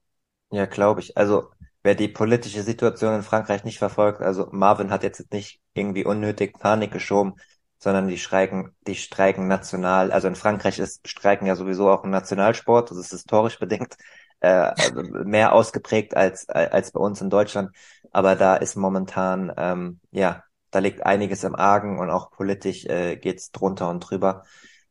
Ja, 0.50 0.66
glaube 0.66 1.00
ich. 1.00 1.16
Also 1.16 1.50
wer 1.84 1.94
die 1.94 2.08
politische 2.08 2.64
Situation 2.64 3.14
in 3.14 3.22
Frankreich 3.22 3.62
nicht 3.62 3.78
verfolgt, 3.78 4.20
also 4.20 4.48
Marvin 4.50 4.90
hat 4.90 5.04
jetzt 5.04 5.32
nicht 5.32 5.60
irgendwie 5.74 6.04
unnötig 6.04 6.58
Panik 6.58 6.90
geschoben, 6.90 7.34
sondern 7.78 8.08
die 8.08 8.18
streiken, 8.18 8.74
die 8.86 8.94
streiken 8.94 9.46
national. 9.46 10.12
Also 10.12 10.28
in 10.28 10.34
Frankreich 10.34 10.78
ist 10.78 11.06
Streiken 11.08 11.46
ja 11.46 11.56
sowieso 11.56 11.90
auch 11.90 12.04
ein 12.04 12.10
Nationalsport, 12.10 12.90
das 12.90 12.98
ist 12.98 13.10
historisch 13.12 13.58
bedingt, 13.58 13.96
äh, 14.40 14.48
also 14.48 15.02
mehr 15.24 15.52
ausgeprägt 15.52 16.16
als, 16.16 16.48
als 16.48 16.92
bei 16.92 17.00
uns 17.00 17.20
in 17.20 17.30
Deutschland. 17.30 17.74
Aber 18.10 18.36
da 18.36 18.56
ist 18.56 18.76
momentan, 18.76 19.52
ähm, 19.56 20.00
ja, 20.10 20.44
da 20.70 20.80
liegt 20.80 21.04
einiges 21.06 21.44
im 21.44 21.54
Argen 21.54 21.98
und 21.98 22.10
auch 22.10 22.30
politisch 22.30 22.84
äh, 22.86 23.16
geht's 23.16 23.50
drunter 23.52 23.88
und 23.90 24.00
drüber 24.00 24.44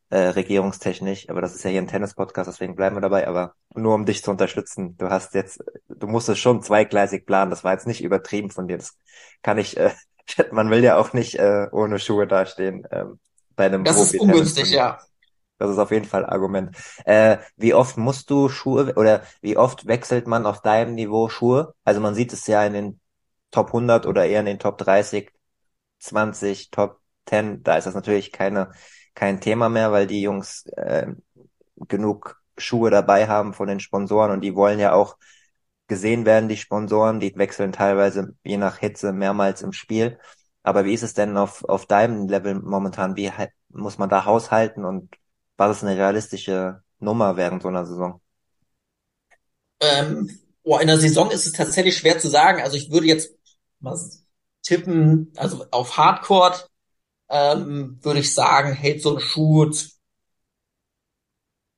äh, 0.10 0.20
regierungstechnisch, 0.30 1.30
aber 1.30 1.42
das 1.42 1.54
ist 1.54 1.64
ja 1.64 1.70
hier 1.70 1.82
ein 1.82 1.88
Tennis-Podcast, 1.88 2.48
deswegen 2.48 2.76
bleiben 2.76 2.96
wir 2.96 3.02
dabei, 3.02 3.28
aber 3.28 3.56
nur 3.76 3.94
um 3.94 4.06
dich 4.06 4.24
zu 4.24 4.32
unterstützen, 4.32 4.96
du 4.98 5.10
hast 5.10 5.34
jetzt, 5.34 5.62
du 5.90 6.08
musstest 6.08 6.40
schon 6.40 6.62
zweigleisig 6.64 7.26
planen, 7.26 7.52
das 7.52 7.64
war 7.64 7.74
jetzt 7.74 7.88
nicht 7.88 8.02
übertrieben 8.02 8.50
von 8.50 8.68
dir, 8.68 8.78
das 8.78 8.98
kann 9.42 9.58
ich, 9.58 9.76
äh, 9.78 9.92
man 10.52 10.70
will 10.70 10.84
ja 10.84 10.98
auch 10.98 11.14
nicht 11.14 11.36
äh, 11.36 11.68
ohne 11.72 12.00
Schuhe 12.00 12.28
dastehen 12.28 12.88
ähm, 12.92 13.20
bei 13.56 13.66
einem 13.66 13.84
Das 13.84 14.00
ist 14.00 14.20
ungünstig, 14.20 14.72
ja. 14.72 15.00
Das 15.60 15.72
ist 15.72 15.80
auf 15.80 15.90
jeden 15.90 16.06
Fall 16.06 16.24
ein 16.24 16.32
Argument. 16.32 16.76
Äh, 17.06 17.38
wie 17.56 17.74
oft 17.74 17.98
musst 17.98 18.30
du 18.30 18.48
Schuhe 18.48 18.94
oder 18.96 19.24
wie 19.42 19.58
oft 19.58 19.88
wechselt 19.88 20.28
man 20.28 20.46
auf 20.46 20.62
deinem 20.62 20.94
Niveau 20.94 21.30
Schuhe? 21.30 21.74
Also 21.84 22.00
man 22.00 22.14
sieht 22.14 22.32
es 22.32 22.46
ja 22.46 22.64
in 22.64 22.74
den 22.74 23.00
Top 23.50 23.68
100 23.74 24.06
oder 24.06 24.26
eher 24.26 24.42
in 24.42 24.46
den 24.46 24.60
Top 24.60 24.78
30, 24.78 25.32
20, 26.00 26.70
Top 26.70 27.00
10, 27.26 27.64
da 27.64 27.78
ist 27.78 27.88
das 27.88 27.96
natürlich 27.96 28.32
keine 28.32 28.72
kein 29.18 29.42
Thema 29.42 29.68
mehr, 29.68 29.92
weil 29.92 30.06
die 30.06 30.22
Jungs 30.22 30.68
äh, 30.78 31.08
genug 31.88 32.40
Schuhe 32.56 32.92
dabei 32.92 33.28
haben 33.28 33.54
von 33.54 33.68
den 33.68 33.80
Sponsoren 33.80 34.30
und 34.32 34.42
die 34.42 34.56
wollen 34.56 34.80
ja 34.80 34.94
auch 34.94 35.18
gesehen 35.88 36.26
werden, 36.26 36.50
die 36.50 36.58
Sponsoren, 36.58 37.20
die 37.20 37.36
wechseln 37.36 37.72
teilweise 37.72 38.36
je 38.44 38.58
nach 38.58 38.78
Hitze 38.78 39.14
mehrmals 39.14 39.62
im 39.62 39.74
Spiel. 39.74 40.20
Aber 40.64 40.86
wie 40.86 40.94
ist 40.94 41.04
es 41.04 41.14
denn 41.14 41.38
auf, 41.38 41.64
auf 41.66 41.86
deinem 41.86 42.28
Level 42.28 42.56
momentan? 42.56 43.16
Wie 43.16 43.32
muss 43.70 43.98
man 43.98 44.10
da 44.10 44.26
haushalten 44.26 44.86
und 44.86 45.16
was 45.56 45.78
ist 45.78 45.84
eine 45.84 45.98
realistische 45.98 46.84
Nummer 47.00 47.38
während 47.38 47.62
so 47.62 47.70
einer 47.70 47.86
Saison? 47.86 48.22
Ähm, 49.80 50.30
boah, 50.64 50.82
in 50.82 50.88
der 50.88 50.98
Saison 50.98 51.32
ist 51.32 51.46
es 51.46 51.54
tatsächlich 51.54 51.98
schwer 51.98 52.20
zu 52.20 52.28
sagen. 52.28 52.62
Also 52.62 52.78
ich 52.78 52.92
würde 52.92 53.08
jetzt 53.08 53.32
mal 53.80 53.98
tippen, 54.64 55.32
also 55.38 55.66
auf 55.72 55.98
Hardcore 55.98 56.56
ähm, 57.30 58.00
würde 58.02 58.20
ich 58.20 58.34
sagen, 58.34 58.74
hält 58.74 59.02
so 59.02 59.16
ein 59.16 59.20
Schuh 59.22 59.72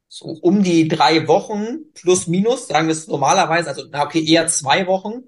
so 0.10 0.26
um 0.28 0.64
die 0.64 0.88
drei 0.88 1.28
Wochen 1.28 1.92
plus 1.94 2.28
minus, 2.28 2.68
sagen 2.68 2.88
wir 2.88 2.94
es 2.94 3.08
normalerweise, 3.08 3.70
also 3.70 3.84
na 3.90 4.04
okay, 4.04 4.26
eher 4.26 4.48
zwei 4.48 4.88
Wochen 4.88 5.24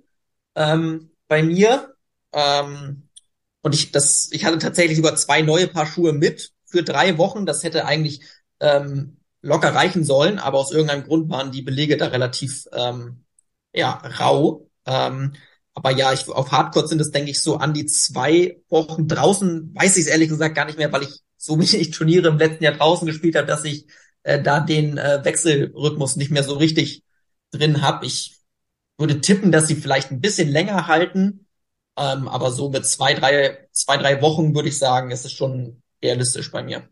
ähm, 0.56 1.12
bei 1.28 1.44
mir. 1.44 1.96
Ähm, 2.34 3.08
und 3.62 3.76
ich, 3.76 3.92
das, 3.92 4.30
ich 4.32 4.44
hatte 4.46 4.58
tatsächlich 4.58 4.98
sogar 4.98 5.16
zwei 5.16 5.44
neue 5.44 5.68
Paar 5.68 5.86
Schuhe 5.86 6.14
mit 6.14 6.52
für 6.66 6.84
drei 6.84 7.18
Wochen. 7.20 7.46
Das 7.46 7.64
hätte 7.64 7.86
eigentlich 7.86 8.22
ähm, 8.60 9.18
locker 9.42 9.74
reichen 9.74 10.04
sollen, 10.04 10.40
aber 10.40 10.58
aus 10.58 10.72
irgendeinem 10.72 11.04
Grund 11.04 11.30
waren 11.30 11.52
die 11.52 11.62
Belege 11.62 11.96
da 11.98 12.08
relativ 12.08 12.66
ähm, 12.74 13.24
ja, 13.74 13.92
rau. 14.20 14.68
Ähm, 14.86 15.34
aber 15.74 15.92
ja, 15.92 16.12
ich, 16.12 16.28
auf 16.28 16.52
Hardcore 16.52 16.88
sind 16.88 17.00
es, 17.02 17.12
denke 17.12 17.32
ich, 17.32 17.42
so 17.42 17.58
an 17.58 17.74
die 17.74 17.86
zwei 17.86 18.62
Wochen 18.70 19.08
draußen. 19.08 19.74
Weiß 19.76 19.96
ich 19.98 20.06
es 20.06 20.12
ehrlich 20.12 20.30
gesagt 20.30 20.56
gar 20.56 20.66
nicht 20.66 20.78
mehr, 20.78 20.92
weil 20.92 21.04
ich 21.04 21.22
so 21.38 21.58
wenig 21.60 21.92
Turniere 21.92 22.30
im 22.30 22.38
letzten 22.38 22.64
Jahr 22.64 22.74
draußen 22.74 23.08
gespielt 23.08 23.36
habe, 23.36 23.48
dass 23.48 23.64
ich 23.64 23.86
äh, 24.24 24.42
da 24.42 24.60
den 24.60 24.98
äh, 24.98 25.24
Wechselrhythmus 25.24 26.16
nicht 26.16 26.32
mehr 26.32 26.44
so 26.44 26.56
richtig 26.56 27.04
drin 27.52 27.82
habe. 27.82 28.06
Ich 28.06 28.38
würde 28.98 29.22
tippen, 29.22 29.52
dass 29.52 29.68
sie 29.68 29.76
vielleicht 29.76 30.12
ein 30.12 30.22
bisschen 30.22 30.50
länger 30.50 30.88
halten, 30.88 31.48
ähm, 31.98 32.28
aber 32.28 32.52
so 32.52 32.70
mit 32.70 32.86
zwei, 32.86 33.14
drei, 33.14 33.68
zwei, 33.72 33.98
drei 33.98 34.22
Wochen 34.22 34.56
würde 34.56 34.70
ich 34.70 34.78
sagen, 34.78 35.12
ist 35.12 35.26
es 35.26 35.32
schon 35.32 35.82
realistisch 36.04 36.52
bei 36.52 36.64
mir. 36.64 36.84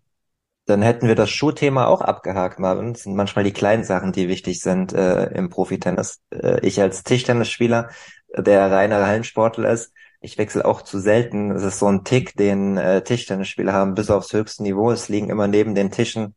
Dann 0.65 0.82
hätten 0.84 1.07
wir 1.07 1.15
das 1.15 1.32
Schuhthema 1.32 1.88
auch 1.88 2.01
abgehakt, 2.01 2.59
Marvin. 2.59 2.93
Das 2.93 3.03
sind 3.03 3.15
manchmal 3.15 3.43
die 3.43 3.53
kleinen 3.53 3.84
Sachen, 3.84 4.11
die 4.11 4.27
wichtig 4.27 4.61
sind 4.61 4.93
äh, 4.93 5.25
im 5.32 5.49
Profitennis. 5.49 6.19
Äh, 6.30 6.59
ich 6.65 6.80
als 6.80 7.03
Tischtennisspieler 7.03 7.89
der 8.38 8.71
reine 8.71 9.05
Hallensportler 9.07 9.71
ist. 9.71 9.91
Ich 10.21 10.38
wechsle 10.38 10.65
auch 10.65 10.84
zu 10.84 10.99
selten. 10.99 11.51
Es 11.51 11.63
ist 11.63 11.80
so 11.80 11.88
ein 11.88 12.03
Tick, 12.03 12.36
den 12.36 12.77
äh, 12.77 13.03
Tischtennisspieler 13.03 13.73
haben, 13.73 13.95
bis 13.95 14.11
aufs 14.11 14.34
höchste 14.34 14.61
Niveau. 14.61 14.91
Es 14.91 15.09
liegen 15.09 15.32
immer 15.32 15.47
neben 15.47 15.73
den 15.73 15.89
Tischen 15.89 16.36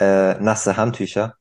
äh, 0.00 0.34
nasse 0.40 0.76
Handtücher, 0.76 1.36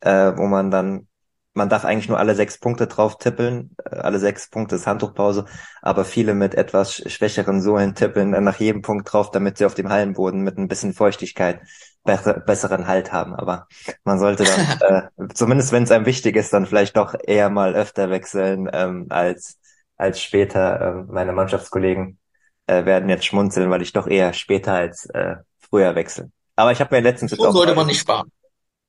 äh, 0.00 0.32
wo 0.36 0.46
man 0.46 0.70
dann, 0.70 1.08
man 1.54 1.68
darf 1.68 1.84
eigentlich 1.84 2.08
nur 2.08 2.18
alle 2.18 2.34
sechs 2.34 2.58
Punkte 2.58 2.86
drauf 2.86 3.18
tippeln. 3.18 3.74
Äh, 3.84 3.96
alle 3.96 4.18
sechs 4.18 4.50
Punkte 4.50 4.76
ist 4.76 4.86
Handtuchpause, 4.86 5.46
aber 5.82 6.04
viele 6.04 6.34
mit 6.34 6.54
etwas 6.54 6.94
schwächeren 6.94 7.62
Sohlen 7.62 7.94
tippeln 7.94 8.32
dann 8.32 8.44
nach 8.44 8.58
jedem 8.60 8.82
Punkt 8.82 9.12
drauf, 9.12 9.30
damit 9.30 9.58
sie 9.58 9.66
auf 9.66 9.74
dem 9.74 9.88
Hallenboden 9.88 10.42
mit 10.42 10.58
ein 10.58 10.68
bisschen 10.68 10.94
Feuchtigkeit 10.94 11.60
besseren 12.04 12.86
Halt 12.86 13.12
haben. 13.12 13.34
Aber 13.34 13.66
man 14.04 14.18
sollte 14.18 14.44
dann, 14.44 15.10
äh, 15.28 15.34
zumindest 15.34 15.72
wenn 15.72 15.82
es 15.82 15.90
einem 15.90 16.06
wichtig 16.06 16.36
ist, 16.36 16.52
dann 16.52 16.66
vielleicht 16.66 16.96
doch 16.96 17.14
eher 17.22 17.50
mal 17.50 17.74
öfter 17.74 18.10
wechseln 18.10 18.68
ähm, 18.72 19.06
als 19.10 19.58
als 19.96 20.22
später. 20.22 20.80
Äh, 21.08 21.12
meine 21.12 21.32
Mannschaftskollegen 21.32 22.18
äh, 22.66 22.84
werden 22.84 23.08
jetzt 23.08 23.26
schmunzeln, 23.26 23.70
weil 23.70 23.82
ich 23.82 23.92
doch 23.92 24.06
eher 24.06 24.32
später 24.32 24.74
als 24.74 25.06
äh, 25.06 25.36
früher 25.58 25.94
wechsle. 25.94 26.30
Aber 26.58 26.72
ich 26.72 26.80
habe 26.80 26.92
mir 26.92 27.02
letztens 27.02 27.30
so 27.30 27.52
sollte 27.52 27.76
man 27.76 27.86
nicht 27.86 28.00
sparen. 28.00 28.32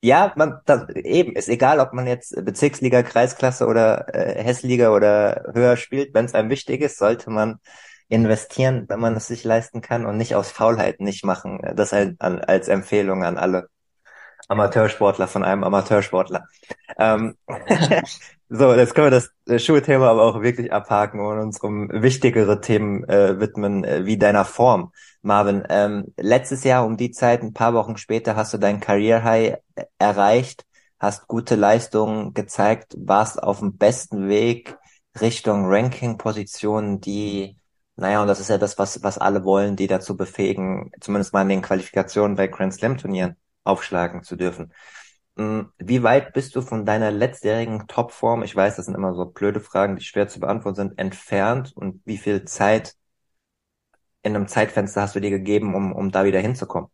Ja, 0.01 0.33
man 0.35 0.59
das, 0.65 0.89
eben 0.95 1.35
ist 1.35 1.49
egal, 1.49 1.79
ob 1.79 1.93
man 1.93 2.07
jetzt 2.07 2.33
Bezirksliga, 2.43 3.03
Kreisklasse 3.03 3.67
oder 3.67 4.11
äh, 4.11 4.43
Hessliga 4.43 4.89
oder 4.89 5.51
höher 5.53 5.77
spielt. 5.77 6.15
Wenn 6.15 6.25
es 6.25 6.33
einem 6.33 6.49
wichtig 6.49 6.81
ist, 6.81 6.97
sollte 6.97 7.29
man 7.29 7.59
investieren, 8.07 8.85
wenn 8.87 8.99
man 8.99 9.15
es 9.15 9.27
sich 9.27 9.43
leisten 9.43 9.81
kann 9.81 10.07
und 10.07 10.17
nicht 10.17 10.33
aus 10.33 10.49
Faulheit 10.49 10.99
nicht 10.99 11.23
machen. 11.23 11.59
Das 11.75 11.91
halt 11.91 12.19
als 12.19 12.69
Empfehlung 12.69 13.23
an 13.23 13.37
alle 13.37 13.67
Amateursportler 14.47 15.27
von 15.27 15.43
einem 15.43 15.63
Amateursportler. 15.63 16.47
Ähm, 16.97 17.37
so, 18.49 18.73
jetzt 18.73 18.95
können 18.95 19.11
wir 19.11 19.21
das 19.45 19.63
Schulthema 19.63 20.09
aber 20.09 20.23
auch 20.23 20.41
wirklich 20.41 20.71
abhaken 20.73 21.19
und 21.19 21.39
uns 21.39 21.59
um 21.59 21.89
wichtigere 21.91 22.61
Themen 22.61 23.03
äh, 23.07 23.39
widmen, 23.39 23.83
äh, 23.83 24.05
wie 24.05 24.17
deiner 24.17 24.45
Form. 24.45 24.91
Marvin, 25.21 25.63
ähm, 25.69 26.13
letztes 26.17 26.63
Jahr 26.63 26.85
um 26.85 26.97
die 26.97 27.11
Zeit, 27.11 27.43
ein 27.43 27.53
paar 27.53 27.73
Wochen 27.73 27.97
später, 27.97 28.35
hast 28.35 28.53
du 28.53 28.57
dein 28.57 28.79
Career 28.79 29.23
High 29.23 29.57
erreicht, 29.99 30.65
hast 30.99 31.27
gute 31.27 31.55
Leistungen 31.55 32.33
gezeigt, 32.33 32.95
warst 32.97 33.41
auf 33.41 33.59
dem 33.59 33.77
besten 33.77 34.29
Weg 34.29 34.77
Richtung 35.19 35.65
Ranking-Positionen, 35.65 37.01
die 37.01 37.59
naja, 37.99 38.21
und 38.21 38.27
das 38.27 38.39
ist 38.39 38.49
ja 38.49 38.57
das, 38.57 38.77
was, 38.77 39.03
was 39.03 39.17
alle 39.17 39.43
wollen, 39.43 39.75
die 39.75 39.87
dazu 39.87 40.15
befähigen, 40.15 40.89
zumindest 41.01 41.33
mal 41.33 41.41
in 41.41 41.49
den 41.49 41.61
Qualifikationen 41.61 42.37
bei 42.37 42.47
Grand 42.47 42.73
Slam 42.73 42.97
Turnieren 42.97 43.35
aufschlagen 43.65 44.23
zu 44.23 44.37
dürfen. 44.37 44.71
Hm, 45.39 45.71
wie 45.77 46.03
weit 46.03 46.33
bist 46.33 46.53
du 46.57 46.61
von 46.61 46.85
deiner 46.85 47.11
letztjährigen 47.11 47.87
Topform, 47.87 48.43
ich 48.43 48.53
weiß, 48.53 48.75
das 48.75 48.87
sind 48.87 48.95
immer 48.95 49.13
so 49.15 49.23
blöde 49.25 49.61
Fragen, 49.61 49.95
die 49.95 50.03
schwer 50.03 50.27
zu 50.27 50.41
beantworten 50.41 50.75
sind, 50.75 50.99
entfernt 50.99 51.71
und 51.77 52.01
wie 52.05 52.17
viel 52.17 52.43
Zeit 52.43 52.95
in 54.21 54.35
einem 54.35 54.47
Zeitfenster 54.47 55.01
hast 55.01 55.15
du 55.15 55.21
dir 55.21 55.29
gegeben, 55.29 55.75
um, 55.75 55.93
um 55.93 56.11
da 56.11 56.25
wieder 56.25 56.39
hinzukommen? 56.41 56.89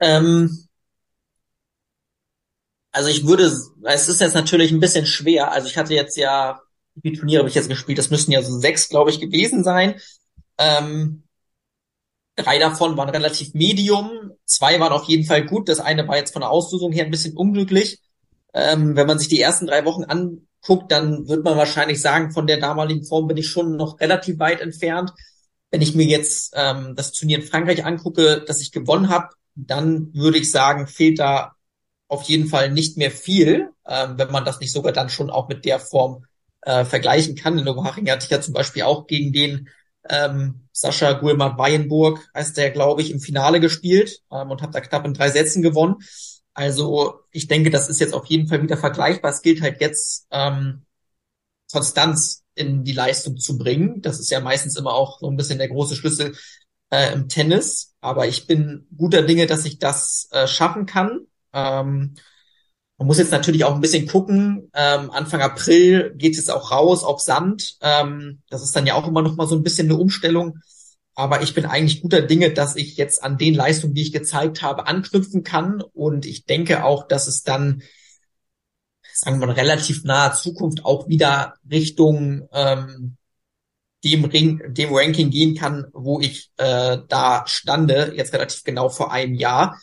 Ähm, 0.00 0.48
also 2.92 3.08
ich 3.08 3.26
würde, 3.26 3.44
es 3.44 4.08
ist 4.08 4.20
jetzt 4.20 4.34
natürlich 4.34 4.72
ein 4.72 4.80
bisschen 4.80 5.06
schwer. 5.06 5.52
Also 5.52 5.68
ich 5.68 5.78
hatte 5.78 5.94
jetzt 5.94 6.16
ja 6.16 6.60
wie 6.94 7.10
viele 7.10 7.18
Turniere 7.20 7.40
habe 7.40 7.48
ich 7.48 7.54
jetzt 7.54 7.68
gespielt? 7.68 7.98
Das 7.98 8.10
müssten 8.10 8.32
ja 8.32 8.42
so 8.42 8.58
sechs, 8.58 8.88
glaube 8.88 9.10
ich, 9.10 9.20
gewesen 9.20 9.62
sein. 9.62 10.00
Ähm, 10.58 11.22
drei 12.38 12.58
davon 12.58 12.96
waren 12.96 13.10
relativ 13.10 13.52
medium, 13.54 14.32
zwei 14.46 14.80
waren 14.80 14.92
auf 14.92 15.04
jeden 15.04 15.24
Fall 15.24 15.44
gut. 15.44 15.68
Das 15.68 15.80
eine 15.80 16.06
war 16.08 16.16
jetzt 16.16 16.32
von 16.32 16.40
der 16.40 16.50
Auslosung 16.50 16.92
her 16.92 17.04
ein 17.04 17.10
bisschen 17.10 17.36
unglücklich. 17.36 18.00
Ähm, 18.54 18.96
wenn 18.96 19.06
man 19.06 19.18
sich 19.18 19.28
die 19.28 19.40
ersten 19.40 19.66
drei 19.66 19.84
Wochen 19.84 20.04
an, 20.04 20.46
guckt, 20.62 20.90
dann 20.90 21.28
wird 21.28 21.44
man 21.44 21.56
wahrscheinlich 21.56 22.00
sagen, 22.00 22.32
von 22.32 22.46
der 22.46 22.58
damaligen 22.58 23.04
Form 23.04 23.28
bin 23.28 23.36
ich 23.36 23.48
schon 23.48 23.76
noch 23.76 24.00
relativ 24.00 24.38
weit 24.38 24.60
entfernt. 24.60 25.12
Wenn 25.70 25.82
ich 25.82 25.94
mir 25.94 26.06
jetzt 26.06 26.54
ähm, 26.56 26.94
das 26.96 27.12
Turnier 27.12 27.38
in 27.38 27.44
Frankreich 27.44 27.84
angucke, 27.84 28.42
das 28.46 28.60
ich 28.60 28.72
gewonnen 28.72 29.08
habe, 29.10 29.28
dann 29.54 30.12
würde 30.14 30.38
ich 30.38 30.50
sagen, 30.50 30.86
fehlt 30.86 31.18
da 31.18 31.52
auf 32.08 32.22
jeden 32.22 32.48
Fall 32.48 32.70
nicht 32.70 32.96
mehr 32.96 33.10
viel, 33.10 33.70
ähm, 33.86 34.14
wenn 34.16 34.30
man 34.30 34.44
das 34.44 34.60
nicht 34.60 34.72
sogar 34.72 34.92
dann 34.92 35.10
schon 35.10 35.30
auch 35.30 35.48
mit 35.48 35.64
der 35.64 35.78
Form 35.78 36.24
äh, 36.62 36.84
vergleichen 36.84 37.36
kann. 37.36 37.58
In 37.58 37.68
Oberhaching 37.68 38.10
hatte 38.10 38.24
ich 38.24 38.30
ja 38.30 38.40
zum 38.40 38.54
Beispiel 38.54 38.82
auch 38.82 39.06
gegen 39.06 39.32
den 39.32 39.68
ähm, 40.08 40.68
Sascha 40.72 41.12
Guilmar 41.12 41.58
Weyenburg, 41.58 42.28
heißt 42.34 42.56
der, 42.56 42.70
glaube 42.70 43.02
ich, 43.02 43.10
im 43.10 43.20
Finale 43.20 43.60
gespielt 43.60 44.22
ähm, 44.30 44.50
und 44.50 44.62
habe 44.62 44.72
da 44.72 44.80
knapp 44.80 45.04
in 45.04 45.14
drei 45.14 45.30
Sätzen 45.30 45.62
gewonnen. 45.62 45.96
Also 46.54 47.20
ich 47.30 47.46
denke, 47.46 47.70
das 47.70 47.88
ist 47.88 48.00
jetzt 48.00 48.14
auf 48.14 48.26
jeden 48.26 48.48
Fall 48.48 48.62
wieder 48.62 48.76
vergleichbar. 48.76 49.30
Es 49.30 49.42
gilt 49.42 49.60
halt 49.62 49.80
jetzt 49.80 50.26
ähm, 50.30 50.82
Konstanz 51.70 52.44
in 52.54 52.84
die 52.84 52.92
Leistung 52.92 53.38
zu 53.38 53.56
bringen. 53.58 54.02
Das 54.02 54.18
ist 54.18 54.30
ja 54.30 54.40
meistens 54.40 54.76
immer 54.76 54.92
auch 54.92 55.20
so 55.20 55.30
ein 55.30 55.36
bisschen 55.36 55.58
der 55.58 55.68
große 55.68 55.94
Schlüssel 55.94 56.36
äh, 56.90 57.12
im 57.12 57.28
Tennis. 57.28 57.94
Aber 58.00 58.26
ich 58.26 58.46
bin 58.46 58.86
guter 58.96 59.22
Dinge, 59.22 59.46
dass 59.46 59.64
ich 59.64 59.78
das 59.78 60.28
äh, 60.32 60.46
schaffen 60.46 60.86
kann. 60.86 61.26
Ähm, 61.52 62.14
man 62.98 63.06
muss 63.06 63.18
jetzt 63.18 63.30
natürlich 63.32 63.64
auch 63.64 63.74
ein 63.74 63.80
bisschen 63.80 64.06
gucken. 64.06 64.70
Ähm, 64.74 65.10
Anfang 65.10 65.40
April 65.40 66.14
geht 66.16 66.36
es 66.36 66.50
auch 66.50 66.72
raus 66.72 67.04
auf 67.04 67.20
Sand. 67.20 67.76
Ähm, 67.80 68.42
das 68.50 68.62
ist 68.62 68.74
dann 68.74 68.86
ja 68.86 68.94
auch 68.94 69.06
immer 69.06 69.22
noch 69.22 69.36
mal 69.36 69.46
so 69.46 69.54
ein 69.56 69.62
bisschen 69.62 69.88
eine 69.88 69.98
Umstellung. 69.98 70.58
Aber 71.14 71.42
ich 71.42 71.54
bin 71.54 71.64
eigentlich 71.64 72.02
guter 72.02 72.22
Dinge, 72.22 72.52
dass 72.52 72.76
ich 72.76 72.96
jetzt 72.96 73.22
an 73.22 73.38
den 73.38 73.54
Leistungen, 73.54 73.94
die 73.94 74.02
ich 74.02 74.12
gezeigt 74.12 74.62
habe, 74.62 74.86
anknüpfen 74.86 75.42
kann. 75.42 75.80
Und 75.80 76.26
ich 76.26 76.44
denke 76.44 76.84
auch, 76.84 77.06
dass 77.08 77.28
es 77.28 77.42
dann 77.42 77.82
sagen 79.20 79.40
wir 79.40 79.48
mal, 79.48 79.54
relativ 79.54 80.04
naher 80.04 80.32
Zukunft 80.32 80.84
auch 80.84 81.08
wieder 81.08 81.54
Richtung 81.68 82.48
ähm, 82.52 83.16
dem, 84.04 84.24
Ring, 84.24 84.62
dem 84.74 84.94
Ranking 84.94 85.30
gehen 85.30 85.56
kann, 85.56 85.86
wo 85.92 86.20
ich 86.20 86.50
äh, 86.56 86.98
da 87.08 87.44
stande, 87.46 88.12
jetzt 88.14 88.32
relativ 88.32 88.62
genau 88.62 88.88
vor 88.88 89.12
einem 89.12 89.34
Jahr. 89.34 89.76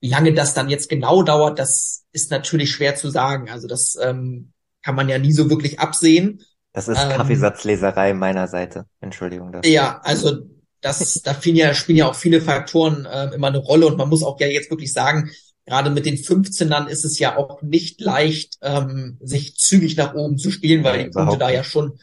Wie 0.00 0.08
lange 0.08 0.32
das 0.32 0.54
dann 0.54 0.70
jetzt 0.70 0.88
genau 0.88 1.22
dauert, 1.22 1.58
das 1.58 2.04
ist 2.12 2.30
natürlich 2.30 2.70
schwer 2.70 2.94
zu 2.94 3.10
sagen. 3.10 3.50
Also 3.50 3.68
das 3.68 3.96
ähm, 4.00 4.52
kann 4.82 4.94
man 4.94 5.08
ja 5.08 5.18
nie 5.18 5.32
so 5.32 5.50
wirklich 5.50 5.78
absehen. 5.78 6.42
Das 6.72 6.88
ist 6.88 6.98
ähm, 7.02 7.10
Kaffeesatzleserei 7.10 8.14
meiner 8.14 8.48
Seite. 8.48 8.86
Entschuldigung. 9.00 9.52
Dafür. 9.52 9.70
Ja, 9.70 10.00
also 10.02 10.38
das, 10.80 11.20
da 11.22 11.34
spielen 11.34 11.56
ja, 11.56 11.74
spielen 11.74 11.98
ja 11.98 12.08
auch 12.08 12.14
viele 12.14 12.40
Faktoren 12.40 13.04
äh, 13.04 13.34
immer 13.34 13.48
eine 13.48 13.58
Rolle 13.58 13.86
und 13.86 13.98
man 13.98 14.08
muss 14.08 14.22
auch 14.22 14.40
ja 14.40 14.46
jetzt 14.46 14.70
wirklich 14.70 14.92
sagen, 14.92 15.30
gerade 15.66 15.90
mit 15.90 16.06
den 16.06 16.16
15ern 16.16 16.86
ist 16.86 17.04
es 17.04 17.18
ja 17.18 17.36
auch 17.36 17.62
nicht 17.62 18.00
leicht, 18.00 18.56
ähm, 18.62 19.18
sich 19.20 19.56
zügig 19.56 19.96
nach 19.96 20.14
oben 20.14 20.38
zu 20.38 20.50
spielen, 20.50 20.82
weil 20.84 20.98
ja, 20.98 21.04
die 21.04 21.10
Punkte 21.10 21.38
da 21.38 21.50
ja 21.50 21.62
schon 21.62 21.98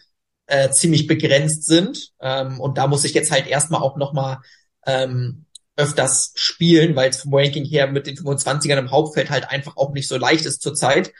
äh, 0.45 0.69
ziemlich 0.69 1.07
begrenzt 1.07 1.65
sind. 1.65 2.11
Ähm, 2.21 2.59
und 2.59 2.77
da 2.77 2.87
muss 2.87 3.03
ich 3.03 3.13
jetzt 3.13 3.31
halt 3.31 3.47
erstmal 3.47 3.81
auch 3.81 3.97
nochmal 3.97 4.39
ähm, 4.85 5.45
öfters 5.77 6.33
spielen, 6.35 6.95
weil 6.95 7.11
es 7.11 7.21
vom 7.21 7.33
Ranking 7.33 7.63
her 7.63 7.87
mit 7.87 8.07
den 8.07 8.17
25ern 8.17 8.77
im 8.77 8.91
Hauptfeld 8.91 9.29
halt 9.29 9.49
einfach 9.49 9.77
auch 9.77 9.93
nicht 9.93 10.07
so 10.07 10.17
leicht 10.17 10.45
ist 10.45 10.61
zurzeit. 10.61 11.13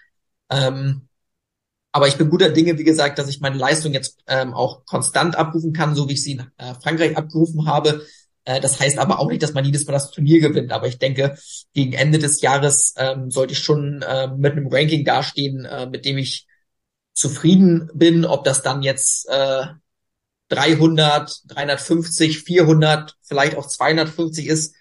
Ähm, 0.50 1.08
aber 1.92 2.08
ich 2.08 2.18
bin 2.18 2.30
guter 2.30 2.50
Dinge, 2.50 2.78
wie 2.78 2.84
gesagt, 2.84 3.18
dass 3.18 3.30
ich 3.30 3.40
meine 3.40 3.58
Leistung 3.58 3.94
jetzt 3.94 4.20
ähm, 4.28 4.54
auch 4.54 4.86
konstant 4.86 5.36
abrufen 5.36 5.74
kann, 5.74 5.96
so 5.96 6.10
wie 6.10 6.14
ich 6.14 6.24
sie 6.24 6.34
in 6.34 6.52
äh, 6.58 6.74
Frankreich 6.82 7.16
abgerufen 7.16 7.68
habe. 7.68 8.06
Äh, 8.46 8.60
das 8.60 8.80
heißt 8.80 8.98
aber 8.98 9.20
auch 9.20 9.30
nicht, 9.30 9.44
dass 9.44 9.54
man 9.54 9.66
jedes 9.66 9.86
Mal 9.86 9.94
das 9.94 10.12
Turnier 10.12 10.40
gewinnt. 10.40 10.72
Aber 10.72 10.88
ich 10.88 11.00
denke, 11.00 11.38
gegen 11.74 11.94
Ende 11.94 12.20
des 12.20 12.42
Jahres 12.42 12.94
ähm, 12.98 13.32
sollte 13.32 13.54
ich 13.54 13.60
schon 13.60 14.02
äh, 14.02 14.28
mit 14.28 14.54
einem 14.54 14.68
Ranking 14.68 15.06
dastehen, 15.06 15.66
äh, 15.66 15.86
mit 15.88 16.06
dem 16.06 16.18
ich 16.18 16.48
zufrieden 17.14 17.90
bin. 17.94 18.26
Ob 18.26 18.44
das 18.44 18.62
dann 18.64 18.84
jetzt 18.84 19.28
äh, 19.30 19.66
300, 20.50 21.42
350, 21.48 22.44
400, 22.44 23.16
vielleicht 23.22 23.58
auch 23.58 23.68
250 23.68 24.48
ist, 24.48 24.76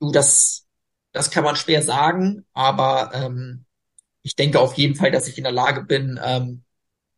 du, 0.00 0.12
das, 0.12 0.66
das 1.12 1.30
kann 1.30 1.44
man 1.44 1.56
schwer 1.56 1.82
sagen. 1.82 2.46
Aber 2.52 3.10
ähm, 3.14 3.64
ich 4.22 4.36
denke 4.36 4.60
auf 4.60 4.74
jeden 4.74 4.94
Fall, 4.94 5.10
dass 5.10 5.28
ich 5.28 5.38
in 5.38 5.44
der 5.44 5.52
Lage 5.52 5.84
bin, 5.84 6.20
ähm, 6.22 6.64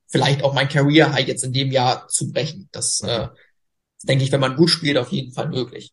vielleicht 0.07 0.43
auch 0.43 0.55
mein 0.55 0.69
Career 0.69 1.13
High 1.13 1.27
jetzt 1.27 1.45
in 1.45 1.53
dem 1.53 1.71
Jahr 1.71 2.09
zu 2.09 2.33
brechen. 2.33 2.69
Das 2.73 3.01
äh, 3.03 3.29
denke 4.03 4.25
ich, 4.25 4.33
wenn 4.33 4.41
man 4.41 4.57
gut 4.57 4.71
spielt, 4.71 4.99
auf 4.99 5.13
jeden 5.13 5.33
Fall 5.33 5.49
möglich. 5.49 5.93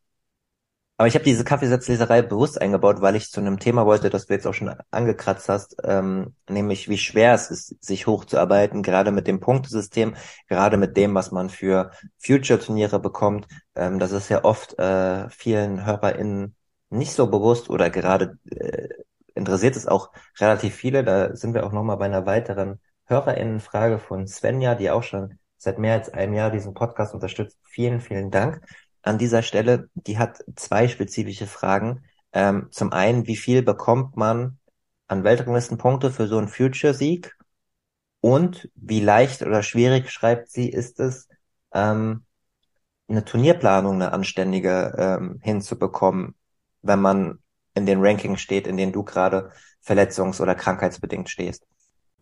Aber 0.97 1.07
ich 1.07 1.13
habe 1.13 1.23
diese 1.23 1.43
Kaffeesatzleserei 1.43 2.23
bewusst 2.23 2.59
eingebaut, 2.59 3.01
weil 3.01 3.15
ich 3.15 3.29
zu 3.29 3.39
einem 3.39 3.59
Thema 3.59 3.85
wollte, 3.85 4.09
das 4.09 4.25
du 4.25 4.33
jetzt 4.33 4.47
auch 4.47 4.53
schon 4.55 4.73
angekratzt 4.89 5.47
hast, 5.47 5.77
ähm, 5.83 6.35
nämlich 6.49 6.89
wie 6.89 6.97
schwer 6.97 7.35
es 7.35 7.51
ist, 7.51 7.83
sich 7.83 8.07
hochzuarbeiten, 8.07 8.81
gerade 8.81 9.11
mit 9.11 9.27
dem 9.27 9.39
Punktesystem, 9.39 10.15
gerade 10.47 10.77
mit 10.77 10.97
dem, 10.97 11.13
was 11.13 11.31
man 11.31 11.51
für 11.51 11.91
Future-Turniere 12.17 12.99
bekommt. 12.99 13.47
Ähm, 13.75 13.99
das 13.99 14.11
ist 14.11 14.29
ja 14.29 14.43
oft 14.43 14.79
äh, 14.79 15.29
vielen 15.29 15.85
HörerInnen 15.85 16.55
nicht 16.89 17.13
so 17.13 17.27
bewusst 17.27 17.69
oder 17.69 17.91
gerade 17.91 18.39
äh, 18.49 18.89
interessiert 19.35 19.75
es 19.75 19.87
auch 19.87 20.11
relativ 20.39 20.73
viele. 20.75 21.03
Da 21.03 21.35
sind 21.35 21.53
wir 21.53 21.65
auch 21.65 21.71
nochmal 21.71 21.97
bei 21.97 22.05
einer 22.05 22.25
weiteren 22.25 22.79
HörerInnenfrage 23.05 23.99
von 23.99 24.27
Svenja, 24.27 24.73
die 24.73 24.89
auch 24.89 25.03
schon 25.03 25.37
seit 25.57 25.77
mehr 25.79 25.93
als 25.93 26.09
einem 26.09 26.33
Jahr 26.33 26.49
diesen 26.51 26.73
Podcast 26.73 27.13
unterstützt. 27.13 27.57
Vielen, 27.63 28.01
vielen 28.01 28.31
Dank. 28.31 28.61
An 29.07 29.17
dieser 29.17 29.41
Stelle, 29.41 29.89
die 29.93 30.17
hat 30.17 30.43
zwei 30.57 30.89
spezifische 30.89 31.47
Fragen. 31.47 32.03
Ähm, 32.33 32.67
zum 32.71 32.91
einen, 32.91 33.25
wie 33.25 33.37
viel 33.37 33.63
bekommt 33.63 34.17
man 34.17 34.59
an 35.07 35.23
Weltranglistenpunkte 35.23 36.11
für 36.11 36.27
so 36.27 36.37
einen 36.37 36.49
Future-Sieg? 36.49 37.33
Und 38.19 38.69
wie 38.75 38.99
leicht 38.99 39.43
oder 39.43 39.63
schwierig, 39.63 40.11
schreibt 40.11 40.51
sie, 40.51 40.69
ist 40.69 40.99
es, 40.99 41.29
ähm, 41.73 42.25
eine 43.07 43.23
Turnierplanung, 43.23 43.95
eine 43.95 44.11
anständige 44.11 44.93
ähm, 44.97 45.39
hinzubekommen, 45.41 46.35
wenn 46.81 46.99
man 46.99 47.39
in 47.75 47.85
den 47.85 48.01
Rankings 48.01 48.41
steht, 48.41 48.67
in 48.67 48.75
denen 48.75 48.91
du 48.91 49.03
gerade 49.03 49.51
verletzungs- 49.85 50.41
oder 50.41 50.53
krankheitsbedingt 50.53 51.29
stehst? 51.29 51.65